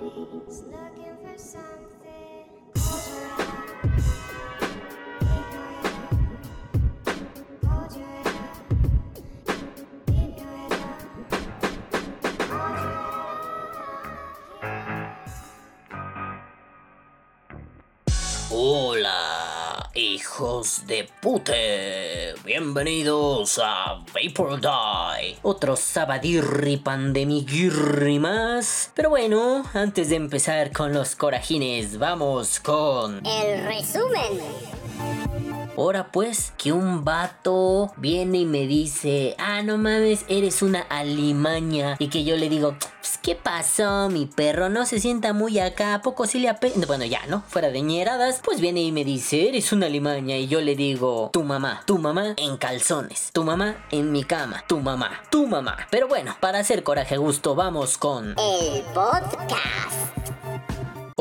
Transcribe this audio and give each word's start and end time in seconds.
Hola, 0.00 0.40
hijos 20.40 20.86
de 20.86 21.06
pute. 21.20 22.32
Bienvenidos 22.46 23.60
a 23.62 24.02
Vapor 24.14 24.58
Die. 24.58 25.36
Otro 25.42 25.76
sabadirri 25.76 26.78
pandemigirri 26.78 28.18
más. 28.18 28.90
Pero 28.94 29.10
bueno, 29.10 29.62
antes 29.74 30.08
de 30.08 30.16
empezar 30.16 30.72
con 30.72 30.94
los 30.94 31.14
corajines, 31.14 31.98
vamos 31.98 32.58
con... 32.58 33.20
El 33.26 33.64
resumen. 33.66 34.40
Ahora 35.76 36.10
pues 36.10 36.54
que 36.56 36.72
un 36.72 37.04
vato 37.04 37.92
viene 37.98 38.38
y 38.38 38.46
me 38.46 38.66
dice, 38.66 39.34
ah, 39.38 39.62
no 39.62 39.76
mames, 39.76 40.24
eres 40.28 40.62
una 40.62 40.80
alimaña. 40.80 41.96
Y 41.98 42.08
que 42.08 42.24
yo 42.24 42.36
le 42.36 42.48
digo, 42.48 42.76
¿qué 43.22 43.34
pasó, 43.34 44.08
mi 44.08 44.26
perro? 44.26 44.68
No 44.68 44.86
se 44.86 45.00
sienta 45.00 45.32
muy 45.32 45.58
acá, 45.58 45.94
¿a 45.94 46.02
poco 46.02 46.26
sí 46.26 46.38
le 46.38 46.48
ape... 46.48 46.72
Bueno, 46.86 47.04
ya, 47.04 47.26
¿no? 47.26 47.42
Fuera 47.48 47.70
de 47.70 47.80
ñeradas. 47.80 48.40
Pues 48.44 48.60
viene 48.60 48.80
y 48.82 48.92
me 48.92 49.04
dice, 49.04 49.48
eres 49.48 49.72
una 49.72 49.86
alimaña. 49.86 50.36
Y 50.36 50.48
yo 50.48 50.60
le 50.60 50.76
digo, 50.76 51.30
tu 51.32 51.42
mamá, 51.42 51.82
tu 51.86 51.98
mamá 51.98 52.34
en 52.36 52.56
calzones, 52.56 53.30
tu 53.32 53.44
mamá 53.44 53.86
en 53.90 54.12
mi 54.12 54.24
cama, 54.24 54.64
tu 54.66 54.80
mamá, 54.80 55.22
tu 55.30 55.46
mamá. 55.46 55.76
Pero 55.90 56.08
bueno, 56.08 56.36
para 56.40 56.58
hacer 56.58 56.82
coraje 56.82 57.16
gusto, 57.16 57.54
vamos 57.54 57.98
con... 57.98 58.34
El 58.38 58.82
podcast. 58.94 60.39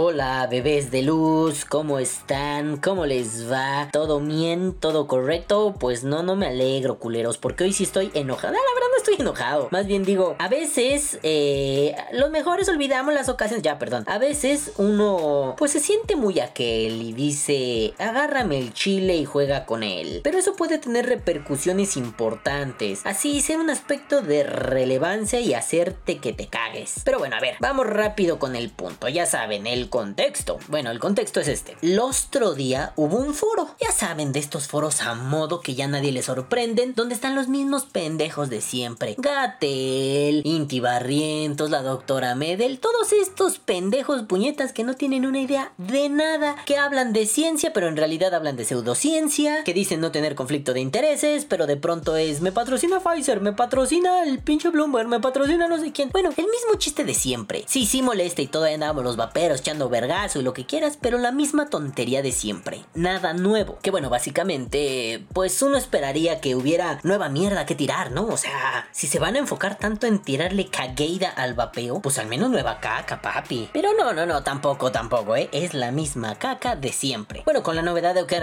Hola 0.02 0.48
bebés 0.50 0.92
de 0.92 1.02
luz, 1.02 1.66
¿cómo 1.66 2.00
están? 2.00 2.78
¿Cómo 2.78 3.06
les 3.06 3.52
va? 3.52 3.90
¿Todo 3.92 4.22
bien? 4.22 4.72
¿Todo 4.72 5.08
correcto? 5.08 5.76
Pues 5.78 6.06
no, 6.06 6.24
no 6.24 6.38
me 6.38 6.48
alegro, 6.48 7.00
culeros, 7.00 7.38
porque 7.38 7.66
hoy 7.66 7.74
sí 7.74 7.84
estoy 7.84 8.10
enojada. 8.14 8.54
La 8.54 8.60
verdad 8.76 8.88
no 8.92 8.98
estoy 8.98 9.16
enojado. 9.20 9.68
Más 9.72 9.88
bien 9.88 10.06
digo, 10.06 10.38
a 10.40 10.48
veces 10.48 11.20
eh, 11.22 11.98
lo 12.14 12.30
mejor 12.30 12.62
es 12.62 12.70
olvidamos 12.70 13.14
las 13.14 13.28
ocasiones. 13.28 13.62
Ya, 13.62 13.78
perdón. 13.78 14.06
A 14.08 14.20
veces 14.20 14.72
uno 14.78 15.56
pues 15.58 15.72
se 15.72 15.82
siente 15.82 16.16
muy 16.16 16.40
aquel 16.40 17.02
y 17.02 17.12
dice, 17.12 17.94
agárrame 17.98 18.58
el 18.58 18.72
chile 18.72 19.18
y 19.18 19.26
juega 19.26 19.66
con 19.66 19.84
él. 19.84 20.22
Pero 20.24 20.38
eso 20.38 20.56
puede 20.56 20.78
tener 20.78 21.08
repercusiones 21.08 21.98
importantes. 21.98 23.02
Así 23.04 23.42
sea 23.42 23.58
un 23.58 23.70
aspecto 23.70 24.22
de 24.22 24.44
relevancia 24.44 25.42
y 25.42 25.54
hacerte 25.54 26.20
que 26.20 26.32
te 26.32 26.48
cagues. 26.48 27.02
Pero 27.04 27.20
bueno, 27.20 27.36
a 27.36 27.42
ver, 27.42 27.56
vamos 27.60 27.86
rápido 27.86 28.40
con 28.40 28.56
el 28.56 28.70
punto. 28.70 29.10
Ya 29.10 29.26
saben, 29.26 29.68
el 29.68 29.89
contexto. 29.90 30.60
Bueno, 30.68 30.92
el 30.92 31.00
contexto 31.00 31.40
es 31.40 31.48
este. 31.48 31.78
El 31.82 32.00
otro 32.00 32.54
día 32.54 32.94
hubo 32.96 33.18
un 33.18 33.34
foro. 33.34 33.70
Ya 33.80 33.92
saben, 33.92 34.32
de 34.32 34.40
estos 34.40 34.68
foros 34.68 35.02
a 35.02 35.16
modo 35.16 35.62
que 35.62 35.76
ya 35.76 35.88
nadie 35.88 36.12
le 36.12 36.22
sorprenden, 36.22 36.94
donde 36.96 37.16
están 37.16 37.36
los 37.36 37.48
mismos 37.48 37.84
pendejos 37.84 38.50
de 38.50 38.62
siempre. 38.62 39.16
Gatel, 39.18 40.42
Inti 40.46 40.80
Barrientos, 40.80 41.70
la 41.70 41.82
doctora 41.82 42.36
Medel, 42.36 42.80
todos 42.80 43.14
estos 43.14 43.60
pendejos 43.60 44.24
puñetas 44.24 44.74
que 44.74 44.84
no 44.84 44.96
tienen 44.96 45.26
una 45.26 45.40
idea 45.40 45.74
de 45.78 46.10
nada, 46.10 46.56
que 46.66 46.78
hablan 46.78 47.14
de 47.14 47.26
ciencia, 47.26 47.74
pero 47.74 47.88
en 47.88 47.98
realidad 47.98 48.34
hablan 48.34 48.56
de 48.56 48.66
pseudociencia, 48.66 49.64
que 49.64 49.74
dicen 49.74 50.02
no 50.02 50.12
tener 50.12 50.36
conflicto 50.36 50.74
de 50.74 50.82
intereses, 50.82 51.46
pero 51.46 51.68
de 51.68 51.78
pronto 51.78 52.16
es 52.16 52.42
me 52.42 52.52
patrocina 52.52 53.00
Pfizer, 53.00 53.42
me 53.42 53.54
patrocina 53.54 54.24
el 54.24 54.40
pinche 54.40 54.70
Bloomberg, 54.70 55.08
me 55.08 55.20
patrocina 55.20 55.68
no 55.68 55.80
sé 55.80 55.92
quién. 55.92 56.10
Bueno, 56.12 56.30
el 56.30 56.46
mismo 56.46 56.76
chiste 56.78 57.04
de 57.04 57.14
siempre. 57.14 57.64
Sí, 57.68 57.86
sí 57.86 58.02
molesta 58.02 58.42
y 58.42 58.48
todavía 58.48 58.76
andamos 58.76 59.04
los 59.04 59.16
vaperos 59.16 59.62
echando 59.62 59.79
vergazo 59.88 60.40
y 60.40 60.44
lo 60.44 60.54
que 60.54 60.66
quieras, 60.66 60.98
pero 61.00 61.18
la 61.18 61.32
misma 61.32 61.70
tontería 61.70 62.22
de 62.22 62.34
siempre. 62.34 62.84
Nada 62.94 63.34
nuevo. 63.34 63.78
Que 63.82 63.92
bueno, 63.92 64.10
básicamente, 64.10 65.26
pues 65.34 65.62
uno 65.62 65.78
esperaría 65.78 66.42
que 66.42 66.56
hubiera 66.56 67.00
nueva 67.04 67.30
mierda 67.30 67.66
que 67.66 67.76
tirar, 67.76 68.12
¿no? 68.12 68.26
O 68.28 68.38
sea, 68.38 68.90
si 68.92 69.08
se 69.08 69.20
van 69.20 69.36
a 69.36 69.40
enfocar 69.40 69.78
tanto 69.78 70.08
en 70.08 70.20
tirarle 70.20 70.68
cagueida 70.68 71.30
al 71.30 71.54
vapeo, 71.54 72.02
pues 72.02 72.18
al 72.18 72.28
menos 72.28 72.50
nueva 72.50 72.80
caca, 72.80 73.22
papi. 73.22 73.70
Pero 73.72 73.92
no, 73.98 74.14
no, 74.14 74.26
no, 74.26 74.44
tampoco, 74.44 74.92
tampoco, 74.92 75.36
¿eh? 75.36 75.50
Es 75.52 75.74
la 75.74 75.92
misma 75.92 76.36
caca 76.36 76.76
de 76.76 76.92
siempre. 76.92 77.44
Bueno, 77.46 77.64
con 77.64 77.76
la 77.76 77.82
novedad 77.82 78.16
de 78.16 78.26
que... 78.26 78.40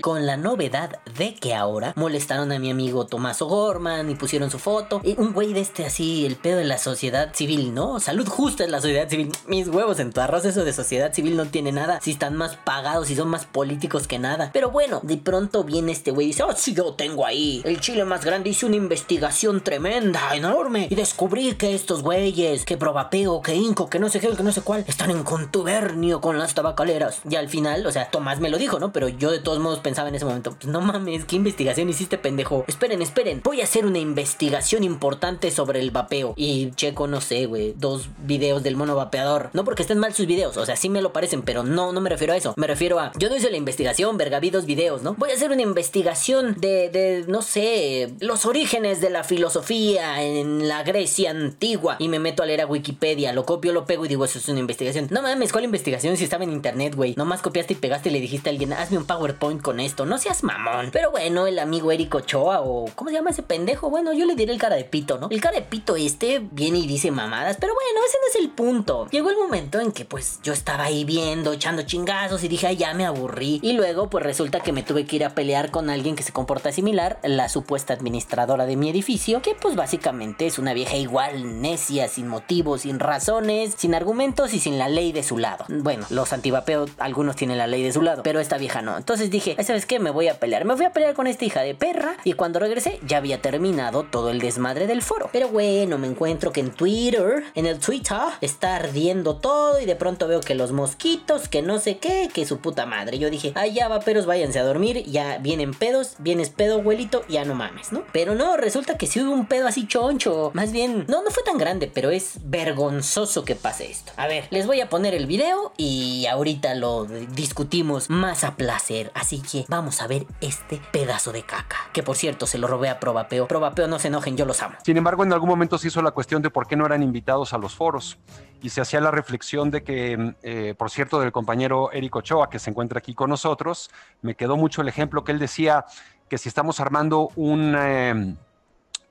Con 0.00 0.26
la 0.26 0.36
novedad 0.36 0.98
de 1.16 1.34
que 1.34 1.54
ahora 1.54 1.92
molestaron 1.96 2.52
a 2.52 2.58
mi 2.58 2.70
amigo 2.70 3.06
Tomás 3.06 3.42
O'Gorman 3.42 4.08
y 4.10 4.14
pusieron 4.14 4.50
su 4.50 4.58
foto. 4.58 5.00
Y 5.04 5.18
un 5.20 5.32
güey 5.32 5.52
de 5.52 5.60
este 5.60 5.84
así, 5.84 6.24
el 6.24 6.36
pedo 6.36 6.53
de 6.54 6.64
la 6.64 6.78
sociedad 6.78 7.34
civil, 7.34 7.74
¿no? 7.74 8.00
Salud 8.00 8.28
justa 8.28 8.64
es 8.64 8.70
la 8.70 8.80
sociedad 8.80 9.08
civil. 9.08 9.32
Mis 9.46 9.68
huevos 9.68 9.98
en 10.00 10.12
tu 10.12 10.20
arroz, 10.20 10.44
eso 10.44 10.64
de 10.64 10.72
sociedad 10.72 11.12
civil 11.12 11.36
no 11.36 11.46
tiene 11.46 11.72
nada. 11.72 12.00
Si 12.00 12.12
están 12.12 12.36
más 12.36 12.56
pagados 12.56 13.10
y 13.10 13.16
son 13.16 13.28
más 13.28 13.46
políticos 13.46 14.06
que 14.06 14.18
nada. 14.18 14.50
Pero 14.52 14.70
bueno, 14.70 15.00
de 15.02 15.16
pronto 15.16 15.64
viene 15.64 15.92
este 15.92 16.10
güey 16.10 16.26
y 16.26 16.30
dice, 16.30 16.42
oh, 16.42 16.52
sí, 16.56 16.74
yo 16.74 16.94
tengo 16.94 17.26
ahí. 17.26 17.62
El 17.64 17.80
Chile 17.80 18.04
más 18.04 18.24
grande 18.24 18.50
hice 18.50 18.66
una 18.66 18.76
investigación 18.76 19.62
tremenda, 19.62 20.34
enorme. 20.34 20.88
Y 20.90 20.94
descubrí 20.94 21.54
que 21.54 21.74
estos 21.74 22.02
güeyes, 22.02 22.64
que 22.64 22.76
Probapeo, 22.76 23.40
que 23.42 23.54
Inco, 23.54 23.88
que 23.88 23.98
no 23.98 24.08
sé 24.08 24.20
qué, 24.20 24.28
que 24.30 24.42
no 24.42 24.52
sé 24.52 24.62
cuál, 24.62 24.84
están 24.86 25.10
en 25.10 25.22
contubernio 25.22 26.20
con 26.20 26.38
las 26.38 26.54
tabacaleras. 26.54 27.20
Y 27.28 27.36
al 27.36 27.48
final, 27.48 27.86
o 27.86 27.92
sea, 27.92 28.10
Tomás 28.10 28.40
me 28.40 28.50
lo 28.50 28.58
dijo, 28.58 28.78
¿no? 28.78 28.92
Pero 28.92 29.08
yo 29.08 29.30
de 29.30 29.38
todos 29.38 29.58
modos 29.58 29.80
pensaba 29.80 30.08
en 30.08 30.14
ese 30.14 30.24
momento, 30.24 30.52
pues 30.52 30.66
no 30.66 30.80
mames, 30.80 31.24
¿qué 31.24 31.36
investigación 31.36 31.88
hiciste, 31.88 32.18
pendejo? 32.18 32.64
Esperen, 32.66 33.02
esperen. 33.02 33.40
Voy 33.44 33.60
a 33.60 33.64
hacer 33.64 33.86
una 33.86 33.98
investigación 33.98 34.84
importante 34.84 35.50
sobre 35.50 35.80
el 35.80 35.90
vapeo. 35.90 36.34
Checo, 36.74 37.06
no 37.06 37.20
sé, 37.20 37.46
güey, 37.46 37.74
dos 37.76 38.08
videos 38.18 38.62
del 38.62 38.76
mono 38.76 38.96
vapeador. 38.96 39.50
No 39.52 39.64
porque 39.64 39.82
estén 39.82 39.98
mal 39.98 40.14
sus 40.14 40.26
videos, 40.26 40.56
o 40.56 40.66
sea, 40.66 40.76
sí 40.76 40.88
me 40.88 41.02
lo 41.02 41.12
parecen, 41.12 41.42
pero 41.42 41.62
no, 41.62 41.92
no 41.92 42.00
me 42.00 42.10
refiero 42.10 42.32
a 42.32 42.36
eso. 42.36 42.54
Me 42.56 42.66
refiero 42.66 42.98
a, 42.98 43.12
yo 43.18 43.28
no 43.28 43.36
hice 43.36 43.50
la 43.50 43.56
investigación, 43.56 44.16
verga, 44.16 44.40
vi 44.40 44.50
dos 44.50 44.66
videos, 44.66 45.02
¿no? 45.02 45.14
Voy 45.14 45.30
a 45.30 45.34
hacer 45.34 45.50
una 45.50 45.62
investigación 45.62 46.56
de, 46.58 46.90
de, 46.90 47.24
no 47.28 47.42
sé, 47.42 48.14
los 48.20 48.46
orígenes 48.46 49.00
de 49.00 49.10
la 49.10 49.24
filosofía 49.24 50.22
en 50.22 50.68
la 50.68 50.82
Grecia 50.82 51.30
antigua. 51.30 51.96
Y 51.98 52.08
me 52.08 52.18
meto 52.18 52.42
a 52.42 52.46
leer 52.46 52.62
a 52.62 52.66
Wikipedia, 52.66 53.32
lo 53.32 53.44
copio, 53.44 53.72
lo 53.72 53.86
pego 53.86 54.04
y 54.04 54.08
digo, 54.08 54.24
eso 54.24 54.38
es 54.38 54.48
una 54.48 54.60
investigación. 54.60 55.08
No 55.10 55.22
mames, 55.22 55.52
¿cuál 55.52 55.64
investigación 55.64 56.16
si 56.16 56.24
estaba 56.24 56.44
en 56.44 56.52
internet, 56.52 56.94
güey? 56.94 57.14
Nomás 57.16 57.42
copiaste 57.42 57.74
y 57.74 57.76
pegaste 57.76 58.08
y 58.08 58.12
le 58.12 58.20
dijiste 58.20 58.48
a 58.48 58.52
alguien, 58.52 58.72
hazme 58.72 58.98
un 58.98 59.06
PowerPoint 59.06 59.62
con 59.62 59.80
esto. 59.80 60.06
No 60.06 60.18
seas 60.18 60.42
mamón. 60.42 60.90
Pero 60.92 61.10
bueno, 61.10 61.46
el 61.46 61.58
amigo 61.58 61.92
Eric 61.92 62.14
Ochoa 62.14 62.60
o, 62.60 62.90
¿cómo 62.94 63.10
se 63.10 63.16
llama 63.16 63.30
ese 63.30 63.42
pendejo? 63.42 63.90
Bueno, 63.90 64.12
yo 64.12 64.26
le 64.26 64.34
diré 64.34 64.52
el 64.52 64.58
cara 64.58 64.76
de 64.76 64.84
pito, 64.84 65.18
¿no? 65.18 65.28
El 65.30 65.40
cara 65.40 65.56
de 65.56 65.62
pito 65.62 65.96
este 65.96 66.33
viene 66.38 66.78
y 66.78 66.86
dice 66.86 67.10
mamadas, 67.10 67.56
pero 67.60 67.74
bueno, 67.74 68.00
ese 68.06 68.18
no 68.20 68.28
es 68.28 68.44
el 68.44 68.50
punto. 68.50 69.08
Llegó 69.10 69.30
el 69.30 69.36
momento 69.36 69.80
en 69.80 69.92
que 69.92 70.04
pues 70.04 70.40
yo 70.42 70.52
estaba 70.52 70.84
ahí 70.84 71.04
viendo, 71.04 71.52
echando 71.52 71.82
chingazos 71.82 72.42
y 72.44 72.48
dije, 72.48 72.66
ay, 72.66 72.76
ya 72.76 72.94
me 72.94 73.06
aburrí. 73.06 73.60
Y 73.62 73.72
luego 73.74 74.10
pues 74.10 74.24
resulta 74.24 74.60
que 74.60 74.72
me 74.72 74.82
tuve 74.82 75.06
que 75.06 75.16
ir 75.16 75.24
a 75.24 75.34
pelear 75.34 75.70
con 75.70 75.90
alguien 75.90 76.16
que 76.16 76.22
se 76.22 76.32
comporta 76.32 76.72
similar, 76.72 77.18
la 77.22 77.48
supuesta 77.48 77.94
administradora 77.94 78.66
de 78.66 78.76
mi 78.76 78.90
edificio, 78.90 79.42
que 79.42 79.54
pues 79.54 79.76
básicamente 79.76 80.46
es 80.46 80.58
una 80.58 80.74
vieja 80.74 80.96
igual, 80.96 81.60
necia, 81.60 82.08
sin 82.08 82.28
motivos, 82.28 82.82
sin 82.82 82.98
razones, 82.98 83.74
sin 83.76 83.94
argumentos 83.94 84.54
y 84.54 84.60
sin 84.60 84.78
la 84.78 84.88
ley 84.88 85.12
de 85.12 85.22
su 85.22 85.38
lado. 85.38 85.64
Bueno, 85.68 86.06
los 86.10 86.32
antivapeos, 86.32 86.90
algunos 86.98 87.36
tienen 87.36 87.58
la 87.58 87.66
ley 87.66 87.82
de 87.82 87.92
su 87.92 88.02
lado, 88.02 88.22
pero 88.22 88.40
esta 88.40 88.58
vieja 88.58 88.82
no. 88.82 88.96
Entonces 88.96 89.30
dije, 89.30 89.56
¿sabes 89.62 89.86
qué? 89.86 89.98
Me 89.98 90.10
voy 90.10 90.28
a 90.28 90.38
pelear. 90.38 90.64
Me 90.64 90.74
voy 90.74 90.84
a 90.84 90.92
pelear 90.92 91.14
con 91.14 91.26
esta 91.26 91.44
hija 91.44 91.60
de 91.62 91.74
perra 91.74 92.16
y 92.24 92.32
cuando 92.32 92.58
regresé 92.58 92.98
ya 93.06 93.18
había 93.18 93.40
terminado 93.40 94.02
todo 94.04 94.30
el 94.30 94.40
desmadre 94.40 94.86
del 94.86 95.02
foro. 95.02 95.28
Pero 95.32 95.48
bueno, 95.48 95.98
me 95.98 96.06
encuentro 96.06 96.23
que 96.24 96.60
en 96.60 96.70
Twitter, 96.70 97.44
en 97.54 97.66
el 97.66 97.78
Twitter, 97.78 98.16
está 98.40 98.76
ardiendo 98.76 99.36
todo 99.36 99.80
y 99.80 99.84
de 99.84 99.94
pronto 99.94 100.26
veo 100.26 100.40
que 100.40 100.54
los 100.54 100.72
mosquitos, 100.72 101.48
que 101.48 101.62
no 101.62 101.78
sé 101.78 101.98
qué, 101.98 102.30
que 102.32 102.46
su 102.46 102.58
puta 102.58 102.86
madre. 102.86 103.18
Yo 103.18 103.30
dije, 103.30 103.52
ay 103.54 103.74
ya 103.74 103.88
vaperos, 103.88 104.26
váyanse 104.26 104.58
a 104.58 104.64
dormir, 104.64 105.04
ya 105.04 105.38
vienen 105.38 105.72
pedos, 105.74 106.14
vienes 106.18 106.50
pedo, 106.50 106.80
abuelito, 106.80 107.22
ya 107.28 107.44
no 107.44 107.54
mames, 107.54 107.92
¿no? 107.92 108.04
Pero 108.12 108.34
no, 108.34 108.56
resulta 108.56 108.96
que 108.96 109.06
si 109.06 109.20
hubo 109.20 109.32
un 109.32 109.46
pedo 109.46 109.66
así 109.66 109.86
choncho. 109.86 110.50
Más 110.54 110.72
bien, 110.72 111.04
no, 111.08 111.22
no 111.22 111.30
fue 111.30 111.42
tan 111.42 111.58
grande, 111.58 111.90
pero 111.92 112.10
es 112.10 112.38
vergonzoso 112.44 113.44
que 113.44 113.54
pase 113.54 113.90
esto. 113.90 114.12
A 114.16 114.26
ver, 114.26 114.46
les 114.50 114.66
voy 114.66 114.80
a 114.80 114.88
poner 114.88 115.14
el 115.14 115.26
video 115.26 115.72
y 115.76 116.26
ahorita 116.26 116.74
lo 116.74 117.04
discutimos 117.04 118.08
más 118.08 118.44
a 118.44 118.56
placer. 118.56 119.10
Así 119.14 119.40
que 119.40 119.66
vamos 119.68 120.00
a 120.00 120.06
ver 120.06 120.26
este 120.40 120.80
pedazo 120.90 121.32
de 121.32 121.42
caca. 121.42 121.76
Que 121.92 122.02
por 122.02 122.16
cierto, 122.16 122.46
se 122.46 122.58
lo 122.58 122.66
robé 122.66 122.88
a 122.88 122.98
Probapeo. 122.98 123.46
Probapeo, 123.46 123.88
no 123.88 123.98
se 123.98 124.08
enojen, 124.08 124.36
yo 124.36 124.46
los 124.46 124.62
amo. 124.62 124.76
Sin 124.84 124.96
embargo, 124.96 125.22
en 125.24 125.32
algún 125.32 125.48
momento 125.48 125.78
se 125.78 125.88
hizo 125.88 126.02
la 126.02 126.10
cuestión 126.14 126.40
de 126.40 126.48
por 126.48 126.66
qué 126.66 126.76
no 126.76 126.86
eran 126.86 127.02
invitados 127.02 127.52
a 127.52 127.58
los 127.58 127.74
foros. 127.74 128.18
Y 128.62 128.70
se 128.70 128.80
hacía 128.80 129.00
la 129.00 129.10
reflexión 129.10 129.70
de 129.70 129.82
que, 129.82 130.34
eh, 130.42 130.74
por 130.78 130.90
cierto, 130.90 131.20
del 131.20 131.32
compañero 131.32 131.92
Eric 131.92 132.16
Ochoa, 132.16 132.48
que 132.48 132.58
se 132.58 132.70
encuentra 132.70 132.98
aquí 132.98 133.14
con 133.14 133.28
nosotros, 133.28 133.90
me 134.22 134.34
quedó 134.34 134.56
mucho 134.56 134.80
el 134.80 134.88
ejemplo 134.88 135.22
que 135.24 135.32
él 135.32 135.38
decía 135.38 135.84
que 136.28 136.38
si 136.38 136.48
estamos 136.48 136.80
armando 136.80 137.28
un... 137.36 137.74
Eh, 137.76 138.36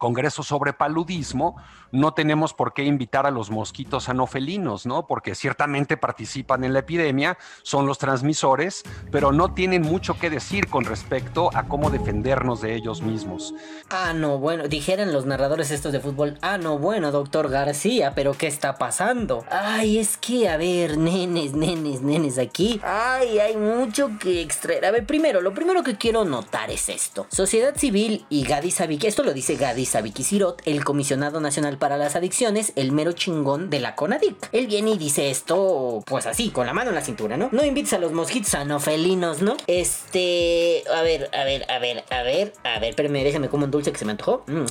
congreso 0.03 0.43
sobre 0.43 0.73
paludismo, 0.73 1.55
no 1.93 2.13
tenemos 2.13 2.53
por 2.53 2.73
qué 2.73 2.83
invitar 2.83 3.25
a 3.25 3.31
los 3.31 3.49
mosquitos 3.49 4.09
anofelinos, 4.09 4.85
¿no? 4.85 5.07
Porque 5.07 5.33
ciertamente 5.33 5.95
participan 5.95 6.65
en 6.65 6.73
la 6.73 6.79
epidemia, 6.79 7.37
son 7.61 7.85
los 7.85 7.99
transmisores, 7.99 8.83
pero 9.13 9.31
no 9.31 9.53
tienen 9.53 9.81
mucho 9.81 10.19
que 10.19 10.29
decir 10.29 10.67
con 10.67 10.83
respecto 10.83 11.51
a 11.55 11.69
cómo 11.69 11.89
defendernos 11.89 12.59
de 12.59 12.75
ellos 12.75 13.01
mismos. 13.01 13.53
Ah, 13.91 14.11
no, 14.13 14.39
bueno, 14.39 14.67
dijeran 14.67 15.13
los 15.13 15.25
narradores 15.25 15.71
estos 15.71 15.93
de 15.93 16.01
fútbol, 16.01 16.37
ah, 16.41 16.57
no, 16.57 16.79
bueno, 16.79 17.13
doctor 17.13 17.47
García, 17.49 18.11
pero 18.13 18.33
¿qué 18.33 18.47
está 18.47 18.75
pasando? 18.75 19.45
Ay, 19.49 19.99
es 19.99 20.17
que, 20.17 20.49
a 20.49 20.57
ver, 20.57 20.97
nenes, 20.97 21.53
nenes, 21.53 22.01
nenes, 22.01 22.39
aquí, 22.39 22.81
ay, 22.83 23.39
hay 23.39 23.55
mucho 23.55 24.09
que 24.19 24.41
extraer. 24.41 24.83
A 24.83 24.91
ver, 24.91 25.05
primero, 25.05 25.39
lo 25.39 25.53
primero 25.53 25.81
que 25.81 25.95
quiero 25.95 26.25
notar 26.25 26.71
es 26.71 26.89
esto. 26.89 27.25
Sociedad 27.31 27.77
Civil 27.77 28.25
y 28.29 28.43
Gadi 28.43 28.69
Sabiki, 28.69 29.07
esto 29.07 29.23
lo 29.23 29.33
dice 29.33 29.55
Gadi 29.55 29.92
Sabiki 29.93 30.23
Sirot, 30.23 30.59
el 30.65 30.83
comisionado 30.83 31.39
nacional 31.39 31.77
para 31.77 31.97
las 31.97 32.15
adicciones, 32.15 32.73
el 32.75 32.91
mero 32.91 33.11
chingón 33.11 33.69
de 33.69 33.79
la 33.79 33.93
CONADIC. 33.93 34.49
Él 34.51 34.65
viene 34.65 34.89
y 34.89 34.97
dice 34.97 35.29
esto, 35.29 36.03
pues 36.07 36.25
así, 36.25 36.49
con 36.49 36.65
la 36.65 36.73
mano 36.73 36.89
en 36.89 36.95
la 36.95 37.01
cintura, 37.01 37.37
¿no? 37.37 37.49
No 37.51 37.63
invites 37.63 37.93
a 37.93 37.99
los 37.99 38.11
mosquitos 38.11 38.55
anofelinos, 38.55 39.43
¿no? 39.43 39.55
Este, 39.67 40.83
a 40.91 41.03
ver, 41.03 41.29
a 41.31 41.43
ver, 41.43 41.69
a 41.69 41.77
ver, 41.77 42.03
a 42.09 42.23
ver, 42.23 42.53
a 42.63 42.79
ver, 42.79 42.89
espérenme, 42.89 43.23
déjenme 43.23 43.49
como 43.49 43.65
un 43.65 43.71
dulce 43.71 43.91
que 43.91 43.99
se 43.99 44.05
me 44.05 44.11
antojó. 44.11 44.43
Mmm, 44.47 44.65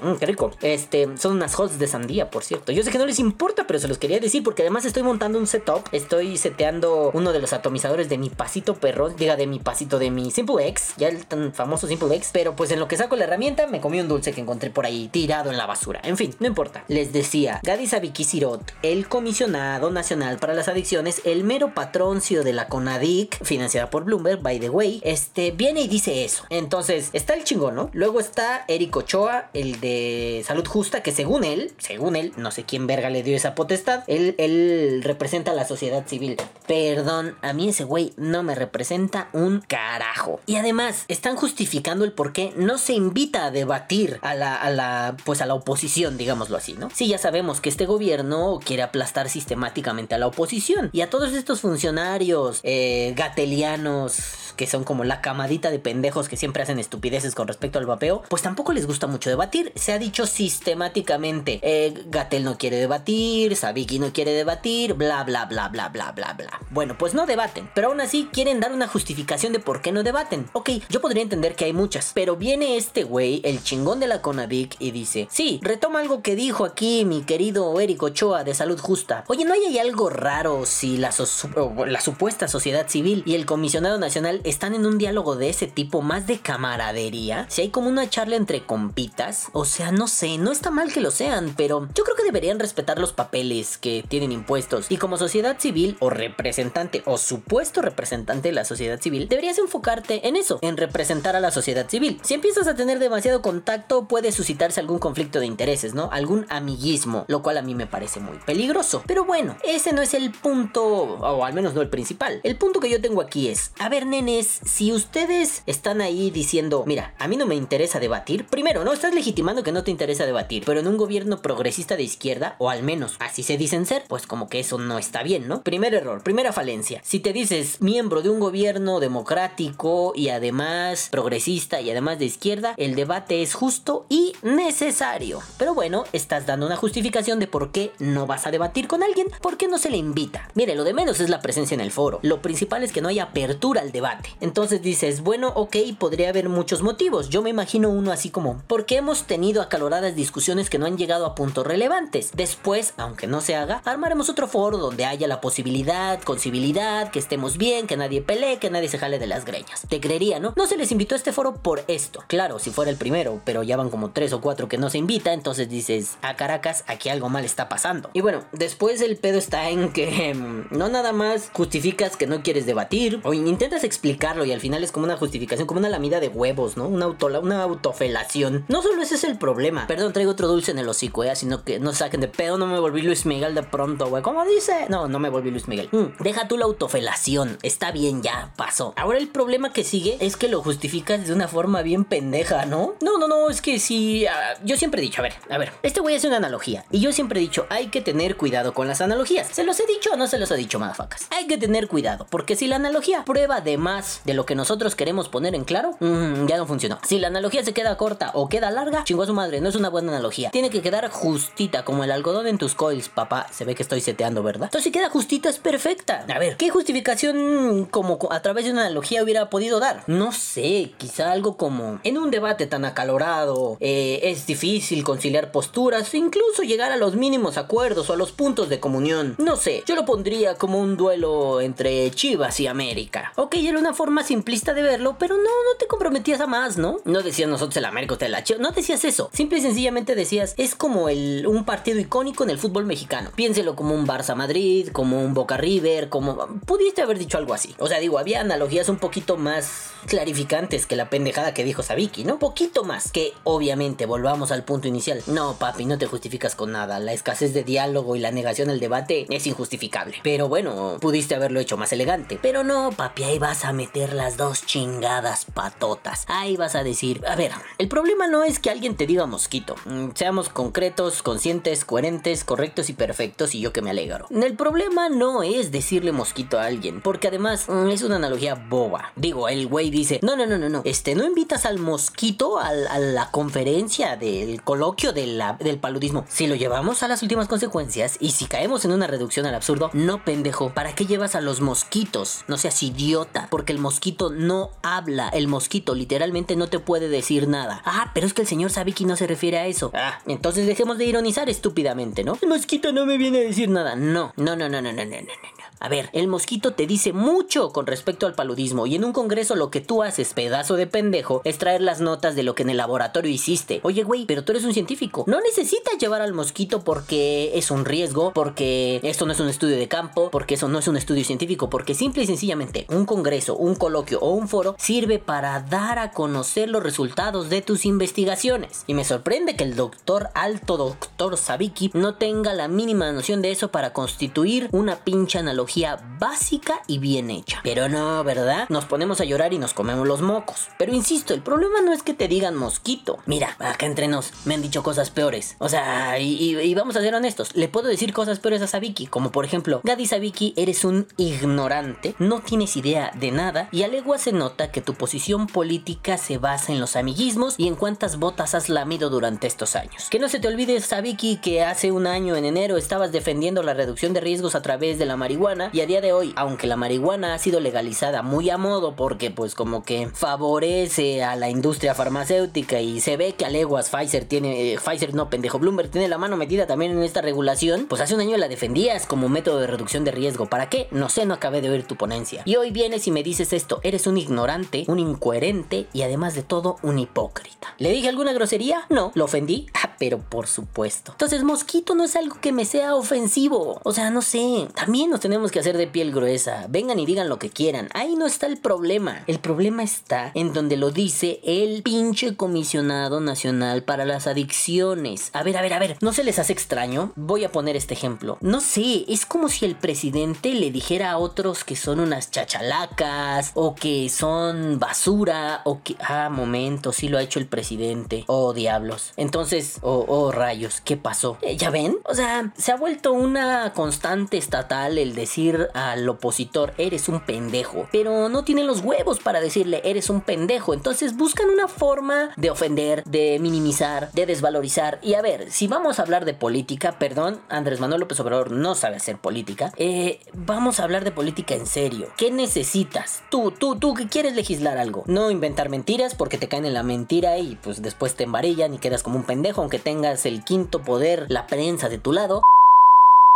mmm, 0.00 0.16
qué 0.16 0.26
rico. 0.26 0.52
Este, 0.62 1.08
son 1.18 1.32
unas 1.32 1.58
hots 1.58 1.80
de 1.80 1.88
sandía, 1.88 2.30
por 2.30 2.44
cierto. 2.44 2.70
Yo 2.70 2.84
sé 2.84 2.92
que 2.92 2.98
no 2.98 3.06
les 3.06 3.18
importa, 3.18 3.66
pero 3.66 3.80
se 3.80 3.88
los 3.88 3.98
quería 3.98 4.20
decir 4.20 4.44
porque 4.44 4.62
además 4.62 4.84
estoy 4.84 5.02
montando 5.02 5.40
un 5.40 5.48
setup. 5.48 5.88
Estoy 5.90 6.36
seteando 6.38 7.10
uno 7.14 7.32
de 7.32 7.40
los 7.40 7.52
atomizadores 7.52 8.08
de 8.08 8.16
mi 8.16 8.30
pasito 8.30 8.74
perro, 8.74 9.08
diga 9.08 9.34
de 9.34 9.48
mi 9.48 9.58
pasito 9.58 9.98
de 9.98 10.12
mi 10.12 10.30
Simple 10.30 10.68
X, 10.68 10.94
ya 10.98 11.08
el 11.08 11.26
tan 11.26 11.52
famoso 11.52 11.88
Simple 11.88 12.14
X. 12.14 12.30
Pero 12.32 12.54
pues 12.54 12.70
en 12.70 12.78
lo 12.78 12.86
que 12.86 12.96
saco 12.96 13.16
la 13.16 13.24
herramienta 13.24 13.66
me 13.66 13.80
comí 13.80 14.00
un 14.00 14.06
dulce 14.06 14.32
que 14.32 14.40
encontré 14.40 14.67
por 14.70 14.86
ahí 14.86 15.08
tirado 15.08 15.50
en 15.50 15.56
la 15.56 15.66
basura. 15.66 16.00
En 16.04 16.16
fin, 16.16 16.34
no 16.40 16.46
importa. 16.46 16.84
Les 16.88 17.12
decía, 17.12 17.60
Gadi 17.62 17.86
Sabiki 17.86 18.24
Sirot, 18.24 18.72
el 18.82 19.08
comisionado 19.08 19.90
nacional 19.90 20.38
para 20.38 20.54
las 20.54 20.68
adicciones, 20.68 21.22
el 21.24 21.44
mero 21.44 21.74
patroncio 21.74 22.44
de 22.44 22.52
la 22.52 22.68
CONADIC, 22.68 23.44
financiada 23.44 23.90
por 23.90 24.04
Bloomberg, 24.04 24.40
by 24.40 24.58
the 24.60 24.70
way, 24.70 25.00
este, 25.04 25.50
viene 25.50 25.82
y 25.82 25.88
dice 25.88 26.24
eso. 26.24 26.44
Entonces, 26.50 27.10
está 27.12 27.34
el 27.34 27.44
chingón, 27.44 27.74
¿no? 27.74 27.90
Luego 27.92 28.20
está 28.20 28.64
Eric 28.68 28.96
Ochoa, 28.96 29.50
el 29.54 29.80
de 29.80 30.42
Salud 30.46 30.66
Justa, 30.66 31.02
que 31.02 31.12
según 31.12 31.44
él, 31.44 31.72
según 31.78 32.16
él, 32.16 32.32
no 32.36 32.50
sé 32.50 32.64
quién 32.64 32.86
verga 32.86 33.10
le 33.10 33.22
dio 33.22 33.36
esa 33.36 33.54
potestad, 33.54 34.04
él, 34.06 34.34
él 34.38 35.02
representa 35.04 35.52
a 35.52 35.54
la 35.54 35.64
sociedad 35.64 36.06
civil. 36.06 36.36
Perdón, 36.66 37.36
a 37.42 37.52
mí 37.52 37.68
ese 37.68 37.84
güey 37.84 38.12
no 38.16 38.42
me 38.42 38.54
representa 38.54 39.28
un 39.32 39.60
carajo. 39.60 40.40
Y 40.46 40.56
además, 40.56 41.04
están 41.08 41.36
justificando 41.36 42.04
el 42.04 42.12
por 42.12 42.32
qué 42.32 42.52
no 42.56 42.78
se 42.78 42.92
invita 42.92 43.46
a 43.46 43.50
debatir 43.50 44.18
a 44.22 44.34
la, 44.34 44.57
a 44.60 44.70
la, 44.70 45.16
pues 45.24 45.40
a 45.40 45.46
la 45.46 45.54
oposición, 45.54 46.16
digámoslo 46.16 46.56
así, 46.56 46.74
¿no? 46.74 46.90
Sí, 46.94 47.08
ya 47.08 47.18
sabemos 47.18 47.60
que 47.60 47.68
este 47.68 47.86
gobierno 47.86 48.58
quiere 48.64 48.82
aplastar 48.82 49.28
sistemáticamente 49.28 50.14
a 50.14 50.18
la 50.18 50.26
oposición 50.26 50.90
y 50.92 51.00
a 51.00 51.10
todos 51.10 51.32
estos 51.32 51.60
funcionarios 51.60 52.60
eh, 52.62 53.14
gatelianos 53.16 54.47
que 54.58 54.66
son 54.66 54.84
como 54.84 55.04
la 55.04 55.22
camadita 55.22 55.70
de 55.70 55.78
pendejos 55.78 56.28
que 56.28 56.36
siempre 56.36 56.62
hacen 56.62 56.78
estupideces 56.78 57.34
con 57.34 57.48
respecto 57.48 57.78
al 57.78 57.86
vapeo, 57.86 58.22
pues 58.28 58.42
tampoco 58.42 58.74
les 58.74 58.86
gusta 58.86 59.06
mucho 59.06 59.30
debatir. 59.30 59.72
Se 59.76 59.92
ha 59.92 59.98
dicho 59.98 60.26
sistemáticamente, 60.26 61.60
eh, 61.62 61.94
Gatel 62.08 62.44
no 62.44 62.58
quiere 62.58 62.76
debatir, 62.76 63.56
Sabiki 63.56 64.00
no 64.00 64.12
quiere 64.12 64.32
debatir, 64.32 64.94
bla, 64.94 65.22
bla, 65.24 65.46
bla, 65.46 65.68
bla, 65.68 65.88
bla, 65.88 66.12
bla, 66.12 66.34
bla. 66.34 66.60
Bueno, 66.70 66.98
pues 66.98 67.14
no 67.14 67.24
debaten, 67.24 67.70
pero 67.74 67.88
aún 67.88 68.00
así 68.00 68.28
quieren 68.32 68.60
dar 68.60 68.72
una 68.72 68.88
justificación 68.88 69.52
de 69.52 69.60
por 69.60 69.80
qué 69.80 69.92
no 69.92 70.02
debaten. 70.02 70.50
Ok, 70.52 70.70
yo 70.90 71.00
podría 71.00 71.22
entender 71.22 71.54
que 71.54 71.64
hay 71.64 71.72
muchas, 71.72 72.10
pero 72.12 72.36
viene 72.36 72.76
este 72.76 73.04
güey, 73.04 73.40
el 73.44 73.62
chingón 73.62 74.00
de 74.00 74.08
la 74.08 74.20
Conavic, 74.20 74.74
y 74.80 74.90
dice, 74.90 75.28
sí, 75.30 75.60
retoma 75.62 76.00
algo 76.00 76.20
que 76.20 76.34
dijo 76.34 76.64
aquí 76.64 77.04
mi 77.04 77.22
querido 77.22 77.78
Eric 77.78 78.02
Ochoa 78.02 78.42
de 78.42 78.54
Salud 78.54 78.80
Justa. 78.80 79.24
Oye, 79.28 79.44
¿no 79.44 79.54
hay 79.54 79.78
algo 79.78 80.10
raro 80.10 80.66
si 80.66 80.96
la 80.96 81.12
supuesta 81.12 82.48
sociedad 82.48 82.88
civil 82.88 83.22
y 83.24 83.36
el 83.36 83.46
comisionado 83.46 83.98
nacional 83.98 84.40
están 84.48 84.74
en 84.74 84.86
un 84.86 84.98
diálogo 84.98 85.36
de 85.36 85.48
ese 85.48 85.66
tipo 85.66 86.02
más 86.02 86.26
de 86.26 86.38
camaradería? 86.38 87.46
Si 87.48 87.62
hay 87.62 87.70
como 87.70 87.88
una 87.88 88.08
charla 88.08 88.36
entre 88.36 88.64
compitas, 88.64 89.48
o 89.52 89.64
sea, 89.64 89.92
no 89.92 90.08
sé, 90.08 90.38
no 90.38 90.52
está 90.52 90.70
mal 90.70 90.92
que 90.92 91.00
lo 91.00 91.10
sean, 91.10 91.54
pero 91.56 91.88
yo 91.94 92.04
creo 92.04 92.16
que 92.16 92.24
deberían 92.24 92.58
respetar 92.58 92.98
los 92.98 93.12
papeles 93.12 93.78
que 93.78 94.04
tienen 94.08 94.32
impuestos. 94.32 94.86
Y 94.90 94.96
como 94.96 95.16
sociedad 95.16 95.58
civil 95.58 95.96
o 96.00 96.10
representante 96.10 97.02
o 97.06 97.18
supuesto 97.18 97.82
representante 97.82 98.48
de 98.48 98.54
la 98.54 98.64
sociedad 98.64 99.00
civil, 99.00 99.28
deberías 99.28 99.58
enfocarte 99.58 100.28
en 100.28 100.36
eso, 100.36 100.58
en 100.62 100.76
representar 100.76 101.36
a 101.36 101.40
la 101.40 101.50
sociedad 101.50 101.88
civil. 101.88 102.20
Si 102.22 102.34
empiezas 102.34 102.66
a 102.66 102.74
tener 102.74 102.98
demasiado 102.98 103.42
contacto, 103.42 104.08
puede 104.08 104.32
suscitarse 104.32 104.80
algún 104.80 104.98
conflicto 104.98 105.40
de 105.40 105.46
intereses, 105.46 105.94
¿no? 105.94 106.10
Algún 106.12 106.46
amiguismo, 106.48 107.24
lo 107.28 107.42
cual 107.42 107.58
a 107.58 107.62
mí 107.62 107.74
me 107.74 107.86
parece 107.86 108.20
muy 108.20 108.38
peligroso. 108.38 109.02
Pero 109.06 109.24
bueno, 109.24 109.56
ese 109.64 109.92
no 109.92 110.02
es 110.02 110.14
el 110.14 110.30
punto, 110.30 110.84
o 110.84 111.44
al 111.44 111.52
menos 111.52 111.74
no 111.74 111.82
el 111.82 111.90
principal. 111.90 112.40
El 112.42 112.56
punto 112.56 112.80
que 112.80 112.90
yo 112.90 113.00
tengo 113.00 113.20
aquí 113.20 113.48
es, 113.48 113.72
a 113.78 113.88
ver, 113.88 114.06
si 114.46 114.92
ustedes 114.92 115.62
están 115.66 116.00
ahí 116.00 116.30
diciendo, 116.30 116.84
mira, 116.86 117.14
a 117.18 117.28
mí 117.28 117.36
no 117.36 117.46
me 117.46 117.54
interesa 117.54 118.00
debatir, 118.00 118.46
primero, 118.46 118.84
no 118.84 118.92
estás 118.92 119.14
legitimando 119.14 119.62
que 119.62 119.72
no 119.72 119.84
te 119.84 119.90
interesa 119.90 120.26
debatir, 120.26 120.64
pero 120.64 120.80
en 120.80 120.86
un 120.86 120.96
gobierno 120.96 121.42
progresista 121.42 121.96
de 121.96 122.02
izquierda, 122.02 122.56
o 122.58 122.70
al 122.70 122.82
menos 122.82 123.16
así 123.18 123.42
se 123.42 123.56
dicen 123.56 123.86
ser, 123.86 124.04
pues 124.08 124.26
como 124.26 124.48
que 124.48 124.60
eso 124.60 124.78
no 124.78 124.98
está 124.98 125.22
bien, 125.22 125.48
¿no? 125.48 125.62
Primer 125.62 125.94
error, 125.94 126.22
primera 126.22 126.52
falencia. 126.52 127.00
Si 127.04 127.20
te 127.20 127.32
dices 127.32 127.80
miembro 127.80 128.22
de 128.22 128.30
un 128.30 128.40
gobierno 128.40 129.00
democrático 129.00 130.12
y 130.14 130.28
además 130.28 131.08
progresista 131.10 131.80
y 131.80 131.90
además 131.90 132.18
de 132.18 132.26
izquierda, 132.26 132.74
el 132.76 132.94
debate 132.94 133.42
es 133.42 133.54
justo 133.54 134.06
y 134.08 134.32
necesario. 134.42 135.40
Pero 135.58 135.74
bueno, 135.74 136.04
estás 136.12 136.46
dando 136.46 136.66
una 136.66 136.76
justificación 136.76 137.38
de 137.38 137.46
por 137.46 137.72
qué 137.72 137.92
no 137.98 138.26
vas 138.26 138.46
a 138.46 138.50
debatir 138.50 138.88
con 138.88 139.02
alguien, 139.02 139.28
por 139.40 139.56
qué 139.56 139.68
no 139.68 139.78
se 139.78 139.90
le 139.90 139.96
invita. 139.96 140.48
Mire, 140.54 140.74
lo 140.74 140.84
de 140.84 140.94
menos 140.94 141.20
es 141.20 141.28
la 141.28 141.40
presencia 141.40 141.74
en 141.74 141.80
el 141.80 141.90
foro. 141.90 142.20
Lo 142.22 142.42
principal 142.42 142.82
es 142.82 142.92
que 142.92 143.00
no 143.00 143.08
hay 143.08 143.18
apertura 143.18 143.80
al 143.80 143.92
debate. 143.92 144.27
Entonces 144.40 144.82
dices, 144.82 145.22
bueno, 145.22 145.52
ok, 145.54 145.76
podría 145.98 146.28
haber 146.28 146.48
muchos 146.48 146.82
motivos. 146.82 147.28
Yo 147.28 147.42
me 147.42 147.50
imagino 147.50 147.90
uno 147.90 148.12
así 148.12 148.30
como, 148.30 148.62
¿por 148.66 148.86
qué 148.86 148.96
hemos 148.96 149.24
tenido 149.24 149.62
acaloradas 149.62 150.14
discusiones 150.14 150.70
que 150.70 150.78
no 150.78 150.86
han 150.86 150.96
llegado 150.96 151.26
a 151.26 151.34
puntos 151.34 151.66
relevantes? 151.66 152.30
Después, 152.34 152.94
aunque 152.96 153.26
no 153.26 153.40
se 153.40 153.56
haga, 153.56 153.82
armaremos 153.84 154.28
otro 154.28 154.48
foro 154.48 154.78
donde 154.78 155.04
haya 155.04 155.28
la 155.28 155.40
posibilidad, 155.40 156.20
con 156.22 156.38
civilidad, 156.38 157.10
que 157.10 157.18
estemos 157.18 157.58
bien, 157.58 157.86
que 157.86 157.96
nadie 157.96 158.22
pelee, 158.22 158.58
que 158.58 158.70
nadie 158.70 158.88
se 158.88 158.98
jale 158.98 159.18
de 159.18 159.26
las 159.26 159.44
greñas. 159.44 159.86
Te 159.88 160.00
creería, 160.00 160.40
¿no? 160.40 160.52
No 160.56 160.66
se 160.66 160.76
les 160.76 160.92
invitó 160.92 161.14
a 161.14 161.18
este 161.18 161.32
foro 161.32 161.54
por 161.54 161.84
esto. 161.88 162.22
Claro, 162.26 162.58
si 162.58 162.70
fuera 162.70 162.90
el 162.90 162.96
primero, 162.96 163.40
pero 163.44 163.62
ya 163.62 163.76
van 163.76 163.90
como 163.90 164.10
tres 164.10 164.32
o 164.32 164.40
cuatro 164.40 164.68
que 164.68 164.78
no 164.78 164.90
se 164.90 164.98
invita, 164.98 165.32
entonces 165.32 165.68
dices, 165.68 166.18
a 166.22 166.36
Caracas, 166.36 166.84
aquí 166.86 167.08
algo 167.08 167.28
mal 167.28 167.44
está 167.44 167.68
pasando. 167.68 168.10
Y 168.12 168.20
bueno, 168.20 168.44
después 168.52 169.00
el 169.00 169.16
pedo 169.16 169.38
está 169.38 169.70
en 169.70 169.92
que 169.92 170.34
mm, 170.34 170.76
no 170.76 170.88
nada 170.88 171.12
más 171.12 171.50
justificas 171.52 172.16
que 172.16 172.26
no 172.26 172.42
quieres 172.42 172.66
debatir, 172.66 173.20
o 173.24 173.34
intentas 173.34 173.84
y 174.18 174.52
al 174.52 174.60
final 174.60 174.82
es 174.82 174.92
como 174.92 175.04
una 175.04 175.16
justificación, 175.16 175.66
como 175.66 175.78
una 175.78 175.88
lamida 175.88 176.20
de 176.20 176.28
huevos, 176.28 176.76
¿no? 176.76 176.86
Una, 176.88 177.06
una 177.06 177.62
autofelación. 177.62 178.64
No 178.68 178.82
solo 178.82 179.00
ese 179.02 179.14
es 179.14 179.24
el 179.24 179.38
problema. 179.38 179.86
Perdón, 179.86 180.12
traigo 180.12 180.32
otro 180.32 180.48
dulce 180.48 180.72
en 180.72 180.78
el 180.78 180.88
hocico, 180.88 181.24
¿eh? 181.24 181.34
Sino 181.36 181.62
que 181.62 181.78
no 181.78 181.92
saquen 181.92 182.20
de 182.20 182.28
pedo, 182.28 182.58
no 182.58 182.66
me 182.66 182.80
volví 182.80 183.02
Luis 183.02 183.26
Miguel 183.26 183.54
de 183.54 183.62
pronto, 183.62 184.08
güey. 184.08 184.22
¿Cómo 184.22 184.44
dice? 184.44 184.86
No, 184.88 185.08
no 185.08 185.18
me 185.18 185.30
volví 185.30 185.50
Luis 185.50 185.68
Miguel. 185.68 185.88
Mm, 185.92 186.22
deja 186.22 186.48
tú 186.48 186.58
la 186.58 186.64
autofelación. 186.64 187.58
Está 187.62 187.92
bien, 187.92 188.22
ya, 188.22 188.52
pasó. 188.56 188.92
Ahora 188.96 189.18
el 189.18 189.28
problema 189.28 189.72
que 189.72 189.84
sigue 189.84 190.16
es 190.20 190.36
que 190.36 190.48
lo 190.48 190.62
justificas 190.62 191.26
de 191.26 191.32
una 191.32 191.46
forma 191.48 191.82
bien 191.82 192.04
pendeja, 192.04 192.66
¿no? 192.66 192.94
No, 193.00 193.18
no, 193.18 193.28
no, 193.28 193.48
es 193.50 193.62
que 193.62 193.78
si... 193.78 194.24
Uh, 194.24 194.66
yo 194.66 194.76
siempre 194.76 195.00
he 195.00 195.04
dicho, 195.04 195.20
a 195.20 195.24
ver, 195.24 195.34
a 195.48 195.58
ver, 195.58 195.72
este 195.82 196.00
güey 196.00 196.16
hace 196.16 196.26
una 196.26 196.38
analogía. 196.38 196.84
Y 196.90 197.00
yo 197.00 197.12
siempre 197.12 197.38
he 197.38 197.42
dicho, 197.42 197.66
hay 197.70 197.88
que 197.88 198.00
tener 198.00 198.36
cuidado 198.36 198.74
con 198.74 198.88
las 198.88 199.00
analogías. 199.00 199.48
¿Se 199.48 199.64
los 199.64 199.78
he 199.80 199.86
dicho 199.86 200.10
o 200.12 200.16
no 200.16 200.26
se 200.26 200.38
los 200.38 200.50
he 200.50 200.56
dicho, 200.56 200.78
madafacas? 200.78 201.28
Que 201.48 201.56
tener 201.56 201.88
cuidado, 201.88 202.26
porque 202.28 202.56
si 202.56 202.66
la 202.66 202.76
analogía 202.76 203.24
prueba 203.24 203.62
de 203.62 203.78
más 203.78 204.20
de 204.26 204.34
lo 204.34 204.44
que 204.44 204.54
nosotros 204.54 204.94
queremos 204.94 205.30
poner 205.30 205.54
en 205.54 205.64
claro, 205.64 205.96
mmm, 205.98 206.44
ya 206.44 206.58
no 206.58 206.66
funcionó. 206.66 206.98
Si 207.06 207.18
la 207.18 207.28
analogía 207.28 207.64
se 207.64 207.72
queda 207.72 207.96
corta 207.96 208.32
o 208.34 208.50
queda 208.50 208.70
larga, 208.70 209.02
chingó 209.04 209.22
a 209.22 209.26
su 209.26 209.32
madre, 209.32 209.62
no 209.62 209.70
es 209.70 209.74
una 209.74 209.88
buena 209.88 210.12
analogía. 210.12 210.50
Tiene 210.50 210.68
que 210.68 210.82
quedar 210.82 211.08
justita, 211.08 211.86
como 211.86 212.04
el 212.04 212.10
algodón 212.10 212.48
en 212.48 212.58
tus 212.58 212.74
coils, 212.74 213.08
papá. 213.08 213.46
Se 213.50 213.64
ve 213.64 213.74
que 213.74 213.82
estoy 213.82 214.02
seteando, 214.02 214.42
¿verdad? 214.42 214.64
Entonces 214.64 214.84
si 214.84 214.92
queda 214.92 215.08
justita 215.08 215.48
es 215.48 215.58
perfecta. 215.58 216.26
A 216.28 216.38
ver, 216.38 216.58
¿qué 216.58 216.68
justificación 216.68 217.86
como 217.86 218.18
a 218.30 218.42
través 218.42 218.66
de 218.66 218.72
una 218.72 218.82
analogía 218.82 219.22
hubiera 219.22 219.48
podido 219.48 219.80
dar? 219.80 220.04
No 220.06 220.32
sé, 220.32 220.92
quizá 220.98 221.32
algo 221.32 221.56
como 221.56 221.98
en 222.04 222.18
un 222.18 222.30
debate 222.30 222.66
tan 222.66 222.84
acalorado 222.84 223.78
eh, 223.80 224.20
es 224.24 224.46
difícil 224.46 225.02
conciliar 225.02 225.50
posturas, 225.50 226.12
incluso 226.12 226.62
llegar 226.62 226.92
a 226.92 226.98
los 226.98 227.16
mínimos 227.16 227.56
acuerdos 227.56 228.10
o 228.10 228.12
a 228.12 228.16
los 228.16 228.32
puntos 228.32 228.68
de 228.68 228.80
comunión. 228.80 229.34
No 229.38 229.56
sé, 229.56 229.82
yo 229.86 229.94
lo 229.94 230.04
pondría 230.04 230.56
como 230.56 230.78
un 230.78 230.98
duelo 230.98 231.37
entre 231.60 232.10
Chivas 232.10 232.60
y 232.60 232.66
América. 232.66 233.32
Ok, 233.36 233.56
era 233.56 233.78
una 233.78 233.94
forma 233.94 234.22
simplista 234.22 234.74
de 234.74 234.82
verlo, 234.82 235.16
pero 235.18 235.36
no, 235.36 235.42
no 235.42 235.76
te 235.78 235.86
comprometías 235.86 236.40
a 236.40 236.46
más, 236.46 236.78
¿no? 236.78 236.98
No 237.04 237.22
decías 237.22 237.48
nosotros 237.48 237.76
el 237.76 237.84
América 237.84 238.16
o 238.20 238.28
la 238.28 238.44
Chivas, 238.44 238.60
no 238.60 238.70
decías 238.70 239.04
eso. 239.04 239.30
Simple 239.32 239.58
y 239.58 239.62
sencillamente 239.62 240.14
decías, 240.14 240.54
es 240.56 240.74
como 240.74 241.08
el, 241.08 241.46
un 241.46 241.64
partido 241.64 241.98
icónico 241.98 242.44
en 242.44 242.50
el 242.50 242.58
fútbol 242.58 242.86
mexicano. 242.86 243.30
Piénselo 243.34 243.76
como 243.76 243.94
un 243.94 244.06
Barça 244.06 244.34
Madrid, 244.34 244.88
como 244.92 245.22
un 245.22 245.34
Boca 245.34 245.56
River, 245.56 246.08
como... 246.08 246.36
Pudiste 246.66 247.02
haber 247.02 247.18
dicho 247.18 247.38
algo 247.38 247.54
así. 247.54 247.74
O 247.78 247.88
sea, 247.88 247.98
digo, 247.98 248.18
había 248.18 248.40
analogías 248.40 248.88
un 248.88 248.98
poquito 248.98 249.36
más 249.36 249.90
clarificantes 250.06 250.86
que 250.86 250.96
la 250.96 251.10
pendejada 251.10 251.54
que 251.54 251.64
dijo 251.64 251.82
Sabiki, 251.82 252.24
¿no? 252.24 252.38
Poquito 252.38 252.84
más. 252.84 253.12
Que 253.12 253.32
obviamente, 253.44 254.06
volvamos 254.06 254.50
al 254.52 254.64
punto 254.64 254.88
inicial. 254.88 255.22
No, 255.26 255.54
papi, 255.54 255.84
no 255.84 255.98
te 255.98 256.06
justificas 256.06 256.54
con 256.54 256.72
nada. 256.72 256.98
La 256.98 257.12
escasez 257.12 257.54
de 257.54 257.64
diálogo 257.64 258.16
y 258.16 258.20
la 258.20 258.30
negación 258.30 258.70
al 258.70 258.80
debate 258.80 259.26
es 259.30 259.46
injustificable. 259.46 260.18
Pero 260.22 260.48
bueno, 260.48 260.98
pudiste 261.00 261.27
haberlo 261.34 261.60
hecho 261.60 261.76
más 261.76 261.92
elegante. 261.92 262.38
Pero 262.40 262.64
no, 262.64 262.90
papi, 262.92 263.24
ahí 263.24 263.38
vas 263.38 263.64
a 263.64 263.72
meter 263.72 264.12
las 264.12 264.36
dos 264.36 264.64
chingadas 264.64 265.46
patotas. 265.46 266.24
Ahí 266.28 266.56
vas 266.56 266.74
a 266.74 266.82
decir, 266.82 267.22
a 267.26 267.36
ver, 267.36 267.52
el 267.78 267.88
problema 267.88 268.26
no 268.26 268.44
es 268.44 268.58
que 268.58 268.70
alguien 268.70 268.96
te 268.96 269.06
diga 269.06 269.26
mosquito. 269.26 269.76
Mm, 269.84 270.10
Seamos 270.14 270.48
concretos, 270.48 271.22
conscientes, 271.22 271.84
coherentes, 271.84 272.44
correctos 272.44 272.90
y 272.90 272.92
perfectos 272.92 273.54
y 273.54 273.60
yo 273.60 273.72
que 273.72 273.82
me 273.82 273.90
alegro. 273.90 274.26
El 274.30 274.56
problema 274.56 275.08
no 275.08 275.42
es 275.42 275.70
decirle 275.70 276.12
mosquito 276.12 276.58
a 276.58 276.66
alguien, 276.66 277.00
porque 277.00 277.28
además 277.28 277.68
mm, 277.68 277.88
es 277.88 278.02
una 278.02 278.16
analogía 278.16 278.54
boba. 278.54 279.12
Digo, 279.16 279.48
el 279.48 279.66
güey 279.66 279.90
dice, 279.90 280.20
no, 280.22 280.36
no, 280.36 280.46
no, 280.46 280.58
no, 280.58 280.68
no, 280.68 280.82
este, 280.84 281.14
no 281.14 281.24
invitas 281.24 281.66
al 281.66 281.78
mosquito 281.78 282.58
a, 282.58 282.72
la 282.98 283.30
conferencia 283.30 284.16
del 284.16 284.62
coloquio 284.62 285.12
del 285.12 285.78
paludismo. 285.80 286.24
Si 286.28 286.46
lo 286.46 286.54
llevamos 286.54 287.02
a 287.02 287.08
las 287.08 287.22
últimas 287.22 287.48
consecuencias 287.48 288.16
y 288.20 288.30
si 288.32 288.46
caemos 288.46 288.84
en 288.84 288.92
una 288.92 289.06
reducción 289.06 289.46
al 289.46 289.54
absurdo, 289.54 289.90
no 289.92 290.24
pendejo, 290.24 290.70
¿para 290.70 290.94
qué 290.94 291.06
llevas 291.08 291.34
a 291.34 291.40
los 291.40 291.60
mosquitos? 291.60 292.44
No 292.46 292.56
seas 292.56 292.80
idiota, 292.82 293.48
porque 293.50 293.72
el 293.72 293.80
mosquito 293.80 294.30
no 294.30 294.70
habla, 294.82 295.28
el 295.30 295.48
mosquito 295.48 295.94
literalmente 295.94 296.54
no 296.54 296.68
te 296.68 296.78
puede 296.78 297.08
decir 297.08 297.48
nada. 297.48 297.82
Ah, 297.84 298.12
pero 298.14 298.26
es 298.26 298.34
que 298.34 298.42
el 298.42 298.48
señor 298.48 298.70
Sabiki 298.70 299.04
no 299.04 299.16
se 299.16 299.26
refiere 299.26 299.58
a 299.58 299.66
eso. 299.66 299.90
Ah, 299.94 300.20
entonces 300.26 300.66
dejemos 300.66 300.98
de 300.98 301.06
ironizar 301.06 301.48
estúpidamente, 301.48 302.22
¿no? 302.22 302.38
El 302.40 302.48
mosquito 302.48 302.92
no 302.92 303.06
me 303.06 303.16
viene 303.16 303.38
a 303.38 303.42
decir 303.42 303.68
nada. 303.68 303.96
No, 303.96 304.32
no, 304.36 304.54
no, 304.54 304.68
no, 304.68 304.80
no, 304.82 304.92
no, 304.92 305.04
no, 305.04 305.04
no, 305.04 305.20
no. 305.20 305.68
A 305.80 305.88
ver, 305.88 306.10
el 306.12 306.26
mosquito 306.26 306.72
te 306.72 306.86
dice 306.86 307.12
mucho 307.12 307.70
con 307.70 307.86
respecto 307.86 308.26
al 308.26 308.34
paludismo 308.34 308.86
y 308.86 308.96
en 308.96 309.04
un 309.04 309.12
congreso 309.12 309.54
lo 309.54 309.70
que 309.70 309.80
tú 309.80 310.02
haces, 310.02 310.34
pedazo 310.34 310.74
de 310.74 310.88
pendejo, 310.88 311.40
es 311.44 311.58
traer 311.58 311.80
las 311.82 312.00
notas 312.00 312.34
de 312.34 312.42
lo 312.42 312.56
que 312.56 312.64
en 312.64 312.70
el 312.70 312.78
laboratorio 312.78 313.30
hiciste. 313.30 313.80
Oye, 313.84 314.02
güey, 314.02 314.26
pero 314.26 314.42
tú 314.42 314.52
eres 314.52 314.64
un 314.64 314.74
científico. 314.74 315.24
No 315.28 315.40
necesitas 315.40 315.96
llevar 315.98 316.20
al 316.20 316.32
mosquito 316.32 316.82
porque 316.82 317.52
es 317.54 317.70
un 317.70 317.84
riesgo, 317.84 318.32
porque 318.32 319.00
esto 319.04 319.24
no 319.24 319.32
es 319.32 319.40
un 319.40 319.48
estudio 319.48 319.76
de 319.76 319.86
campo, 319.86 320.30
porque 320.30 320.54
eso 320.54 320.66
no 320.66 320.80
es 320.80 320.88
un 320.88 320.96
estudio 320.98 321.24
científico, 321.24 321.70
porque 321.70 321.94
simple 321.94 322.22
y 322.22 322.26
sencillamente 322.26 322.86
un 322.88 323.06
congreso, 323.06 323.56
un 323.56 323.74
coloquio 323.74 324.20
o 324.20 324.32
un 324.32 324.48
foro 324.48 324.74
sirve 324.78 325.18
para 325.18 325.60
dar 325.60 325.98
a 325.98 326.10
conocer 326.10 326.68
los 326.68 326.82
resultados 326.82 327.48
de 327.48 327.62
tus 327.62 327.86
investigaciones. 327.86 328.84
Y 328.86 328.94
me 328.94 329.04
sorprende 329.04 329.56
que 329.56 329.64
el 329.64 329.76
doctor 329.76 330.30
alto 330.34 330.76
doctor 330.76 331.36
Sabiki 331.36 331.90
no 331.94 332.14
tenga 332.14 332.54
la 332.54 332.68
mínima 332.68 333.10
noción 333.12 333.42
de 333.42 333.50
eso 333.50 333.70
para 333.70 333.92
constituir 333.92 334.68
una 334.72 334.96
pinche 334.96 335.38
analogía 335.38 335.98
básica 336.18 336.82
y 336.86 336.98
bien 336.98 337.30
hecha. 337.30 337.60
Pero 337.62 337.88
no, 337.88 338.22
¿verdad? 338.24 338.66
Nos 338.68 338.84
ponemos 338.84 339.20
a 339.20 339.24
llorar 339.24 339.52
y 339.52 339.58
nos 339.58 339.74
comemos 339.74 340.06
los 340.06 340.20
mocos. 340.20 340.68
Pero 340.78 340.94
insisto, 340.94 341.34
el 341.34 341.42
problema 341.42 341.80
no 341.80 341.92
es 341.92 342.02
que 342.02 342.14
te 342.14 342.28
digan 342.28 342.56
mosquito. 342.56 343.18
Mira, 343.26 343.56
acá 343.58 343.86
entre 343.86 344.08
nos 344.08 344.32
me 344.44 344.54
han 344.54 344.62
dicho 344.62 344.82
cosas 344.82 345.10
peores. 345.10 345.56
O 345.58 345.68
sea, 345.68 346.18
y, 346.18 346.74
vamos 346.74 346.96
a 346.96 347.00
ser 347.00 347.14
honestos, 347.14 347.54
le 347.54 347.68
puedo 347.68 347.88
decir 347.88 348.12
cosas 348.12 348.38
peores 348.38 348.62
a 348.62 348.66
Sabiki, 348.66 349.06
como 349.06 349.32
por 349.32 349.44
ejemplo, 349.44 349.80
Gadi 349.84 350.06
Sabiki, 350.06 350.54
eres 350.56 350.84
un 350.84 350.87
ignorante, 351.16 352.14
no 352.18 352.40
tienes 352.40 352.76
idea 352.76 353.10
de 353.14 353.30
nada 353.30 353.68
y 353.72 353.82
a 353.82 353.88
legua 353.88 354.18
se 354.18 354.32
nota 354.32 354.70
que 354.70 354.80
tu 354.80 354.94
posición 354.94 355.46
política 355.46 356.18
se 356.18 356.38
basa 356.38 356.72
en 356.72 356.80
los 356.80 356.96
amiguismos 356.96 357.54
y 357.58 357.68
en 357.68 357.76
cuántas 357.76 358.18
botas 358.18 358.54
has 358.54 358.68
lamido 358.68 359.10
durante 359.10 359.46
estos 359.46 359.76
años. 359.76 360.08
Que 360.10 360.18
no 360.18 360.28
se 360.28 360.40
te 360.40 360.48
olvide, 360.48 360.80
Sabiki, 360.80 361.36
que 361.36 361.62
hace 361.62 361.92
un 361.92 362.06
año 362.06 362.36
en 362.36 362.44
enero 362.44 362.76
estabas 362.76 363.12
defendiendo 363.12 363.62
la 363.62 363.74
reducción 363.74 364.12
de 364.12 364.20
riesgos 364.20 364.54
a 364.54 364.62
través 364.62 364.98
de 364.98 365.06
la 365.06 365.16
marihuana 365.16 365.70
y 365.72 365.80
a 365.80 365.86
día 365.86 366.00
de 366.00 366.12
hoy, 366.12 366.32
aunque 366.36 366.66
la 366.66 366.76
marihuana 366.76 367.34
ha 367.34 367.38
sido 367.38 367.60
legalizada 367.60 368.22
muy 368.22 368.50
a 368.50 368.58
modo 368.58 368.96
porque 368.96 369.30
pues 369.30 369.54
como 369.54 369.82
que 369.82 370.08
favorece 370.12 371.22
a 371.22 371.36
la 371.36 371.50
industria 371.50 371.94
farmacéutica 371.94 372.80
y 372.80 373.00
se 373.00 373.16
ve 373.16 373.34
que 373.34 373.44
a 373.44 373.50
leguas 373.50 373.90
Pfizer 373.90 374.24
tiene, 374.24 374.72
eh, 374.72 374.78
Pfizer 374.78 375.14
no 375.14 375.30
pendejo, 375.30 375.58
Bloomberg 375.58 375.90
tiene 375.90 376.08
la 376.08 376.18
mano 376.18 376.36
metida 376.36 376.66
también 376.66 376.92
en 376.92 377.02
esta 377.02 377.22
regulación, 377.22 377.86
pues 377.88 378.00
hace 378.00 378.14
un 378.14 378.20
año 378.20 378.36
la 378.36 378.48
defendías 378.48 379.06
como 379.06 379.28
método 379.28 379.60
de 379.60 379.66
reducción 379.66 380.04
de 380.04 380.10
riesgo. 380.10 380.46
¿Para 380.46 380.68
qué? 380.68 380.77
No 380.90 381.08
sé, 381.08 381.26
no 381.26 381.34
acabé 381.34 381.60
de 381.60 381.70
oír 381.70 381.84
tu 381.84 381.96
ponencia. 381.96 382.42
Y 382.44 382.56
hoy 382.56 382.70
vienes 382.70 383.06
y 383.06 383.10
me 383.10 383.22
dices 383.22 383.52
esto, 383.52 383.80
eres 383.82 384.06
un 384.06 384.16
ignorante, 384.16 384.84
un 384.88 384.98
incoherente 384.98 385.86
y 385.92 386.02
además 386.02 386.34
de 386.34 386.42
todo 386.42 386.76
un 386.82 386.98
hipócrita. 386.98 387.74
¿Le 387.78 387.90
dije 387.90 388.08
alguna 388.08 388.32
grosería? 388.32 388.86
No. 388.88 389.12
¿Lo 389.14 389.24
ofendí? 389.24 389.66
Ah, 389.74 389.96
pero 389.98 390.18
por 390.18 390.46
supuesto. 390.46 391.12
Entonces, 391.12 391.42
mosquito 391.42 391.94
no 391.94 392.04
es 392.04 392.16
algo 392.16 392.40
que 392.40 392.52
me 392.52 392.64
sea 392.64 392.94
ofensivo. 392.94 393.80
O 393.84 393.92
sea, 393.92 394.10
no 394.10 394.22
sé. 394.22 394.68
También 394.74 395.10
nos 395.10 395.20
tenemos 395.20 395.50
que 395.50 395.60
hacer 395.60 395.76
de 395.76 395.86
piel 395.86 396.12
gruesa. 396.12 396.66
Vengan 396.68 396.98
y 396.98 397.06
digan 397.06 397.28
lo 397.28 397.38
que 397.38 397.50
quieran. 397.50 397.88
Ahí 397.94 398.16
no 398.16 398.26
está 398.26 398.46
el 398.46 398.58
problema. 398.58 399.24
El 399.26 399.38
problema 399.38 399.82
está 399.82 400.30
en 400.34 400.52
donde 400.52 400.76
lo 400.76 400.90
dice 400.90 401.40
el 401.44 401.82
pinche 401.82 402.36
comisionado 402.36 403.20
nacional 403.20 403.82
para 403.82 404.04
las 404.04 404.26
adicciones. 404.26 405.30
A 405.32 405.42
ver, 405.42 405.56
a 405.56 405.62
ver, 405.62 405.72
a 405.74 405.78
ver. 405.78 405.96
¿No 406.00 406.12
se 406.12 406.24
les 406.24 406.38
hace 406.38 406.52
extraño? 406.52 407.12
Voy 407.16 407.44
a 407.44 407.52
poner 407.52 407.76
este 407.76 407.94
ejemplo. 407.94 408.38
No 408.40 408.60
sé, 408.60 409.04
es 409.08 409.26
como 409.26 409.48
si 409.48 409.64
el 409.64 409.76
presidente 409.76 410.52
le 410.54 410.67
dijera 410.70 411.12
a 411.12 411.18
otros 411.18 411.64
que 411.64 411.76
son 411.76 412.00
unas 412.00 412.30
chachalacas 412.30 413.52
o 413.54 413.74
que 413.74 414.08
son 414.08 414.78
basura 414.78 415.62
o 415.64 415.82
que... 415.82 415.96
Ah, 416.00 416.28
momento, 416.30 416.92
sí 416.92 417.08
lo 417.08 417.18
ha 417.18 417.22
hecho 417.22 417.38
el 417.38 417.46
presidente. 417.46 418.24
Oh, 418.26 418.52
diablos. 418.52 419.12
Entonces, 419.16 419.78
oh, 419.82 420.04
oh, 420.08 420.32
rayos, 420.32 420.80
¿qué 420.80 420.96
pasó? 420.96 421.38
Eh, 421.42 421.56
¿Ya 421.56 421.70
ven? 421.70 421.98
O 422.04 422.14
sea, 422.14 422.52
se 422.56 422.72
ha 422.72 422.76
vuelto 422.76 423.12
una 423.12 423.72
constante 423.72 424.36
estatal 424.36 424.98
el 424.98 425.14
decir 425.14 425.68
al 425.74 426.08
opositor, 426.08 426.74
eres 426.78 427.08
un 427.08 427.20
pendejo. 427.20 427.88
Pero 427.92 428.28
no 428.28 428.44
tienen 428.44 428.66
los 428.66 428.80
huevos 428.80 429.20
para 429.20 429.40
decirle, 429.40 429.80
eres 429.84 430.10
un 430.10 430.20
pendejo. 430.20 430.74
Entonces 430.74 431.16
buscan 431.16 431.50
una 431.50 431.68
forma 431.68 432.30
de 432.36 432.50
ofender, 432.50 433.04
de 433.04 433.38
minimizar, 433.40 434.10
de 434.12 434.26
desvalorizar. 434.26 434.98
Y 435.02 435.14
a 435.14 435.22
ver, 435.22 435.50
si 435.50 435.66
vamos 435.68 435.98
a 435.98 436.02
hablar 436.02 436.24
de 436.24 436.34
política, 436.34 436.98
perdón, 436.98 437.40
Andrés 437.48 437.80
Manuel 437.80 438.00
López 438.00 438.20
Obrador 438.20 438.50
no 438.52 438.74
sabe 438.74 438.96
hacer 438.96 439.18
política. 439.18 439.72
eh, 439.76 440.20
vamos 440.34 440.57
a 440.58 440.82
hablar 440.82 441.04
de 441.04 441.12
política 441.12 441.54
en 441.54 441.66
serio. 441.66 442.08
¿Qué 442.16 442.32
necesitas? 442.32 443.22
Tú, 443.30 443.52
tú, 443.52 443.76
tú 443.76 443.94
que 443.94 444.08
quieres 444.08 444.34
legislar 444.34 444.76
algo. 444.76 445.04
No 445.06 445.30
inventar 445.30 445.68
mentiras 445.68 446.16
porque 446.16 446.36
te 446.36 446.48
caen 446.48 446.66
en 446.66 446.74
la 446.74 446.82
mentira 446.82 447.38
y 447.38 447.56
pues 447.62 447.80
después 447.80 448.16
te 448.16 448.24
embarillan 448.24 448.74
y 448.74 448.78
quedas 448.78 449.04
como 449.04 449.18
un 449.18 449.24
pendejo 449.24 449.60
aunque 449.60 449.78
tengas 449.78 450.26
el 450.26 450.42
quinto 450.42 450.82
poder, 450.82 451.26
la 451.28 451.46
prensa 451.46 451.88
de 451.88 451.98
tu 451.98 452.12
lado. 452.12 452.42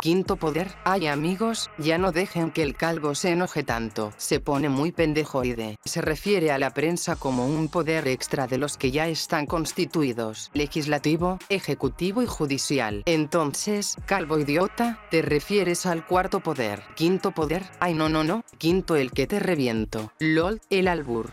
Quinto 0.03 0.35
poder. 0.35 0.67
Ay 0.83 1.07
amigos, 1.07 1.71
ya 1.79 1.97
no 1.97 2.11
dejen 2.11 2.51
que 2.51 2.65
el 2.65 2.75
calvo 2.75 3.15
se 3.15 3.31
enoje 3.31 3.63
tanto. 3.63 4.13
Se 4.17 4.41
pone 4.41 4.69
muy 4.69 4.91
pendejoide. 4.91 5.79
Se 5.85 6.01
refiere 6.01 6.51
a 6.51 6.59
la 6.59 6.75
prensa 6.75 7.15
como 7.15 7.47
un 7.47 7.69
poder 7.69 8.09
extra 8.09 8.49
de 8.49 8.59
los 8.59 8.77
que 8.77 8.91
ya 8.91 9.07
están 9.07 9.47
constituidos. 9.47 10.51
Legislativo, 10.55 11.39
ejecutivo 11.49 12.21
y 12.21 12.27
judicial. 12.27 13.05
Entonces, 13.07 13.95
calvo 14.05 14.41
idiota, 14.41 14.99
te 15.13 15.23
refieres 15.23 15.87
al 15.87 16.05
cuarto 16.05 16.41
poder. 16.41 16.83
Quinto 16.97 17.31
poder. 17.31 17.63
Ay 17.79 17.95
no 17.95 18.09
no 18.09 18.25
no. 18.25 18.45
Quinto 18.59 18.97
el 18.97 19.13
que 19.13 19.29
te 19.29 19.39
reviento. 19.39 20.11
LOL, 20.19 20.61
el 20.69 20.89
albur. 20.89 21.31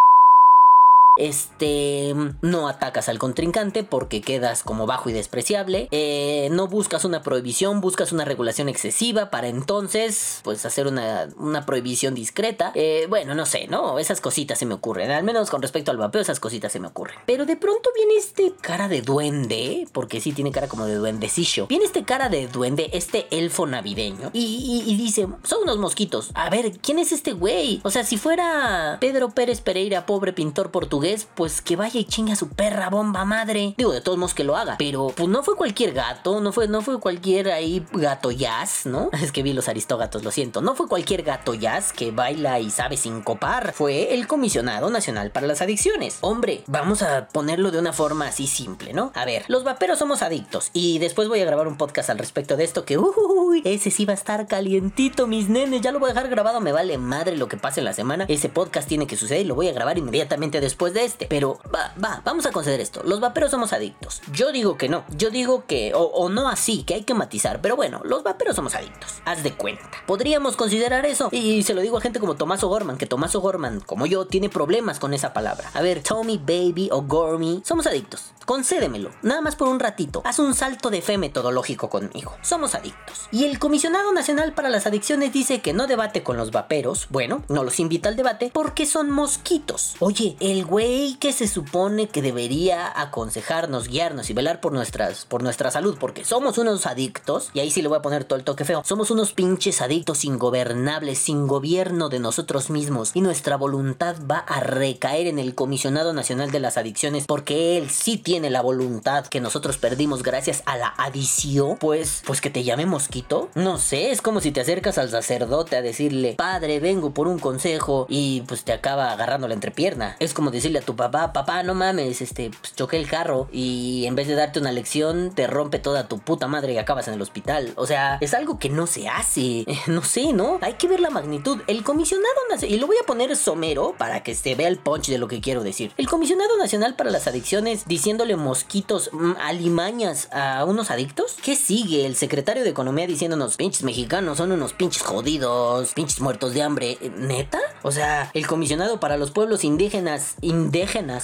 Este, 1.19 2.15
no 2.41 2.67
atacas 2.67 3.09
al 3.09 3.19
contrincante 3.19 3.83
porque 3.83 4.21
quedas 4.21 4.63
como 4.63 4.85
bajo 4.85 5.09
y 5.09 5.13
despreciable. 5.13 5.87
Eh, 5.91 6.47
no 6.51 6.67
buscas 6.67 7.05
una 7.05 7.21
prohibición, 7.21 7.81
buscas 7.81 8.11
una 8.11 8.25
regulación 8.25 8.69
excesiva 8.69 9.29
para 9.29 9.49
entonces, 9.49 10.39
pues 10.43 10.65
hacer 10.65 10.87
una, 10.87 11.27
una 11.37 11.65
prohibición 11.65 12.15
discreta. 12.15 12.71
Eh, 12.73 13.05
bueno, 13.09 13.35
no 13.35 13.45
sé, 13.45 13.67
¿no? 13.67 13.99
Esas 13.99 14.21
cositas 14.21 14.57
se 14.57 14.65
me 14.65 14.73
ocurren. 14.73 15.11
Al 15.11 15.23
menos 15.23 15.49
con 15.49 15.61
respecto 15.61 15.91
al 15.91 15.97
vapeo, 15.97 16.21
esas 16.21 16.39
cositas 16.39 16.71
se 16.71 16.79
me 16.79 16.87
ocurren. 16.87 17.17
Pero 17.25 17.45
de 17.45 17.57
pronto 17.57 17.89
viene 17.95 18.15
este 18.15 18.53
cara 18.61 18.87
de 18.87 19.01
duende, 19.01 19.87
porque 19.91 20.21
sí 20.21 20.31
tiene 20.31 20.51
cara 20.51 20.67
como 20.67 20.85
de 20.85 20.95
duendecillo. 20.95 21.67
Viene 21.67 21.85
este 21.85 22.03
cara 22.03 22.29
de 22.29 22.47
duende, 22.47 22.89
este 22.93 23.27
elfo 23.31 23.67
navideño, 23.67 24.31
y, 24.33 24.95
dice, 24.95 25.27
son 25.43 25.63
unos 25.63 25.77
mosquitos. 25.77 26.31
A 26.33 26.49
ver, 26.49 26.71
¿quién 26.79 26.99
es 26.99 27.11
este 27.11 27.33
güey? 27.33 27.81
O 27.83 27.91
sea, 27.91 28.03
si 28.03 28.17
fuera 28.17 28.97
Pedro 29.01 29.29
Pérez 29.29 29.61
Pereira, 29.61 30.05
pobre 30.05 30.33
pintor 30.33 30.71
portugués, 30.71 31.08
pues 31.35 31.61
que 31.61 31.75
vaya 31.75 31.99
y 31.99 32.05
chinga 32.05 32.33
a 32.33 32.35
su 32.35 32.49
perra 32.49 32.89
bomba 32.89 33.25
madre. 33.25 33.73
Digo, 33.77 33.91
de 33.91 34.01
todos 34.01 34.17
modos 34.17 34.33
que 34.33 34.43
lo 34.43 34.55
haga. 34.55 34.75
Pero 34.77 35.11
pues 35.15 35.27
no 35.27 35.43
fue 35.43 35.55
cualquier 35.55 35.93
gato, 35.93 36.39
no 36.41 36.51
fue, 36.51 36.67
no 36.67 36.81
fue 36.81 36.99
cualquier 36.99 37.49
ahí 37.49 37.85
gato 37.91 38.31
jazz, 38.31 38.85
¿no? 38.85 39.09
Es 39.21 39.31
que 39.31 39.43
vi 39.43 39.53
los 39.53 39.67
aristógatos, 39.67 40.23
lo 40.23 40.31
siento. 40.31 40.61
No 40.61 40.75
fue 40.75 40.87
cualquier 40.87 41.23
gato 41.23 41.53
jazz 41.53 41.93
que 41.93 42.11
baila 42.11 42.59
y 42.59 42.69
sabe 42.69 42.97
sincopar. 42.97 43.73
Fue 43.73 44.13
el 44.13 44.27
comisionado 44.27 44.89
nacional 44.89 45.31
para 45.31 45.47
las 45.47 45.61
adicciones. 45.61 46.17
Hombre, 46.21 46.63
vamos 46.67 47.01
a 47.01 47.27
ponerlo 47.27 47.71
de 47.71 47.79
una 47.79 47.93
forma 47.93 48.27
así 48.27 48.47
simple, 48.47 48.93
¿no? 48.93 49.11
A 49.15 49.25
ver, 49.25 49.45
los 49.47 49.63
vaperos 49.63 49.99
somos 49.99 50.21
adictos. 50.21 50.69
Y 50.73 50.99
después 50.99 51.27
voy 51.27 51.41
a 51.41 51.45
grabar 51.45 51.67
un 51.67 51.77
podcast 51.77 52.09
al 52.09 52.17
respecto 52.17 52.55
de 52.55 52.63
esto 52.63 52.85
que, 52.85 52.97
uy, 52.97 53.61
ese 53.65 53.91
sí 53.91 54.05
va 54.05 54.13
a 54.13 54.15
estar 54.15 54.47
calientito, 54.47 55.27
mis 55.27 55.49
nenes. 55.49 55.81
Ya 55.81 55.91
lo 55.91 55.99
voy 55.99 56.11
a 56.11 56.13
dejar 56.13 56.29
grabado, 56.29 56.61
me 56.61 56.71
vale 56.71 56.97
madre 56.97 57.37
lo 57.37 57.47
que 57.47 57.57
pase 57.57 57.81
en 57.81 57.85
la 57.85 57.93
semana. 57.93 58.25
Ese 58.27 58.49
podcast 58.49 58.87
tiene 58.87 59.07
que 59.07 59.15
suceder 59.15 59.41
y 59.41 59.45
lo 59.45 59.55
voy 59.55 59.67
a 59.67 59.73
grabar 59.73 59.97
inmediatamente 59.97 60.61
después 60.61 60.93
de 60.93 60.98
este. 61.01 61.27
Pero 61.27 61.59
va, 61.73 61.93
va, 62.03 62.21
vamos 62.23 62.45
a 62.45 62.51
conceder 62.51 62.79
esto. 62.79 63.01
Los 63.03 63.19
vaperos 63.19 63.51
somos 63.51 63.73
adictos. 63.73 64.21
Yo 64.33 64.51
digo 64.51 64.77
que 64.77 64.89
no. 64.89 65.03
Yo 65.15 65.29
digo 65.29 65.65
que, 65.65 65.93
o, 65.93 66.01
o 66.01 66.29
no 66.29 66.49
así, 66.49 66.83
que 66.83 66.95
hay 66.95 67.03
que 67.03 67.13
matizar. 67.13 67.61
Pero 67.61 67.75
bueno, 67.75 68.01
los 68.03 68.23
vaperos 68.23 68.55
somos 68.55 68.75
adictos. 68.75 69.21
Haz 69.25 69.43
de 69.43 69.53
cuenta. 69.53 69.89
Podríamos 70.05 70.55
considerar 70.55 71.05
eso. 71.05 71.29
Y 71.31 71.63
se 71.63 71.73
lo 71.73 71.81
digo 71.81 71.97
a 71.97 72.01
gente 72.01 72.19
como 72.19 72.35
Tomaso 72.35 72.67
Gorman, 72.67 72.97
que 72.97 73.05
Tomaso 73.05 73.41
Gorman, 73.41 73.79
como 73.81 74.05
yo, 74.05 74.25
tiene 74.25 74.49
problemas 74.49 74.99
con 74.99 75.13
esa 75.13 75.33
palabra. 75.33 75.69
A 75.73 75.81
ver, 75.81 76.01
Tommy, 76.03 76.37
Baby 76.37 76.89
o 76.91 77.01
Gormy, 77.01 77.61
somos 77.65 77.87
adictos. 77.87 78.33
Concédemelo, 78.45 79.11
nada 79.21 79.41
más 79.41 79.55
por 79.55 79.67
un 79.67 79.79
ratito. 79.79 80.23
Haz 80.25 80.39
un 80.39 80.55
salto 80.55 80.89
de 80.89 81.03
fe 81.03 81.17
metodológico 81.19 81.89
conmigo. 81.89 82.35
Somos 82.41 82.73
adictos. 82.73 83.27
Y 83.31 83.45
el 83.45 83.59
Comisionado 83.59 84.11
Nacional 84.11 84.53
para 84.53 84.69
las 84.69 84.87
Adicciones 84.87 85.31
dice 85.31 85.61
que 85.61 85.73
no 85.73 85.85
debate 85.85 86.23
con 86.23 86.37
los 86.37 86.51
vaperos. 86.51 87.07
Bueno, 87.09 87.43
no 87.47 87.63
los 87.63 87.79
invita 87.79 88.09
al 88.09 88.15
debate 88.15 88.49
porque 88.53 88.85
son 88.85 89.11
mosquitos. 89.11 89.95
Oye, 89.99 90.35
el 90.39 90.65
güey 90.65 90.78
que 91.19 91.33
se 91.33 91.47
supone 91.47 92.07
que 92.07 92.21
debería 92.21 92.89
aconsejarnos, 93.01 93.89
guiarnos 93.89 94.29
y 94.29 94.33
velar 94.33 94.61
por 94.61 94.71
nuestras, 94.71 95.25
por 95.25 95.43
nuestra 95.43 95.71
salud, 95.71 95.97
porque 95.99 96.23
somos 96.23 96.57
unos 96.57 96.85
adictos, 96.85 97.49
y 97.53 97.59
ahí 97.59 97.69
sí 97.69 97.81
le 97.81 97.89
voy 97.89 97.97
a 97.97 98.01
poner 98.01 98.23
todo 98.23 98.39
el 98.39 98.45
toque 98.45 98.63
feo, 98.63 98.81
somos 98.85 99.11
unos 99.11 99.33
pinches 99.33 99.81
adictos 99.81 100.23
ingobernables, 100.23 101.19
sin 101.19 101.47
gobierno 101.47 102.07
de 102.07 102.19
nosotros 102.19 102.69
mismos, 102.69 103.11
y 103.13 103.19
nuestra 103.19 103.57
voluntad 103.57 104.15
va 104.29 104.37
a 104.37 104.61
recaer 104.61 105.27
en 105.27 105.37
el 105.37 105.53
Comisionado 105.53 106.13
Nacional 106.13 106.49
de 106.49 106.61
las 106.61 106.77
Adicciones, 106.77 107.25
porque 107.27 107.77
él 107.77 107.89
sí 107.89 108.15
tiene 108.15 108.49
la 108.49 108.61
voluntad 108.61 109.27
que 109.27 109.41
nosotros 109.41 109.77
perdimos 109.77 110.23
gracias 110.23 110.63
a 110.65 110.77
la 110.77 110.93
adición, 110.97 111.77
pues, 111.77 112.23
pues 112.25 112.39
que 112.39 112.49
te 112.49 112.63
llame 112.63 112.85
mosquito. 112.85 113.49
No 113.53 113.77
sé, 113.79 114.11
es 114.11 114.21
como 114.21 114.39
si 114.39 114.51
te 114.51 114.61
acercas 114.61 114.97
al 114.97 115.09
sacerdote 115.09 115.75
a 115.75 115.81
decirle, 115.81 116.35
padre, 116.37 116.79
vengo 116.79 117.13
por 117.13 117.27
un 117.27 117.39
consejo, 117.39 118.05
y 118.07 118.41
pues 118.47 118.63
te 118.63 118.71
acaba 118.71 119.11
agarrando 119.11 119.49
la 119.49 119.55
entrepierna. 119.55 120.15
Es 120.19 120.33
como 120.33 120.51
decirle 120.69 120.79
a 120.79 120.85
tu 120.85 120.95
papá, 120.95 121.33
papá, 121.33 121.63
no 121.63 121.73
mames, 121.73 122.21
este, 122.21 122.51
pues 122.51 122.75
choqué 122.75 122.97
el 122.97 123.07
carro, 123.07 123.47
y 123.51 124.05
en 124.05 124.15
vez 124.15 124.27
de 124.27 124.35
darte 124.35 124.59
una 124.59 124.71
lección, 124.71 125.31
te 125.33 125.47
rompe 125.47 125.79
toda 125.79 126.07
tu 126.07 126.19
puta 126.19 126.47
madre 126.47 126.73
y 126.73 126.77
acabas 126.77 127.07
en 127.07 127.15
el 127.15 127.21
hospital. 127.21 127.73
O 127.75 127.87
sea, 127.87 128.17
es 128.21 128.33
algo 128.33 128.59
que 128.59 128.69
no 128.69 128.87
se 128.87 129.07
hace. 129.07 129.65
No 129.87 130.03
sé, 130.03 130.33
¿no? 130.33 130.59
Hay 130.61 130.73
que 130.73 130.87
ver 130.87 130.99
la 130.99 131.09
magnitud. 131.09 131.61
El 131.65 131.83
comisionado 131.83 132.35
nacional, 132.51 132.75
y 132.75 132.79
lo 132.79 132.85
voy 132.85 132.97
a 133.01 133.05
poner 133.05 133.35
somero 133.35 133.95
para 133.97 134.21
que 134.21 134.35
se 134.35 134.53
vea 134.53 134.67
el 134.67 134.77
punch 134.77 135.07
de 135.07 135.17
lo 135.17 135.27
que 135.27 135.41
quiero 135.41 135.63
decir. 135.63 135.91
El 135.97 136.07
comisionado 136.07 136.57
nacional 136.57 136.95
para 136.95 137.09
las 137.09 137.27
adicciones 137.27 137.85
diciéndole 137.87 138.35
mosquitos 138.35 139.09
mm, 139.11 139.33
alimañas 139.41 140.29
a 140.31 140.63
unos 140.65 140.91
adictos. 140.91 141.37
¿Qué 141.41 141.55
sigue? 141.55 142.05
El 142.05 142.15
secretario 142.15 142.63
de 142.63 142.69
economía 142.69 143.07
diciéndonos, 143.07 143.57
pinches 143.57 143.83
mexicanos 143.83 144.37
son 144.37 144.51
unos 144.51 144.73
pinches 144.73 145.01
jodidos, 145.01 145.93
pinches 145.93 146.21
muertos 146.21 146.53
de 146.53 146.61
hambre. 146.61 146.97
¿Neta? 147.17 147.59
O 147.81 147.91
sea, 147.91 148.29
el 148.33 148.45
comisionado 148.45 148.99
para 148.99 149.17
los 149.17 149.31
pueblos 149.31 149.63
indígenas, 149.63 150.35
indígenas, 150.41 150.58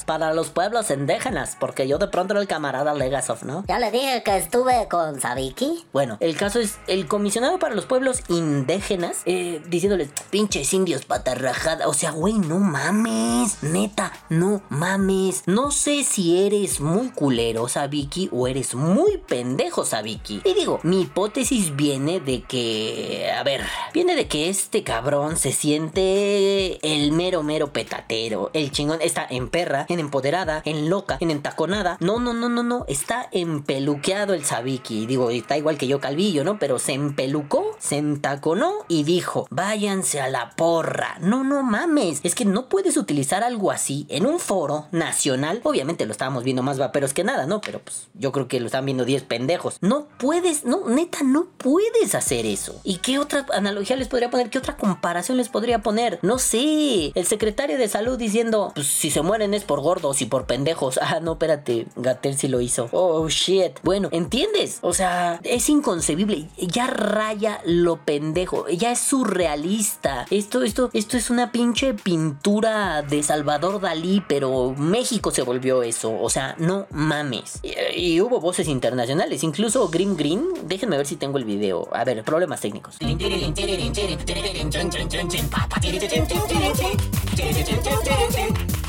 para 0.06 0.34
los 0.34 0.50
pueblos 0.50 0.90
indígenas, 0.92 1.58
porque 1.60 1.88
yo 1.88 1.98
de 1.98 2.08
pronto 2.08 2.34
era 2.34 2.42
el 2.42 2.48
camarada 2.48 2.94
Legasov, 2.94 3.44
¿no? 3.46 3.64
Ya 3.68 3.80
le 3.80 3.92
dije 3.92 4.24
que 4.24 4.38
estuve 4.38 4.88
con 4.90 5.20
Sabiki. 5.20 5.86
Bueno, 5.94 6.18
el 6.20 6.36
caso 6.36 6.60
es 6.60 6.78
el 6.88 7.08
comisionado 7.08 7.60
para 7.60 7.76
los 7.76 7.86
pueblos 7.86 8.22
indígenas 8.30 9.22
eh, 9.26 9.62
diciéndoles, 9.68 10.10
pinches 10.30 10.74
indios 10.74 11.06
patarrajada. 11.06 11.88
O 11.88 11.94
sea, 11.94 12.12
güey, 12.12 12.34
no 12.34 12.60
mames. 12.60 13.64
Neta, 13.64 14.12
no 14.30 14.62
mames. 14.70 15.44
No 15.46 15.72
sé 15.72 16.04
si 16.04 16.46
eres 16.46 16.80
muy 16.80 17.10
culero, 17.10 17.68
Sabiki, 17.68 18.30
o 18.32 18.48
eres 18.48 18.76
muy 18.76 19.18
pendejo, 19.18 19.86
Sabiki. 19.86 20.42
Y 20.44 20.54
digo, 20.54 20.80
mi 20.84 21.02
hipótesis 21.02 21.76
viene 21.76 22.20
de 22.20 22.44
que, 22.44 23.32
a 23.32 23.44
ver, 23.44 23.62
viene 23.94 24.16
de 24.16 24.28
que 24.28 24.50
este 24.50 24.84
cabrón 24.84 25.38
se 25.38 25.52
siente 25.52 26.80
el 26.82 27.12
mero, 27.12 27.44
mero 27.44 27.72
petatero. 27.74 28.52
El 28.54 28.72
chingón 28.72 29.02
está 29.02 29.25
en 29.30 29.50
perra, 29.50 29.86
en 29.90 30.00
empoderada, 30.00 30.62
en 30.66 30.90
loca, 30.90 31.18
en 31.20 31.32
entaconada. 31.32 31.98
No, 32.00 32.20
no, 32.20 32.34
no, 32.34 32.50
no, 32.50 32.64
no. 32.64 32.86
Está 32.88 33.28
empeluqueado 33.32 34.34
el 34.34 34.46
Sabiki. 34.46 35.06
Digo, 35.06 35.30
está 35.30 35.58
igual 35.58 35.78
que 35.78 35.88
yo, 35.88 36.00
Calvillo, 36.00 36.44
¿no? 36.44 36.60
Pero 36.60 36.80
se 36.80 36.94
empelucó, 36.94 37.76
se 37.80 37.98
entaconó 37.98 38.74
y 38.88 39.04
dijo, 39.04 39.48
váyanse 39.50 40.22
a 40.22 40.30
la 40.30 40.52
porra. 40.52 41.18
No, 41.20 41.44
no 41.44 41.64
mames. 41.64 42.20
Es 42.24 42.36
que 42.36 42.46
no 42.46 42.70
puedes 42.70 42.98
utilizar 42.98 43.44
algo 43.44 43.72
así 43.72 44.06
en 44.10 44.26
un 44.26 44.40
foro 44.40 44.88
nacional. 44.92 45.62
Obviamente 45.64 46.06
lo 46.06 46.12
estábamos 46.12 46.44
viendo 46.44 46.64
más 46.64 46.78
vaperos 46.78 47.14
que 47.14 47.24
nada, 47.24 47.46
¿no? 47.46 47.62
Pero 47.62 47.80
pues 47.80 48.08
yo 48.14 48.32
creo 48.32 48.48
que 48.48 48.60
lo 48.60 48.68
están 48.68 48.86
viendo 48.86 49.06
10 49.06 49.24
pendejos. 49.24 49.78
No 49.82 50.08
puedes, 50.18 50.66
no, 50.66 50.88
neta, 50.90 51.20
no 51.24 51.48
puedes 51.58 52.16
hacer 52.16 52.46
eso. 52.46 52.80
¿Y 52.84 52.98
qué 52.98 53.20
otra 53.20 53.46
analogía 53.54 53.96
les 53.96 54.08
podría 54.08 54.30
poner? 54.30 54.50
¿Qué 54.50 54.58
otra 54.58 54.78
comparación 54.78 55.38
les 55.38 55.50
podría 55.50 55.82
poner? 55.82 56.20
No 56.22 56.38
sé. 56.38 57.12
El 57.16 57.26
secretario 57.26 57.78
de 57.78 57.88
salud 57.88 58.18
diciendo, 58.18 58.72
pues 58.76 58.88
si 58.88 59.12
se 59.16 59.22
mueren 59.22 59.54
es 59.54 59.64
por 59.64 59.80
gordos 59.80 60.22
y 60.22 60.26
por 60.26 60.46
pendejos. 60.46 61.00
Ah, 61.02 61.22
no, 61.22 61.34
espérate. 61.34 61.88
Gatel 61.96 62.38
sí 62.38 62.50
lo 62.50 62.60
hizo. 62.60 62.90
Oh, 62.92 63.30
shit. 63.30 63.80
Bueno, 63.82 64.10
¿entiendes? 64.12 64.80
O 64.82 64.92
sea, 64.92 65.40
es 65.44 65.70
inconcebible. 65.70 66.50
Ya 66.58 66.88
raya 66.88 67.62
lo 67.64 67.96
pendejo. 67.96 68.68
Ya 68.68 68.92
es 68.92 69.00
surrealista. 69.00 70.26
Esto, 70.32 70.64
esto, 70.64 70.90
esto 70.92 71.16
es 71.16 71.30
una 71.30 71.54
pinche 71.54 71.94
pintura 71.94 73.04
de 73.04 73.24
Salvador 73.24 73.80
Dalí, 73.80 74.22
pero 74.28 74.76
México 74.78 75.32
se 75.32 75.44
volvió 75.44 75.82
eso. 75.82 76.14
O 76.20 76.30
sea, 76.30 76.56
no 76.58 76.86
mames. 76.90 77.62
Y, 77.64 77.72
y 77.96 78.20
hubo 78.20 78.42
voces 78.42 78.68
internacionales. 78.68 79.44
Incluso 79.44 79.88
Grim 79.88 80.18
Green. 80.18 80.44
Déjenme 80.66 80.98
ver 80.98 81.08
si 81.08 81.16
tengo 81.16 81.38
el 81.38 81.46
video. 81.46 81.88
A 81.94 82.04
ver, 82.04 82.22
problemas 82.26 82.60
técnicos. 82.60 82.98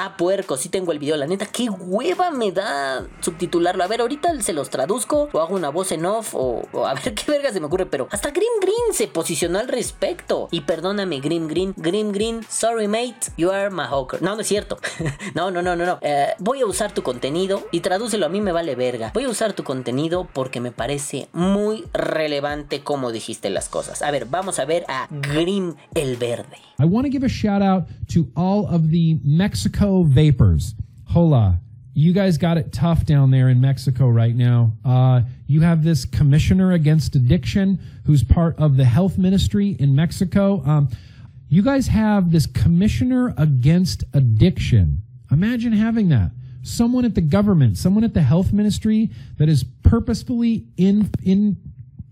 Ah, 0.00 0.16
puerco, 0.16 0.56
sí 0.56 0.68
tengo 0.68 0.92
el 0.92 0.98
video. 0.98 1.16
La 1.16 1.26
neta, 1.26 1.46
qué 1.46 1.68
hueva 1.68 2.30
me 2.30 2.52
da 2.52 3.06
subtitularlo. 3.20 3.82
A 3.82 3.86
ver, 3.86 4.00
ahorita 4.00 4.40
se 4.42 4.52
los 4.52 4.70
traduzco 4.70 5.28
o 5.32 5.40
hago 5.40 5.54
una 5.54 5.70
voz 5.70 5.90
en 5.92 6.06
off 6.06 6.34
o, 6.34 6.62
a 6.86 6.94
ver 6.94 7.14
qué 7.14 7.30
verga 7.30 7.52
se 7.52 7.60
me 7.60 7.66
ocurre. 7.66 7.86
Pero 7.86 8.08
hasta 8.10 8.30
Grim 8.30 8.60
Green 8.60 8.92
se 8.92 9.08
posicionó 9.08 9.58
al 9.58 9.68
respecto. 9.68 10.48
Y 10.50 10.62
perdóname, 10.62 11.20
Grim 11.20 11.48
Green. 11.48 11.74
Grim 11.76 12.12
Green, 12.12 12.42
sorry 12.48 12.86
mate, 12.86 13.32
you 13.36 13.50
are 13.50 13.70
my 13.70 13.84
hawker. 13.84 14.22
No, 14.22 14.34
no 14.34 14.42
es 14.42 14.46
cierto. 14.46 14.78
no, 15.34 15.50
no, 15.50 15.62
no, 15.62 15.74
no, 15.74 15.84
no. 15.84 15.98
Eh, 16.02 16.34
voy 16.38 16.60
a 16.60 16.66
usar 16.66 16.92
tu 16.92 17.02
contenido 17.02 17.66
y 17.72 17.80
tradúcelo 17.80 18.26
a 18.26 18.28
mí 18.28 18.40
me 18.40 18.52
vale 18.52 18.74
verga. 18.74 19.10
Voy 19.14 19.24
a 19.24 19.28
usar 19.28 19.52
tu 19.54 19.64
contenido 19.64 20.28
porque 20.32 20.60
me 20.60 20.72
parece 20.72 21.28
muy 21.32 21.84
relevante 21.92 22.82
cómo 22.82 23.12
dijiste 23.12 23.50
las 23.50 23.68
cosas. 23.68 24.02
A 24.02 24.10
ver, 24.10 24.26
vamos 24.26 24.58
a 24.58 24.64
ver 24.64 24.84
a 24.88 25.08
Grim 25.10 25.74
el 25.94 26.16
Verde. 26.16 26.58
I 26.80 26.84
want 26.84 27.06
to 27.06 27.10
give 27.10 27.24
a 27.24 27.28
shout 27.28 27.60
out 27.60 27.77
to 28.08 28.30
all 28.36 28.66
of 28.66 28.90
the 28.90 29.18
Mexico 29.24 30.02
vapors. 30.02 30.74
Hola. 31.06 31.60
You 31.94 32.12
guys 32.12 32.38
got 32.38 32.58
it 32.58 32.72
tough 32.72 33.04
down 33.04 33.32
there 33.32 33.48
in 33.48 33.60
Mexico 33.60 34.08
right 34.08 34.34
now. 34.34 34.72
Uh, 34.84 35.22
you 35.48 35.62
have 35.62 35.82
this 35.82 36.04
commissioner 36.04 36.72
against 36.72 37.16
addiction 37.16 37.80
who's 38.04 38.22
part 38.22 38.56
of 38.56 38.76
the 38.76 38.84
health 38.84 39.18
ministry 39.18 39.76
in 39.80 39.96
Mexico. 39.96 40.62
Um, 40.64 40.90
you 41.48 41.62
guys 41.62 41.88
have 41.88 42.30
this 42.30 42.46
commissioner 42.46 43.34
against 43.36 44.04
addiction. 44.14 45.02
Imagine 45.32 45.72
having 45.72 46.08
that. 46.10 46.30
Someone 46.62 47.04
at 47.04 47.14
the 47.14 47.20
government, 47.20 47.78
someone 47.78 48.04
at 48.04 48.14
the 48.14 48.22
health 48.22 48.52
ministry 48.52 49.10
that 49.38 49.48
is 49.48 49.64
purposefully 49.82 50.66
in 50.76 51.10
in 51.24 51.56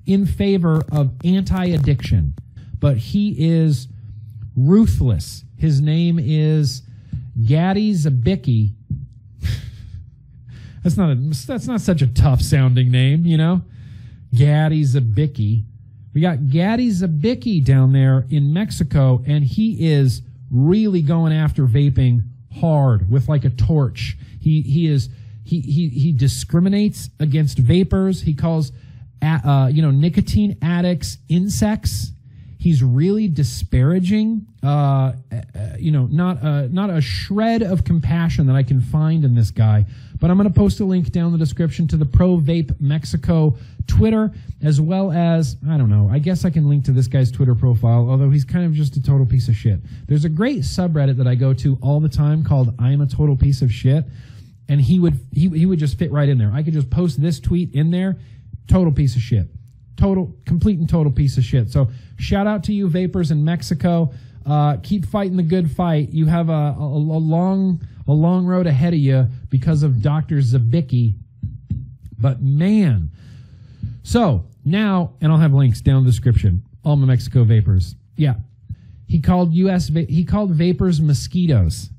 in 0.07 0.25
favor 0.27 0.83
of 0.91 1.13
anti-addiction. 1.25 2.35
But 2.79 2.97
he 2.97 3.37
is 3.39 3.89
ruthless. 4.57 5.45
His 5.57 5.81
name 5.81 6.19
is 6.19 6.83
Gaddy 7.45 7.93
Zabicki. 7.93 8.73
that's 10.83 10.97
not 10.97 11.11
a, 11.11 11.15
that's 11.47 11.67
not 11.67 11.81
such 11.81 12.03
a 12.03 12.07
tough 12.07 12.41
sounding 12.41 12.91
name, 12.91 13.27
you 13.27 13.37
know. 13.37 13.63
Gaddy 14.35 14.83
Zabicki. 14.83 15.65
We 16.15 16.21
got 16.21 16.49
Gaddy 16.49 16.91
Zabicki 16.91 17.65
down 17.65 17.93
there 17.93 18.27
in 18.31 18.53
Mexico, 18.53 19.23
and 19.27 19.45
he 19.45 19.87
is 19.93 20.23
really 20.51 21.03
going 21.03 21.33
after 21.33 21.67
vaping 21.67 22.23
hard 22.61 23.11
with 23.11 23.29
like 23.29 23.45
a 23.45 23.51
torch. 23.51 24.17
He 24.41 24.63
he 24.63 24.87
is 24.87 25.09
he 25.45 25.61
he 25.61 25.89
he 25.89 26.13
discriminates 26.13 27.11
against 27.21 27.59
vapors. 27.59 28.23
He 28.23 28.35
calls 28.35 28.73
uh, 29.23 29.71
you 29.73 29.83
know 29.83 29.91
nicotine 29.91 30.57
addicts 30.63 31.19
insects. 31.29 32.13
He's 32.67 32.83
really 32.83 33.29
disparaging. 33.29 34.45
Uh, 34.61 34.67
uh, 34.67 35.13
you 35.79 35.93
know, 35.93 36.09
not 36.11 36.43
a, 36.43 36.69
not 36.69 36.91
a 36.91 37.01
shred 37.01 37.63
of 37.63 37.85
compassion 37.85 38.49
that 38.49 38.57
I 38.57 38.65
can 38.65 38.81
find 38.81 39.25
in 39.25 39.37
this 39.37 39.53
guy. 39.53 39.87
But 40.19 40.33
I'm 40.33 40.37
going 40.37 40.53
to 40.53 40.59
post 40.59 40.81
a 40.81 40.85
link 40.85 41.13
down 41.13 41.27
in 41.27 41.33
the 41.33 41.39
description 41.39 41.87
to 41.87 41.97
the 41.97 42.05
Pro 42.05 42.39
Vape 42.39 42.81
Mexico 42.81 43.57
Twitter, 43.87 44.33
as 44.65 44.81
well 44.81 45.13
as 45.13 45.57
I 45.71 45.79
don't 45.79 45.91
know. 45.91 46.11
I 46.11 46.19
guess 46.19 46.45
I 46.45 46.51
can 46.51 46.69
link 46.69 46.85
to 46.87 46.91
this 46.91 47.07
guy's 47.07 47.31
Twitter 47.31 47.55
profile, 47.55 48.11
although 48.11 48.31
he's 48.31 48.45
kind 48.45 48.67
of 48.67 48.73
just 48.73 48.97
a 48.97 49.01
total 49.01 49.27
piece 49.27 49.47
of 49.47 49.55
shit. 49.55 49.79
There's 50.09 50.25
a 50.25 50.29
great 50.29 50.63
subreddit 50.63 51.19
that 51.19 51.29
I 51.29 51.37
go 51.37 51.55
to 51.55 51.79
all 51.81 52.01
the 52.01 52.09
time 52.09 52.43
called 52.43 52.75
"I'm 52.81 53.01
a 53.01 53.07
total 53.07 53.37
piece 53.37 53.63
of 53.63 53.71
shit," 53.71 54.07
and 54.69 54.81
he 54.81 54.99
would 54.99 55.21
he, 55.33 55.49
he 55.51 55.67
would 55.67 55.79
just 55.79 56.01
fit 56.01 56.11
right 56.11 56.29
in 56.29 56.37
there. 56.37 56.51
I 56.53 56.65
could 56.65 56.75
just 56.75 56.91
post 56.91 57.23
this 57.23 57.39
tweet 57.39 57.77
in 57.77 57.93
there, 57.93 58.19
total 58.67 58.91
piece 58.91 59.15
of 59.15 59.23
shit 59.23 59.47
total, 59.97 60.35
complete 60.45 60.79
and 60.79 60.89
total 60.89 61.13
piece 61.13 61.37
of 61.39 61.45
shit. 61.45 61.71
So 61.71 61.89
shout 62.19 62.47
out 62.47 62.65
to 62.65 62.73
you 62.73 62.89
vapors 62.89 63.31
in 63.31 63.45
Mexico. 63.45 64.13
Uh, 64.45 64.77
keep 64.83 65.07
fighting 65.07 65.37
the 65.37 65.43
good 65.43 65.71
fight. 65.71 66.11
You 66.11 66.27
have 66.27 66.49
a, 66.49 66.53
a, 66.53 66.79
a 66.79 67.19
long, 67.19 67.81
a 68.07 68.13
long 68.13 68.47
road 68.47 68.67
ahead 68.67 68.93
of 68.93 69.01
you 69.01 69.27
because 69.49 69.83
of 69.83 70.03
Dr. 70.03 70.37
Zabicki. 70.37 71.15
But 72.19 72.41
man, 72.41 73.11
so 74.03 74.47
now, 74.65 75.15
and 75.21 75.33
I'll 75.33 75.39
have 75.39 75.53
links 75.53 75.81
down 75.81 75.99
in 75.99 76.05
the 76.05 76.11
description. 76.11 76.63
Alma 76.85 77.07
Mexico 77.07 77.45
Vapors. 77.45 77.97
Yeah. 78.17 78.35
He 79.09 79.21
called 79.21 79.53
US, 79.55 79.89
va- 79.89 80.07
he 80.09 80.25
called 80.25 80.53
vapors 80.53 81.01
mosquitoes. 81.01 81.91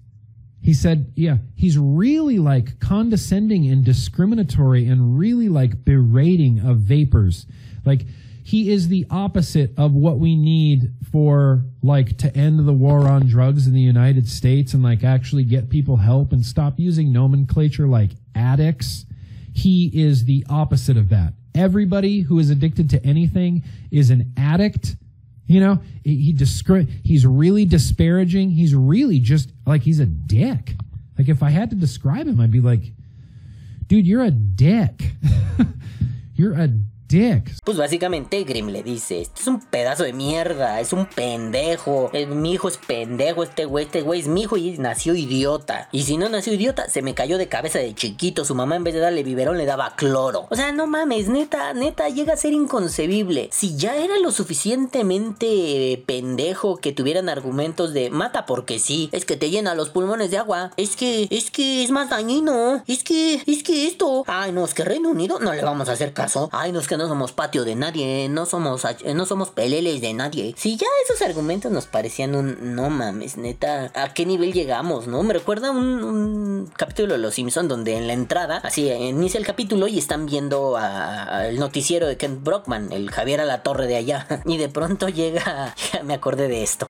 He 0.62 0.74
said, 0.74 1.14
yeah, 1.16 1.38
he's 1.56 1.78
really 1.78 2.40
like 2.40 2.80
condescending 2.80 3.70
and 3.70 3.86
discriminatory 3.86 4.88
and 4.88 5.18
really 5.18 5.48
like 5.50 5.86
berating 5.86 6.60
of 6.60 6.80
vapors. 6.80 7.46
Like, 7.88 8.06
he 8.48 8.72
is 8.72 8.88
the 8.88 9.06
opposite 9.10 9.78
of 9.78 9.92
what 9.92 10.20
we 10.20 10.38
need 10.38 10.94
for 11.12 11.66
like 11.84 12.18
to 12.20 12.34
end 12.34 12.66
the 12.66 12.72
war 12.72 13.06
on 13.06 13.28
drugs 13.28 13.68
in 13.68 13.74
the 13.74 13.82
United 13.82 14.30
States 14.30 14.74
and 14.74 14.82
like 14.82 15.04
actually 15.04 15.44
get 15.44 15.70
people 15.70 15.98
help 15.98 16.32
and 16.32 16.46
stop 16.46 16.80
using 16.80 17.12
nomenclature 17.12 17.88
like 17.88 18.12
addicts. 18.36 19.06
He 19.54 19.92
is 19.94 20.24
the 20.24 20.46
opposite 20.50 20.96
of 20.96 21.10
that. 21.10 21.34
Everybody 21.56 22.22
who 22.22 22.40
is 22.40 22.50
addicted 22.50 22.90
to 22.92 23.06
anything 23.06 23.66
is 23.92 24.12
an 24.12 24.32
addict. 24.38 24.96
You 25.48 25.60
know, 25.60 25.82
he, 26.06 26.34
discri- 26.34 26.90
he's 27.04 27.26
really 27.26 27.66
disparaging. 27.66 28.52
He's 28.52 28.74
really 28.74 29.20
just 29.20 29.52
like 29.66 29.82
he's 29.82 30.00
a 30.00 30.06
dick. 30.06 30.76
Like 31.18 31.28
if 31.28 31.44
I 31.44 31.50
had 31.50 31.70
to 31.72 31.76
describe 31.76 32.28
him, 32.28 32.40
I'd 32.40 32.52
be 32.52 32.62
like, 32.62 32.94
dude, 33.88 34.08
you're 34.08 34.24
a 34.24 34.32
dick. 34.32 35.12
you're 36.36 36.54
a 36.54 36.70
Pues 37.64 37.78
básicamente 37.78 38.44
Grim 38.44 38.68
le 38.68 38.84
dice, 38.84 39.22
este 39.22 39.42
es 39.42 39.48
un 39.48 39.62
pedazo 39.62 40.04
de 40.04 40.12
mierda, 40.12 40.82
es 40.82 40.92
un 40.92 41.06
pendejo, 41.06 42.10
eh, 42.12 42.26
mi 42.26 42.54
hijo 42.54 42.68
es 42.68 42.78
pendejo, 42.78 43.44
este 43.44 43.64
güey, 43.66 43.86
este 43.86 44.02
güey 44.02 44.20
es 44.20 44.28
mi 44.28 44.42
hijo 44.42 44.58
y 44.58 44.78
nació 44.78 45.16
idiota. 45.16 45.88
Y 45.94 46.04
si 46.04 46.18
no 46.18 46.28
nació 46.28 46.54
idiota, 46.54 46.90
se 46.90 47.02
me 47.02 47.14
cayó 47.14 47.38
de 47.38 47.48
cabeza 47.48 47.80
de 47.80 47.96
chiquito, 47.96 48.44
su 48.44 48.56
mamá 48.56 48.76
en 48.76 48.84
vez 48.84 48.94
de 48.94 49.00
darle 49.00 49.24
biberón 49.24 49.58
le 49.58 49.66
daba 49.66 49.96
cloro. 49.96 50.48
O 50.50 50.56
sea, 50.56 50.74
no 50.74 50.86
mames, 50.86 51.30
neta, 51.30 51.74
neta, 51.74 52.10
llega 52.10 52.34
a 52.34 52.38
ser 52.38 52.52
inconcebible. 52.52 53.50
Si 53.54 53.78
ya 53.78 53.96
era 53.96 54.20
lo 54.20 54.32
suficientemente 54.32 56.04
pendejo 56.06 56.78
que 56.78 56.92
tuvieran 56.92 57.30
argumentos 57.30 57.94
de 57.94 58.10
mata 58.10 58.46
porque 58.46 58.80
sí, 58.80 59.10
es 59.14 59.24
que 59.24 59.38
te 59.38 59.50
llena 59.50 59.76
los 59.76 59.90
pulmones 59.90 60.30
de 60.32 60.40
agua, 60.40 60.72
es 60.76 60.98
que, 60.98 61.28
es 61.32 61.52
que 61.52 61.84
es 61.84 61.92
más 61.92 62.10
dañino, 62.10 62.84
es 62.86 63.04
que, 63.04 63.42
es 63.46 63.64
que 63.64 63.88
esto, 63.88 64.26
ay 64.28 64.52
no, 64.52 64.66
es 64.66 64.74
que 64.74 64.84
Reino 64.84 65.10
Unido 65.10 65.40
no 65.40 65.54
le 65.54 65.64
vamos 65.64 65.88
a 65.88 65.94
hacer 65.94 66.14
caso, 66.14 66.50
ay 66.52 66.72
no, 66.72 66.80
es 66.80 66.88
que 66.88 66.97
no 66.98 67.08
somos 67.08 67.32
patio 67.32 67.64
de 67.64 67.76
nadie, 67.76 68.28
no 68.30 68.46
somos, 68.46 68.86
no 69.14 69.26
somos 69.26 69.50
peleles 69.52 70.02
de 70.02 70.14
nadie. 70.14 70.54
Si 70.58 70.78
ya 70.78 70.88
esos 71.06 71.22
argumentos 71.22 71.72
nos 71.72 71.86
parecían 71.86 72.36
un 72.36 72.76
no 72.76 72.90
mames, 72.90 73.38
neta, 73.38 73.92
¿a 73.96 74.14
qué 74.14 74.26
nivel 74.26 74.54
llegamos, 74.54 75.08
no? 75.08 75.24
Me 75.24 75.34
recuerda 75.34 75.72
un, 75.72 76.72
capítulo 76.76 77.14
de 77.14 77.20
Los 77.20 77.36
Simpson 77.36 77.68
donde 77.68 77.96
en 77.96 78.08
la 78.08 78.14
entrada, 78.14 78.58
así 78.64 78.90
inicia 78.92 79.40
el 79.40 79.46
capítulo 79.46 79.88
y 79.88 79.98
están 79.98 80.26
viendo 80.26 80.76
a- 80.78 81.38
a 81.38 81.48
el 81.48 81.60
noticiero 81.60 82.08
de 82.08 82.18
Kent 82.18 82.44
Brockman, 82.44 82.92
el 82.92 83.12
Javier 83.12 83.42
a 83.42 83.46
la 83.46 83.64
torre 83.64 83.88
de 83.88 83.96
allá, 83.96 84.28
y 84.46 84.58
de 84.58 84.70
pronto 84.70 85.08
llega, 85.10 85.76
ya 85.94 86.04
me 86.04 86.14
acordé 86.14 86.48
de 86.48 86.64
esto. 86.64 86.88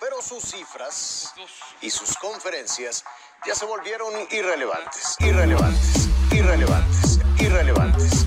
Pero 0.00 0.20
sus 0.22 0.42
cifras 0.42 1.32
y 1.80 1.90
sus 1.90 2.16
conferencias 2.16 3.04
ya 3.46 3.54
se 3.54 3.64
volvieron 3.66 4.12
irrelevantes, 4.30 5.16
irrelevantes, 5.20 6.08
irrelevantes, 6.32 7.18
irrelevantes, 7.40 8.25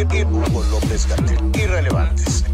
ir, 0.00 0.14
ir, 0.14 0.26
Hugo 0.26 0.62
López 0.70 1.06
Gatell, 1.06 1.52
irrelevantes, 1.54 2.44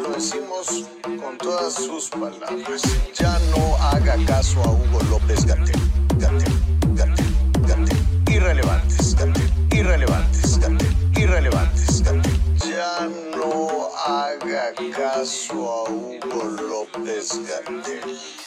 lo 0.00 0.10
decimos 0.10 0.84
con 1.02 1.38
todas 1.38 1.74
sus 1.74 2.08
palabras. 2.10 2.82
Ya 3.14 3.38
no 3.50 3.76
haga 3.76 4.16
caso 4.26 4.60
a 4.62 4.72
Hugo 4.72 5.00
López 5.10 5.46
irrelevantes, 8.30 9.16
irrelevantes, 9.72 10.58
irrelevantes. 11.16 12.02
Ya 12.68 13.08
no 13.36 13.88
haga 14.06 14.72
caso 14.94 15.54
a 15.54 15.90
Hugo 15.90 16.44
López 16.44 17.40
Gatell. 17.46 18.37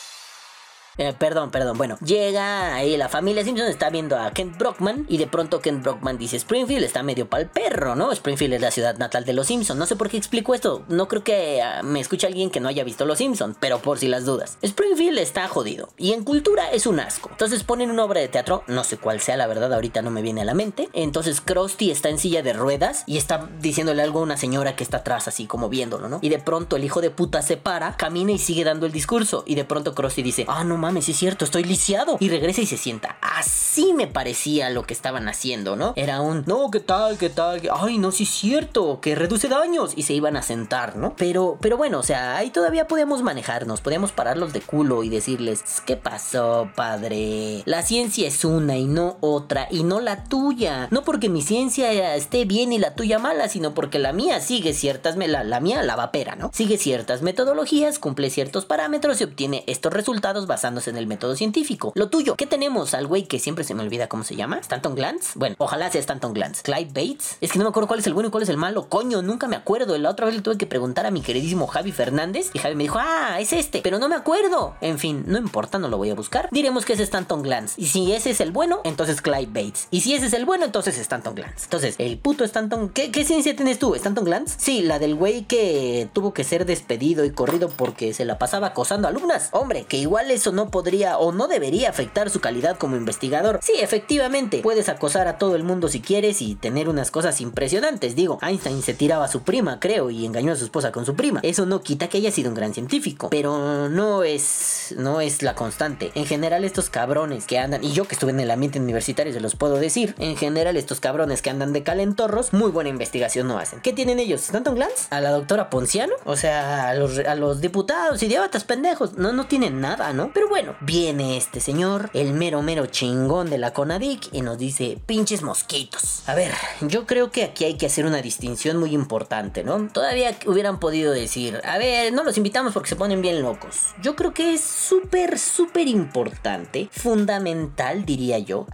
Eh, 1.01 1.15
perdón, 1.17 1.49
perdón. 1.49 1.79
Bueno, 1.79 1.97
llega 2.05 2.75
ahí 2.75 2.95
la 2.95 3.09
familia 3.09 3.43
Simpson, 3.43 3.65
está 3.65 3.89
viendo 3.89 4.19
a 4.19 4.29
Kent 4.29 4.55
Brockman 4.55 5.07
y 5.09 5.17
de 5.17 5.25
pronto 5.25 5.59
Kent 5.59 5.81
Brockman 5.81 6.19
dice 6.19 6.37
Springfield 6.37 6.83
está 6.83 7.01
medio 7.01 7.27
pa'l 7.27 7.49
perro, 7.49 7.95
¿no? 7.95 8.11
Springfield 8.11 8.53
es 8.53 8.61
la 8.61 8.69
ciudad 8.69 8.95
natal 8.99 9.25
de 9.25 9.33
los 9.33 9.47
Simpson. 9.47 9.79
No 9.79 9.87
sé 9.87 9.95
por 9.95 10.09
qué 10.09 10.17
explico 10.17 10.53
esto. 10.53 10.83
No 10.89 11.07
creo 11.07 11.23
que 11.23 11.59
ah, 11.63 11.81
me 11.81 11.99
escuche 11.99 12.27
alguien 12.27 12.51
que 12.51 12.59
no 12.59 12.69
haya 12.69 12.83
visto 12.83 13.05
los 13.05 13.17
Simpson, 13.17 13.57
pero 13.59 13.79
por 13.79 13.97
si 13.97 14.07
las 14.07 14.25
dudas. 14.25 14.59
Springfield 14.61 15.17
está 15.17 15.47
jodido 15.47 15.89
y 15.97 16.11
en 16.13 16.23
cultura 16.23 16.69
es 16.69 16.85
un 16.85 16.99
asco. 16.99 17.29
Entonces 17.31 17.63
ponen 17.63 17.89
una 17.89 18.05
obra 18.05 18.19
de 18.19 18.27
teatro, 18.27 18.63
no 18.67 18.83
sé 18.83 18.97
cuál 18.97 19.21
sea, 19.21 19.37
la 19.37 19.47
verdad 19.47 19.73
ahorita 19.73 20.03
no 20.03 20.11
me 20.11 20.21
viene 20.21 20.41
a 20.41 20.45
la 20.45 20.53
mente. 20.53 20.87
Entonces 20.93 21.41
Krusty 21.41 21.89
está 21.89 22.09
en 22.09 22.19
silla 22.19 22.43
de 22.43 22.53
ruedas 22.53 23.05
y 23.07 23.17
está 23.17 23.49
diciéndole 23.59 24.03
algo 24.03 24.19
a 24.19 24.23
una 24.23 24.37
señora 24.37 24.75
que 24.75 24.83
está 24.83 24.97
atrás 24.97 25.27
así 25.27 25.47
como 25.47 25.67
viéndolo, 25.67 26.09
¿no? 26.09 26.19
Y 26.21 26.29
de 26.29 26.37
pronto 26.37 26.75
el 26.75 26.83
hijo 26.83 27.01
de 27.01 27.09
puta 27.09 27.41
se 27.41 27.57
para, 27.57 27.97
camina 27.97 28.33
y 28.33 28.37
sigue 28.37 28.63
dando 28.63 28.85
el 28.85 28.91
discurso 28.91 29.43
y 29.47 29.55
de 29.55 29.65
pronto 29.65 29.95
Krusty 29.95 30.21
dice, 30.21 30.45
"Ah, 30.47 30.63
no 30.63 30.77
mames, 30.77 30.90
sí 31.01 31.11
es 31.11 31.17
cierto, 31.17 31.45
estoy 31.45 31.63
lisiado." 31.63 32.17
Y 32.19 32.29
regresa 32.29 32.61
y 32.61 32.65
se 32.65 32.77
sienta. 32.77 33.17
Así 33.21 33.93
me 33.93 34.07
parecía 34.07 34.69
lo 34.69 34.83
que 34.83 34.93
estaban 34.93 35.27
haciendo, 35.27 35.75
¿no? 35.75 35.93
Era 35.95 36.21
un, 36.21 36.43
"No, 36.47 36.69
¿qué 36.71 36.79
tal? 36.79 37.17
¿Qué 37.17 37.29
tal? 37.29 37.61
Ay, 37.73 37.97
no, 37.97 38.11
sí 38.11 38.23
es 38.23 38.29
cierto, 38.29 38.99
que 38.99 39.15
reduce 39.15 39.47
daños." 39.47 39.93
Y 39.95 40.03
se 40.03 40.13
iban 40.13 40.35
a 40.35 40.41
sentar, 40.41 40.95
¿no? 40.95 41.15
Pero 41.15 41.57
pero 41.61 41.77
bueno, 41.77 41.99
o 41.99 42.03
sea, 42.03 42.35
ahí 42.37 42.49
todavía 42.49 42.87
podíamos 42.87 43.21
manejarnos, 43.21 43.81
podíamos 43.81 44.11
pararlos 44.11 44.53
de 44.53 44.61
culo 44.61 45.03
y 45.03 45.09
decirles, 45.09 45.63
"¿Qué 45.85 45.95
pasó, 45.95 46.69
padre? 46.75 47.61
La 47.65 47.83
ciencia 47.83 48.27
es 48.27 48.43
una 48.43 48.77
y 48.77 48.85
no 48.85 49.17
otra 49.21 49.67
y 49.69 49.83
no 49.83 49.99
la 49.99 50.23
tuya. 50.23 50.87
No 50.91 51.03
porque 51.03 51.29
mi 51.29 51.41
ciencia 51.41 52.15
esté 52.15 52.45
bien 52.45 52.73
y 52.73 52.79
la 52.79 52.95
tuya 52.95 53.19
mala, 53.19 53.47
sino 53.47 53.73
porque 53.73 53.99
la 53.99 54.13
mía 54.13 54.39
sigue 54.41 54.73
ciertas, 54.73 55.15
la, 55.17 55.43
la 55.43 55.59
mía 55.59 55.83
la 55.83 55.95
vapera, 55.95 56.35
¿no? 56.35 56.49
Sigue 56.53 56.77
ciertas 56.77 57.21
metodologías, 57.21 57.99
cumple 57.99 58.29
ciertos 58.29 58.65
parámetros 58.65 59.21
y 59.21 59.25
obtiene 59.25 59.63
estos 59.67 59.93
resultados 59.93 60.47
en 60.71 60.97
el 60.97 61.07
método 61.07 61.35
científico. 61.35 61.91
Lo 61.95 62.09
tuyo, 62.09 62.35
¿qué 62.35 62.45
tenemos 62.45 62.93
al 62.93 63.07
güey 63.07 63.25
que 63.25 63.39
siempre 63.39 63.63
se 63.63 63.75
me 63.75 63.83
olvida 63.83 64.07
cómo 64.07 64.23
se 64.23 64.35
llama? 64.35 64.57
¿Stanton 64.57 64.95
Glantz? 64.95 65.35
Bueno, 65.35 65.55
ojalá 65.57 65.91
sea 65.91 65.99
Stanton 65.99 66.33
Glantz. 66.33 66.61
¿Clyde 66.61 66.91
Bates? 66.93 67.37
Es 67.41 67.51
que 67.51 67.59
no 67.59 67.65
me 67.65 67.69
acuerdo 67.69 67.87
cuál 67.87 67.99
es 67.99 68.07
el 68.07 68.13
bueno 68.13 68.29
y 68.29 68.31
cuál 68.31 68.43
es 68.43 68.49
el 68.49 68.57
malo. 68.57 68.87
Coño, 68.87 69.21
nunca 69.21 69.47
me 69.47 69.55
acuerdo. 69.55 69.97
La 69.97 70.09
otra 70.09 70.25
vez 70.25 70.35
le 70.35 70.41
tuve 70.41 70.57
que 70.57 70.65
preguntar 70.65 71.05
a 71.05 71.11
mi 71.11 71.21
queridísimo 71.21 71.67
Javi 71.67 71.91
Fernández 71.91 72.49
y 72.53 72.59
Javi 72.59 72.75
me 72.75 72.83
dijo, 72.83 72.97
ah, 72.99 73.37
es 73.39 73.53
este, 73.53 73.81
pero 73.81 73.99
no 73.99 74.07
me 74.07 74.15
acuerdo. 74.15 74.75
En 74.81 74.97
fin, 74.97 75.23
no 75.27 75.37
importa, 75.37 75.77
no 75.77 75.89
lo 75.89 75.97
voy 75.97 76.09
a 76.09 76.15
buscar. 76.15 76.47
Diremos 76.51 76.85
que 76.85 76.93
es 76.93 76.99
Stanton 76.99 77.41
Glantz. 77.41 77.73
Y 77.77 77.87
si 77.87 78.13
ese 78.13 78.31
es 78.31 78.41
el 78.41 78.51
bueno, 78.51 78.81
entonces 78.83 79.21
Clyde 79.21 79.47
Bates. 79.47 79.87
Y 79.91 80.01
si 80.01 80.13
ese 80.13 80.27
es 80.27 80.33
el 80.33 80.45
bueno, 80.45 80.65
entonces 80.65 80.97
Stanton 80.97 81.35
Glantz. 81.35 81.63
Entonces, 81.65 81.95
el 81.97 82.17
puto 82.17 82.43
Stanton... 82.43 82.89
¿Qué, 82.89 83.11
qué 83.11 83.25
ciencia 83.25 83.55
tienes 83.55 83.79
tú? 83.79 83.95
¿Stanton 83.95 84.25
Glantz? 84.25 84.55
Sí, 84.57 84.81
la 84.81 84.99
del 84.99 85.15
güey 85.15 85.43
que 85.43 86.09
tuvo 86.13 86.33
que 86.33 86.43
ser 86.43 86.65
despedido 86.65 87.25
y 87.25 87.31
corrido 87.31 87.69
porque 87.69 88.13
se 88.13 88.25
la 88.25 88.37
pasaba 88.37 88.67
acosando 88.67 89.07
alumnas. 89.07 89.49
Hombre, 89.51 89.85
que 89.85 89.97
igual 89.97 90.31
eso 90.31 90.51
no 90.51 90.60
podría 90.69 91.17
o 91.17 91.31
no 91.31 91.47
debería 91.47 91.89
afectar 91.89 92.29
su 92.29 92.39
calidad 92.39 92.77
como 92.77 92.95
investigador. 92.95 93.59
Sí, 93.61 93.73
efectivamente, 93.79 94.59
puedes 94.61 94.89
acosar 94.89 95.27
a 95.27 95.37
todo 95.37 95.55
el 95.55 95.63
mundo 95.63 95.87
si 95.87 96.01
quieres 96.01 96.41
y 96.41 96.55
tener 96.55 96.89
unas 96.89 97.11
cosas 97.11 97.41
impresionantes. 97.41 98.15
Digo, 98.15 98.39
Einstein 98.41 98.81
se 98.81 98.93
tiraba 98.93 99.25
a 99.25 99.27
su 99.27 99.41
prima, 99.43 99.79
creo, 99.79 100.09
y 100.09 100.25
engañó 100.25 100.53
a 100.53 100.55
su 100.55 100.65
esposa 100.65 100.91
con 100.91 101.05
su 101.05 101.15
prima. 101.15 101.39
Eso 101.43 101.65
no 101.65 101.81
quita 101.81 102.07
que 102.07 102.17
haya 102.17 102.31
sido 102.31 102.49
un 102.49 102.55
gran 102.55 102.73
científico, 102.73 103.29
pero 103.29 103.89
no 103.89 104.23
es 104.23 104.93
no 104.97 105.21
es 105.21 105.41
la 105.41 105.55
constante. 105.55 106.11
En 106.15 106.25
general 106.25 106.63
estos 106.63 106.89
cabrones 106.89 107.45
que 107.45 107.57
andan 107.57 107.83
y 107.83 107.93
yo 107.93 108.05
que 108.05 108.15
estuve 108.15 108.31
en 108.31 108.39
el 108.39 108.51
ambiente 108.51 108.79
universitario 108.79 109.33
se 109.33 109.39
los 109.39 109.55
puedo 109.55 109.75
decir, 109.75 110.15
en 110.19 110.35
general 110.37 110.77
estos 110.77 110.99
cabrones 110.99 111.41
que 111.41 111.49
andan 111.49 111.73
de 111.73 111.83
calentorros, 111.83 112.53
muy 112.53 112.71
buena 112.71 112.89
investigación 112.89 113.47
no 113.47 113.57
hacen. 113.57 113.79
¿Qué 113.81 113.93
tienen 113.93 114.19
ellos? 114.19 114.41
¿Stanton 114.43 114.75
Glantz? 114.75 115.07
¿A 115.09 115.21
la 115.21 115.31
doctora 115.31 115.69
Ponciano? 115.69 116.13
O 116.25 116.35
sea, 116.35 116.89
a 116.89 116.93
los, 116.95 117.19
a 117.19 117.35
los 117.35 117.61
diputados, 117.61 118.21
idiotas, 118.23 118.63
pendejos. 118.63 119.13
No, 119.17 119.31
no 119.33 119.45
tienen 119.47 119.81
nada, 119.81 120.13
¿no? 120.13 120.31
Pero 120.33 120.47
bueno, 120.51 120.75
viene 120.81 121.37
este 121.37 121.61
señor, 121.61 122.09
el 122.13 122.33
mero 122.33 122.61
mero 122.61 122.85
chingón 122.85 123.49
de 123.49 123.57
la 123.57 123.71
Conadic 123.71 124.27
y 124.33 124.41
nos 124.41 124.57
dice, 124.57 124.97
pinches 125.05 125.43
mosquitos. 125.43 126.23
A 126.27 126.35
ver, 126.35 126.51
yo 126.81 127.05
creo 127.05 127.31
que 127.31 127.45
aquí 127.45 127.63
hay 127.63 127.77
que 127.77 127.85
hacer 127.85 128.05
una 128.05 128.21
distinción 128.21 128.75
muy 128.75 128.93
importante, 128.93 129.63
¿no? 129.63 129.87
Todavía 129.87 130.37
hubieran 130.45 130.81
podido 130.81 131.13
decir, 131.13 131.61
a 131.63 131.77
ver, 131.77 132.11
no 132.11 132.25
los 132.25 132.35
invitamos 132.35 132.73
porque 132.73 132.89
se 132.89 132.97
ponen 132.97 133.21
bien 133.21 133.41
locos. 133.41 133.95
Yo 134.01 134.17
creo 134.17 134.33
que 134.33 134.53
es 134.53 134.59
súper, 134.59 135.39
súper 135.39 135.87
importante, 135.87 136.89
fundamental, 136.91 138.03
diría 138.03 138.37
yo, 138.37 138.67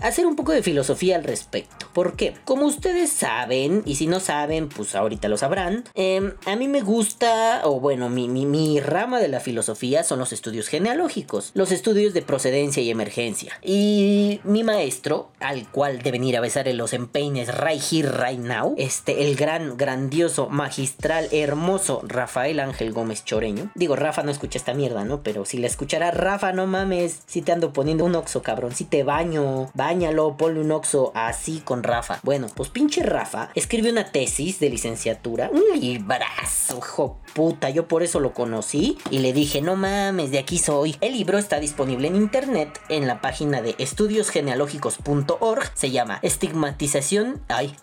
hacer 0.00 0.24
un 0.24 0.36
poco 0.36 0.52
de 0.52 0.62
filosofía 0.62 1.16
al 1.16 1.24
respecto. 1.24 1.88
¿Por 1.92 2.14
qué? 2.14 2.36
Como 2.44 2.64
ustedes 2.64 3.10
saben, 3.10 3.82
y 3.84 3.96
si 3.96 4.06
no 4.06 4.20
saben, 4.20 4.68
pues 4.68 4.94
ahorita 4.94 5.26
lo 5.26 5.36
sabrán, 5.36 5.82
em, 5.94 6.34
a 6.46 6.54
mí 6.54 6.68
me 6.68 6.80
gusta, 6.80 7.62
o 7.64 7.80
bueno, 7.80 8.08
mi, 8.08 8.28
mi, 8.28 8.46
mi 8.46 8.78
rama 8.78 9.18
de 9.18 9.26
la 9.26 9.40
filosofía 9.40 10.04
son 10.04 10.20
los 10.20 10.32
estudios 10.32 10.68
genealógicos, 10.68 11.07
los 11.54 11.72
estudios 11.72 12.14
de 12.14 12.22
procedencia 12.22 12.82
y 12.82 12.90
emergencia. 12.90 13.58
Y 13.62 14.40
mi 14.44 14.64
maestro, 14.64 15.30
al 15.40 15.68
cual 15.70 16.02
deben 16.02 16.24
ir 16.24 16.36
a 16.36 16.40
besar 16.40 16.68
en 16.68 16.76
los 16.76 16.92
empeines 16.92 17.48
right 17.58 17.80
here, 17.80 18.08
right 18.08 18.38
now, 18.38 18.74
este, 18.78 19.24
el 19.24 19.36
gran, 19.36 19.76
grandioso, 19.76 20.48
magistral, 20.48 21.28
hermoso 21.32 22.02
Rafael 22.06 22.60
Ángel 22.60 22.92
Gómez 22.92 23.24
Choreño. 23.24 23.70
Digo, 23.74 23.96
Rafa 23.96 24.22
no 24.22 24.30
escucha 24.30 24.58
esta 24.58 24.74
mierda, 24.74 25.04
¿no? 25.04 25.22
Pero 25.22 25.44
si 25.44 25.58
la 25.58 25.66
escuchara, 25.66 26.10
Rafa, 26.10 26.52
no 26.52 26.66
mames, 26.66 27.20
si 27.26 27.42
te 27.42 27.52
ando 27.52 27.72
poniendo 27.72 28.04
un 28.04 28.14
oxo, 28.14 28.42
cabrón, 28.42 28.74
si 28.74 28.84
te 28.84 29.02
baño, 29.02 29.70
bañalo, 29.74 30.36
ponle 30.36 30.60
un 30.60 30.72
oxo 30.72 31.12
así 31.14 31.60
con 31.64 31.82
Rafa. 31.82 32.20
Bueno, 32.22 32.48
pues 32.54 32.68
pinche 32.68 33.02
Rafa 33.02 33.50
escribe 33.54 33.90
una 33.90 34.10
tesis 34.10 34.60
de 34.60 34.70
licenciatura, 34.70 35.50
un 35.52 35.80
librazo, 35.80 36.78
hijo 36.78 37.18
puta, 37.38 37.70
yo 37.70 37.86
por 37.86 38.02
eso 38.02 38.18
lo 38.18 38.34
conocí 38.34 38.98
y 39.10 39.20
le 39.20 39.32
dije, 39.32 39.62
no 39.62 39.76
mames, 39.76 40.32
de 40.32 40.38
aquí 40.38 40.58
soy. 40.58 40.96
El 41.00 41.12
libro 41.12 41.38
está 41.38 41.60
disponible 41.60 42.08
en 42.08 42.16
internet 42.16 42.80
en 42.88 43.06
la 43.06 43.20
página 43.20 43.62
de 43.62 43.76
estudiosgenealógicos.org, 43.78 45.70
se 45.74 45.92
llama 45.92 46.18
Estigmatización, 46.22 47.40
ay, 47.46 47.76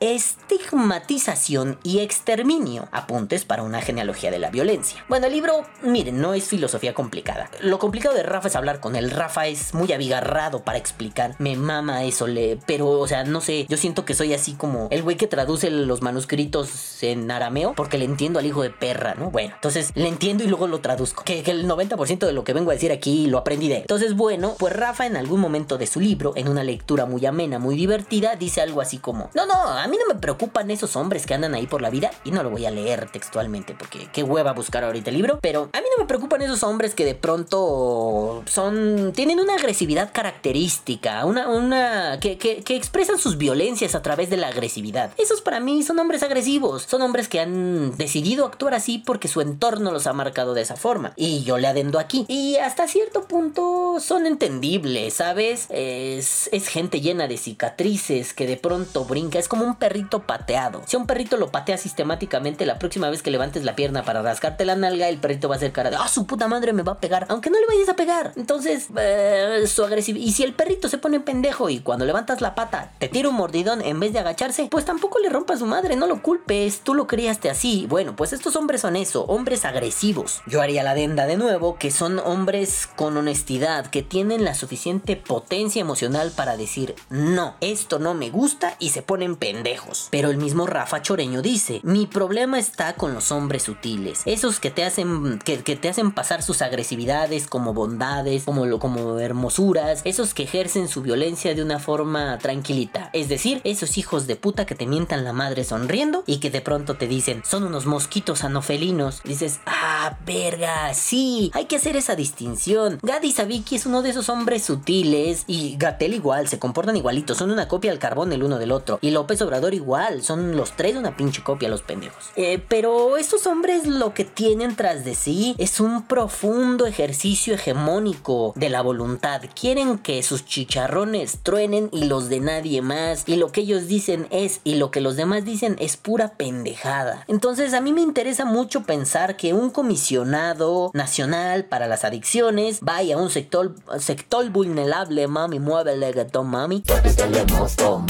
Estigmatización 0.00 1.80
y 1.82 1.98
exterminio. 1.98 2.88
Apuntes 2.92 3.44
para 3.44 3.64
una 3.64 3.80
genealogía 3.80 4.30
de 4.30 4.38
la 4.38 4.50
violencia. 4.50 5.04
Bueno, 5.08 5.26
el 5.26 5.32
libro, 5.32 5.66
miren, 5.82 6.20
no 6.20 6.34
es 6.34 6.44
filosofía 6.44 6.94
complicada. 6.94 7.50
Lo 7.60 7.80
complicado 7.80 8.14
de 8.14 8.22
Rafa 8.22 8.46
es 8.46 8.54
hablar 8.54 8.78
con 8.78 8.94
él. 8.94 9.10
Rafa 9.10 9.48
es 9.48 9.74
muy 9.74 9.92
abigarrado 9.92 10.62
para 10.62 10.78
explicar. 10.78 11.34
Me 11.38 11.56
mama 11.56 12.04
eso, 12.04 12.28
le... 12.28 12.58
pero, 12.66 12.88
o 12.88 13.08
sea, 13.08 13.24
no 13.24 13.40
sé, 13.40 13.66
yo 13.68 13.76
siento 13.76 14.04
que 14.04 14.14
soy 14.14 14.32
así 14.32 14.52
como 14.52 14.86
el 14.92 15.02
güey 15.02 15.16
que 15.16 15.26
traduce 15.26 15.70
los 15.70 16.02
manuscritos 16.02 17.02
en 17.02 17.28
arameo 17.30 17.74
porque 17.74 17.98
le 17.98 18.04
entiendo 18.04 18.38
al 18.38 18.46
hijo 18.46 18.62
de 18.62 18.70
perra, 18.70 19.14
¿no? 19.14 19.30
Bueno, 19.30 19.39
entonces 19.46 19.90
le 19.94 20.08
entiendo 20.08 20.44
y 20.44 20.46
luego 20.46 20.66
lo 20.66 20.80
traduzco. 20.80 21.24
Que, 21.24 21.42
que 21.42 21.50
el 21.50 21.66
90% 21.68 22.26
de 22.26 22.32
lo 22.32 22.44
que 22.44 22.52
vengo 22.52 22.70
a 22.70 22.74
decir 22.74 22.92
aquí 22.92 23.26
lo 23.26 23.38
aprendí 23.38 23.68
de 23.68 23.76
él. 23.76 23.80
Entonces, 23.82 24.14
bueno, 24.14 24.54
pues 24.58 24.74
Rafa 24.74 25.06
en 25.06 25.16
algún 25.16 25.40
momento 25.40 25.78
de 25.78 25.86
su 25.86 26.00
libro, 26.00 26.32
en 26.36 26.48
una 26.48 26.64
lectura 26.64 27.06
muy 27.06 27.24
amena, 27.26 27.58
muy 27.58 27.76
divertida, 27.76 28.36
dice 28.36 28.60
algo 28.60 28.80
así 28.80 28.98
como, 28.98 29.30
no, 29.34 29.46
no, 29.46 29.54
a 29.54 29.86
mí 29.88 29.96
no 29.98 30.12
me 30.12 30.20
preocupan 30.20 30.70
esos 30.70 30.96
hombres 30.96 31.26
que 31.26 31.34
andan 31.34 31.54
ahí 31.54 31.66
por 31.66 31.82
la 31.82 31.90
vida 31.90 32.10
y 32.24 32.30
no 32.30 32.42
lo 32.42 32.50
voy 32.50 32.66
a 32.66 32.70
leer 32.70 33.10
textualmente 33.10 33.74
porque 33.74 34.08
qué 34.12 34.22
hueva 34.22 34.52
buscar 34.52 34.84
ahorita 34.84 35.10
el 35.10 35.16
libro, 35.16 35.38
pero 35.40 35.70
a 35.72 35.80
mí 35.80 35.86
no 35.96 36.02
me 36.02 36.08
preocupan 36.08 36.42
esos 36.42 36.62
hombres 36.62 36.94
que 36.94 37.04
de 37.04 37.14
pronto 37.14 38.42
son, 38.46 39.12
tienen 39.14 39.40
una 39.40 39.54
agresividad 39.54 40.10
característica, 40.12 41.24
una, 41.24 41.48
una, 41.48 42.20
que, 42.20 42.38
que, 42.38 42.62
que 42.62 42.76
expresan 42.76 43.18
sus 43.18 43.38
violencias 43.38 43.94
a 43.94 44.02
través 44.02 44.30
de 44.30 44.36
la 44.36 44.48
agresividad. 44.48 45.12
Esos 45.18 45.40
para 45.40 45.60
mí 45.60 45.82
son 45.82 45.98
hombres 45.98 46.22
agresivos, 46.22 46.82
son 46.82 47.02
hombres 47.02 47.28
que 47.28 47.40
han 47.40 47.96
decidido 47.96 48.46
actuar 48.46 48.74
así 48.74 49.02
porque 49.04 49.28
su 49.30 49.40
entorno 49.40 49.92
los 49.92 50.06
ha 50.06 50.12
marcado 50.12 50.54
de 50.54 50.62
esa 50.62 50.76
forma. 50.76 51.12
Y 51.16 51.42
yo 51.44 51.58
le 51.58 51.68
adendo 51.68 51.98
aquí. 51.98 52.26
Y 52.28 52.56
hasta 52.56 52.86
cierto 52.88 53.24
punto 53.24 53.98
son 54.00 54.26
entendibles, 54.26 55.14
¿sabes? 55.14 55.66
Es, 55.70 56.48
es 56.52 56.68
gente 56.68 57.00
llena 57.00 57.28
de 57.28 57.36
cicatrices 57.36 58.34
que 58.34 58.46
de 58.46 58.56
pronto 58.56 59.04
brinca, 59.04 59.38
es 59.38 59.48
como 59.48 59.64
un 59.64 59.76
perrito 59.76 60.20
pateado. 60.20 60.82
Si 60.86 60.96
un 60.96 61.06
perrito 61.06 61.36
lo 61.36 61.50
patea 61.50 61.78
sistemáticamente, 61.78 62.66
la 62.66 62.78
próxima 62.78 63.10
vez 63.10 63.22
que 63.22 63.30
levantes 63.30 63.64
la 63.64 63.76
pierna 63.76 64.04
para 64.04 64.22
rascarte 64.22 64.64
la 64.64 64.76
nalga, 64.76 65.08
el 65.08 65.18
perrito 65.18 65.48
va 65.48 65.54
a 65.54 65.58
hacer 65.58 65.72
cara 65.72 65.90
de, 65.90 65.96
ah, 65.96 66.08
su 66.08 66.26
puta 66.26 66.48
madre 66.48 66.72
me 66.72 66.82
va 66.82 66.92
a 66.92 67.00
pegar, 67.00 67.26
aunque 67.28 67.50
no 67.50 67.58
le 67.58 67.66
vayas 67.66 67.88
a 67.88 67.96
pegar. 67.96 68.32
Entonces, 68.36 68.88
eh, 68.96 69.64
su 69.66 69.84
agresividad. 69.84 70.26
Y 70.26 70.32
si 70.32 70.42
el 70.42 70.54
perrito 70.54 70.88
se 70.88 70.98
pone 70.98 71.20
pendejo 71.20 71.70
y 71.70 71.80
cuando 71.80 72.04
levantas 72.04 72.40
la 72.40 72.54
pata 72.54 72.92
te 72.98 73.08
tira 73.08 73.28
un 73.28 73.36
mordidón 73.36 73.80
en 73.82 74.00
vez 74.00 74.12
de 74.12 74.18
agacharse, 74.18 74.68
pues 74.70 74.84
tampoco 74.84 75.18
le 75.18 75.28
rompas 75.28 75.60
su 75.60 75.66
madre, 75.66 75.96
no 75.96 76.06
lo 76.06 76.22
culpes, 76.22 76.80
tú 76.80 76.94
lo 76.94 77.06
criaste 77.06 77.50
así. 77.50 77.86
Bueno, 77.88 78.16
pues 78.16 78.32
estos 78.32 78.56
hombres 78.56 78.80
son 78.80 78.96
eso, 78.96 79.19
hombres 79.26 79.64
agresivos. 79.64 80.42
Yo 80.46 80.62
haría 80.62 80.82
la 80.82 80.94
denda 80.94 81.26
de 81.26 81.36
nuevo, 81.36 81.76
que 81.78 81.90
son 81.90 82.18
hombres 82.18 82.88
con 82.96 83.16
honestidad, 83.16 83.86
que 83.86 84.02
tienen 84.02 84.44
la 84.44 84.54
suficiente 84.54 85.16
potencia 85.16 85.80
emocional 85.80 86.32
para 86.34 86.56
decir, 86.56 86.94
no, 87.08 87.54
esto 87.60 87.98
no 87.98 88.14
me 88.14 88.30
gusta 88.30 88.76
y 88.78 88.90
se 88.90 89.02
ponen 89.02 89.36
pendejos. 89.36 90.08
Pero 90.10 90.30
el 90.30 90.36
mismo 90.36 90.66
Rafa 90.66 91.02
Choreño 91.02 91.42
dice, 91.42 91.80
mi 91.82 92.06
problema 92.06 92.58
está 92.58 92.94
con 92.94 93.14
los 93.14 93.32
hombres 93.32 93.62
sutiles, 93.62 94.22
esos 94.26 94.60
que 94.60 94.70
te 94.70 94.84
hacen, 94.84 95.38
que, 95.44 95.58
te 95.58 95.88
hacen 95.88 96.12
pasar 96.12 96.42
sus 96.42 96.62
agresividades 96.62 97.46
como 97.46 97.74
bondades, 97.74 98.44
como, 98.44 98.78
como 98.78 99.18
hermosuras, 99.18 100.02
esos 100.04 100.34
que 100.34 100.44
ejercen 100.44 100.88
su 100.88 101.02
violencia 101.02 101.54
de 101.54 101.62
una 101.62 101.78
forma 101.78 102.38
tranquilita. 102.38 103.10
Es 103.12 103.28
decir, 103.28 103.60
esos 103.64 103.98
hijos 103.98 104.26
de 104.26 104.36
puta 104.36 104.66
que 104.66 104.74
te 104.74 104.86
mientan 104.86 105.24
la 105.24 105.32
madre 105.32 105.64
sonriendo 105.64 106.24
y 106.26 106.38
que 106.38 106.50
de 106.50 106.60
pronto 106.60 106.96
te 106.96 107.06
dicen, 107.06 107.42
son 107.44 107.64
unos 107.64 107.86
mosquitos 107.86 108.44
anofelinos. 108.44 108.99
Dices, 109.24 109.60
ah, 109.66 110.18
verga, 110.26 110.92
sí, 110.94 111.50
hay 111.54 111.64
que 111.64 111.76
hacer 111.76 111.96
esa 111.96 112.16
distinción. 112.16 112.98
Gadi 113.02 113.32
Sabiki 113.32 113.76
es 113.76 113.86
uno 113.86 114.02
de 114.02 114.10
esos 114.10 114.28
hombres 114.28 114.64
sutiles 114.64 115.44
y 115.46 115.76
Gatel 115.78 116.14
igual, 116.14 116.48
se 116.48 116.58
comportan 116.58 116.96
igualitos, 116.96 117.38
son 117.38 117.50
una 117.50 117.68
copia 117.68 117.92
al 117.92 117.98
carbón 117.98 118.32
el 118.32 118.42
uno 118.42 118.58
del 118.58 118.72
otro. 118.72 118.98
Y 119.00 119.10
López 119.10 119.40
Obrador 119.42 119.74
igual, 119.74 120.22
son 120.22 120.56
los 120.56 120.72
tres 120.72 120.96
una 120.96 121.16
pinche 121.16 121.42
copia 121.42 121.68
los 121.68 121.82
pendejos. 121.82 122.30
Eh, 122.36 122.62
pero 122.68 123.16
estos 123.16 123.46
hombres 123.46 123.86
lo 123.86 124.12
que 124.14 124.24
tienen 124.24 124.76
tras 124.76 125.04
de 125.04 125.14
sí 125.14 125.54
es 125.58 125.80
un 125.80 126.06
profundo 126.06 126.86
ejercicio 126.86 127.54
hegemónico 127.54 128.52
de 128.56 128.68
la 128.68 128.82
voluntad. 128.82 129.42
Quieren 129.58 129.98
que 129.98 130.22
sus 130.22 130.44
chicharrones 130.44 131.38
truenen 131.42 131.88
y 131.92 132.04
los 132.04 132.28
de 132.28 132.40
nadie 132.40 132.82
más. 132.82 133.24
Y 133.26 133.36
lo 133.36 133.52
que 133.52 133.62
ellos 133.62 133.86
dicen 133.86 134.26
es 134.30 134.60
y 134.64 134.76
lo 134.76 134.90
que 134.90 135.00
los 135.00 135.16
demás 135.16 135.44
dicen 135.44 135.76
es 135.78 135.96
pura 135.96 136.32
pendejada. 136.36 137.24
Entonces 137.28 137.74
a 137.74 137.80
mí 137.80 137.92
me 137.92 138.00
interesa 138.00 138.44
mucho 138.44 138.82
pensar 138.90 139.36
que 139.36 139.54
un 139.54 139.70
comisionado 139.70 140.90
nacional 140.94 141.64
para 141.64 141.86
las 141.86 142.02
adicciones 142.02 142.80
vaya 142.80 143.14
a 143.14 143.18
un 143.18 143.30
sector, 143.30 143.76
sector 144.00 144.50
vulnerable, 144.50 145.28
mami, 145.28 145.60
mueve 145.60 145.92
el 145.92 146.02
mami. 146.42 146.80
Tu 146.80 146.92
telemoto, 147.14 148.00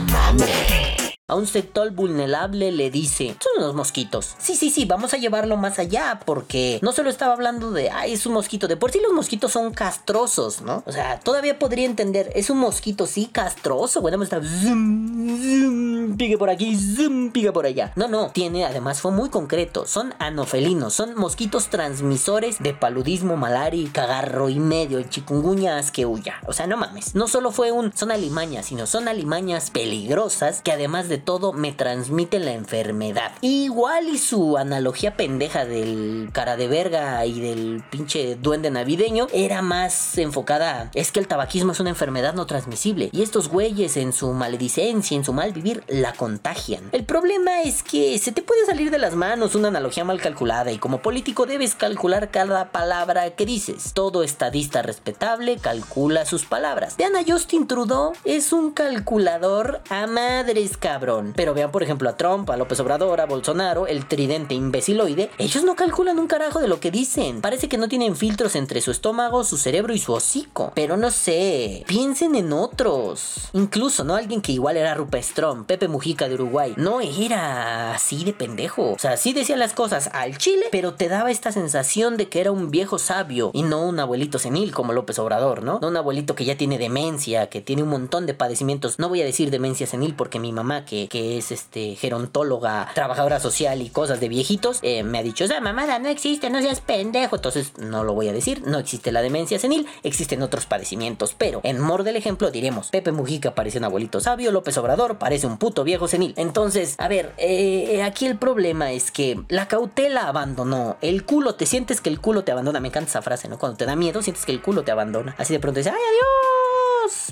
mame 0.00 0.99
a 1.30 1.36
un 1.36 1.46
sector 1.46 1.90
vulnerable 1.92 2.72
le 2.72 2.90
dice, 2.90 3.36
son 3.40 3.62
unos 3.62 3.74
mosquitos. 3.74 4.34
Sí, 4.38 4.56
sí, 4.56 4.70
sí, 4.70 4.84
vamos 4.84 5.14
a 5.14 5.16
llevarlo 5.16 5.56
más 5.56 5.78
allá 5.78 6.20
porque 6.26 6.80
no 6.82 6.92
solo 6.92 7.08
estaba 7.08 7.34
hablando 7.34 7.70
de, 7.70 7.90
ay, 7.90 8.12
es 8.12 8.26
un 8.26 8.32
mosquito. 8.32 8.66
De 8.66 8.76
por 8.76 8.90
sí 8.90 9.00
los 9.00 9.12
mosquitos 9.12 9.52
son 9.52 9.72
castrosos, 9.72 10.62
¿no? 10.62 10.82
O 10.86 10.92
sea, 10.92 11.20
todavía 11.20 11.58
podría 11.58 11.86
entender, 11.86 12.32
es 12.34 12.50
un 12.50 12.58
mosquito, 12.58 13.06
sí, 13.06 13.26
castroso. 13.30 14.00
Bueno, 14.00 14.20
está 14.22 14.40
zoom, 14.42 16.16
pique 16.16 16.36
por 16.36 16.50
aquí, 16.50 16.76
zoom, 16.76 17.30
pique 17.30 17.52
por 17.52 17.64
allá. 17.64 17.92
No, 17.94 18.08
no, 18.08 18.30
tiene, 18.30 18.64
además 18.64 19.00
fue 19.00 19.12
muy 19.12 19.28
concreto. 19.28 19.86
Son 19.86 20.14
anofelinos, 20.18 20.94
son 20.94 21.14
mosquitos 21.14 21.68
transmisores 21.68 22.58
de 22.58 22.74
paludismo, 22.74 23.36
malaria, 23.36 23.88
cagarro 23.92 24.48
y 24.48 24.58
medio, 24.58 24.98
y 24.98 25.08
chikungunya, 25.08 25.80
huya. 26.06 26.40
O 26.46 26.52
sea, 26.52 26.66
no 26.66 26.76
mames. 26.76 27.14
No 27.14 27.28
solo 27.28 27.52
fue 27.52 27.70
un, 27.72 27.92
son 27.94 28.10
alimañas, 28.10 28.66
sino 28.66 28.86
son 28.86 29.06
alimañas 29.06 29.70
peligrosas 29.70 30.62
que 30.62 30.72
además 30.72 31.08
de 31.08 31.19
todo 31.20 31.52
me 31.52 31.72
transmiten 31.72 32.44
la 32.44 32.52
enfermedad. 32.52 33.32
Igual 33.40 34.08
y 34.08 34.18
su 34.18 34.56
analogía 34.56 35.16
pendeja 35.16 35.64
del 35.64 36.30
cara 36.32 36.56
de 36.56 36.68
verga 36.68 37.24
y 37.26 37.40
del 37.40 37.82
pinche 37.90 38.36
duende 38.36 38.70
navideño 38.70 39.28
era 39.32 39.62
más 39.62 40.18
enfocada. 40.18 40.90
Es 40.94 41.12
que 41.12 41.20
el 41.20 41.28
tabaquismo 41.28 41.72
es 41.72 41.80
una 41.80 41.90
enfermedad 41.90 42.34
no 42.34 42.46
transmisible 42.46 43.10
y 43.12 43.22
estos 43.22 43.48
güeyes 43.48 43.96
en 43.96 44.12
su 44.12 44.32
maledicencia, 44.32 45.16
en 45.16 45.24
su 45.24 45.32
mal 45.32 45.52
vivir, 45.52 45.84
la 45.88 46.12
contagian. 46.12 46.88
El 46.92 47.04
problema 47.04 47.62
es 47.62 47.82
que 47.82 48.18
se 48.18 48.32
te 48.32 48.42
puede 48.42 48.66
salir 48.66 48.90
de 48.90 48.98
las 48.98 49.14
manos 49.14 49.54
una 49.54 49.68
analogía 49.68 50.04
mal 50.04 50.20
calculada 50.20 50.72
y 50.72 50.78
como 50.78 51.02
político 51.02 51.46
debes 51.46 51.74
calcular 51.74 52.30
cada 52.30 52.70
palabra 52.70 53.30
que 53.30 53.46
dices. 53.46 53.92
Todo 53.94 54.22
estadista 54.22 54.82
respetable 54.82 55.58
calcula 55.58 56.24
sus 56.24 56.44
palabras. 56.44 56.96
Vean 56.96 57.12
Justin 57.26 57.66
Trudeau, 57.66 58.12
es 58.24 58.52
un 58.52 58.70
calculador 58.72 59.80
a 59.90 60.06
madres 60.06 60.76
cabrón 60.76 61.09
pero 61.34 61.54
vean, 61.54 61.70
por 61.70 61.82
ejemplo, 61.82 62.08
a 62.08 62.16
Trump, 62.16 62.48
a 62.50 62.56
López 62.56 62.80
Obrador, 62.80 63.20
a 63.20 63.26
Bolsonaro, 63.26 63.86
el 63.86 64.06
tridente 64.06 64.54
imbeciloide. 64.54 65.30
Ellos 65.38 65.64
no 65.64 65.76
calculan 65.76 66.18
un 66.18 66.26
carajo 66.26 66.60
de 66.60 66.68
lo 66.68 66.80
que 66.80 66.90
dicen. 66.90 67.40
Parece 67.40 67.68
que 67.68 67.78
no 67.78 67.88
tienen 67.88 68.16
filtros 68.16 68.56
entre 68.56 68.80
su 68.80 68.90
estómago, 68.90 69.44
su 69.44 69.56
cerebro 69.56 69.94
y 69.94 69.98
su 69.98 70.12
hocico. 70.12 70.72
Pero 70.74 70.96
no 70.96 71.10
sé, 71.10 71.84
piensen 71.86 72.34
en 72.34 72.52
otros. 72.52 73.50
Incluso, 73.52 74.04
¿no? 74.04 74.14
Alguien 74.14 74.40
que 74.40 74.52
igual 74.52 74.76
era 74.76 74.94
Rupestrom, 74.94 75.64
Pepe 75.64 75.88
Mujica 75.88 76.28
de 76.28 76.34
Uruguay. 76.34 76.74
No 76.76 77.00
era 77.00 77.94
así 77.94 78.24
de 78.24 78.32
pendejo. 78.32 78.92
O 78.92 78.98
sea, 78.98 79.16
sí 79.16 79.32
decía 79.32 79.56
las 79.56 79.72
cosas 79.72 80.10
al 80.12 80.38
chile, 80.38 80.66
pero 80.70 80.94
te 80.94 81.08
daba 81.08 81.30
esta 81.30 81.52
sensación 81.52 82.16
de 82.16 82.28
que 82.28 82.40
era 82.40 82.52
un 82.52 82.70
viejo 82.70 82.98
sabio 82.98 83.50
y 83.52 83.62
no 83.62 83.86
un 83.86 83.98
abuelito 83.98 84.38
senil 84.38 84.72
como 84.72 84.92
López 84.92 85.18
Obrador, 85.18 85.62
¿no? 85.62 85.78
No 85.80 85.88
un 85.88 85.96
abuelito 85.96 86.34
que 86.34 86.44
ya 86.44 86.56
tiene 86.56 86.78
demencia, 86.78 87.48
que 87.48 87.60
tiene 87.60 87.82
un 87.82 87.88
montón 87.88 88.26
de 88.26 88.34
padecimientos. 88.34 88.98
No 88.98 89.08
voy 89.08 89.22
a 89.22 89.24
decir 89.24 89.50
demencia 89.50 89.86
senil 89.86 90.14
porque 90.14 90.38
mi 90.38 90.52
mamá, 90.52 90.84
que, 91.08 91.38
es 91.38 91.52
este 91.52 91.94
gerontóloga, 91.94 92.90
trabajadora 92.94 93.38
social 93.38 93.80
y 93.80 93.90
cosas 93.90 94.20
de 94.20 94.28
viejitos, 94.28 94.78
eh, 94.82 95.02
me 95.02 95.18
ha 95.18 95.22
dicho, 95.22 95.44
esa 95.44 95.60
mamada 95.60 95.98
no 95.98 96.08
existe, 96.08 96.50
no 96.50 96.60
seas 96.60 96.80
pendejo. 96.80 97.36
Entonces 97.36 97.72
no 97.78 98.04
lo 98.04 98.14
voy 98.14 98.28
a 98.28 98.32
decir, 98.32 98.62
no 98.66 98.78
existe 98.78 99.12
la 99.12 99.22
demencia 99.22 99.58
senil, 99.58 99.86
existen 100.02 100.42
otros 100.42 100.66
padecimientos. 100.66 101.34
Pero 101.36 101.60
en 101.62 101.78
mor 101.78 102.02
del 102.02 102.16
ejemplo 102.16 102.50
diremos, 102.50 102.88
Pepe 102.88 103.12
Mujica 103.12 103.54
parece 103.54 103.78
un 103.78 103.84
abuelito 103.84 104.20
sabio, 104.20 104.50
López 104.50 104.76
Obrador 104.78 105.18
parece 105.18 105.46
un 105.46 105.58
puto 105.58 105.84
viejo 105.84 106.08
senil. 106.08 106.34
Entonces, 106.36 106.96
a 106.98 107.08
ver, 107.08 107.32
eh, 107.38 108.02
aquí 108.02 108.26
el 108.26 108.36
problema 108.36 108.92
es 108.92 109.10
que 109.10 109.40
la 109.48 109.68
cautela 109.68 110.28
abandonó, 110.28 110.96
el 111.00 111.24
culo, 111.24 111.54
te 111.54 111.66
sientes 111.66 112.00
que 112.00 112.10
el 112.10 112.20
culo 112.20 112.44
te 112.44 112.52
abandona, 112.52 112.80
me 112.80 112.88
encanta 112.88 113.10
esa 113.10 113.22
frase, 113.22 113.48
¿no? 113.48 113.58
Cuando 113.58 113.76
te 113.76 113.86
da 113.86 113.96
miedo, 113.96 114.22
sientes 114.22 114.44
que 114.44 114.52
el 114.52 114.62
culo 114.62 114.82
te 114.82 114.90
abandona. 114.90 115.34
Así 115.38 115.52
de 115.52 115.60
pronto 115.60 115.78
dices, 115.78 115.92
¡ay, 115.92 116.00
adiós! 116.00 116.69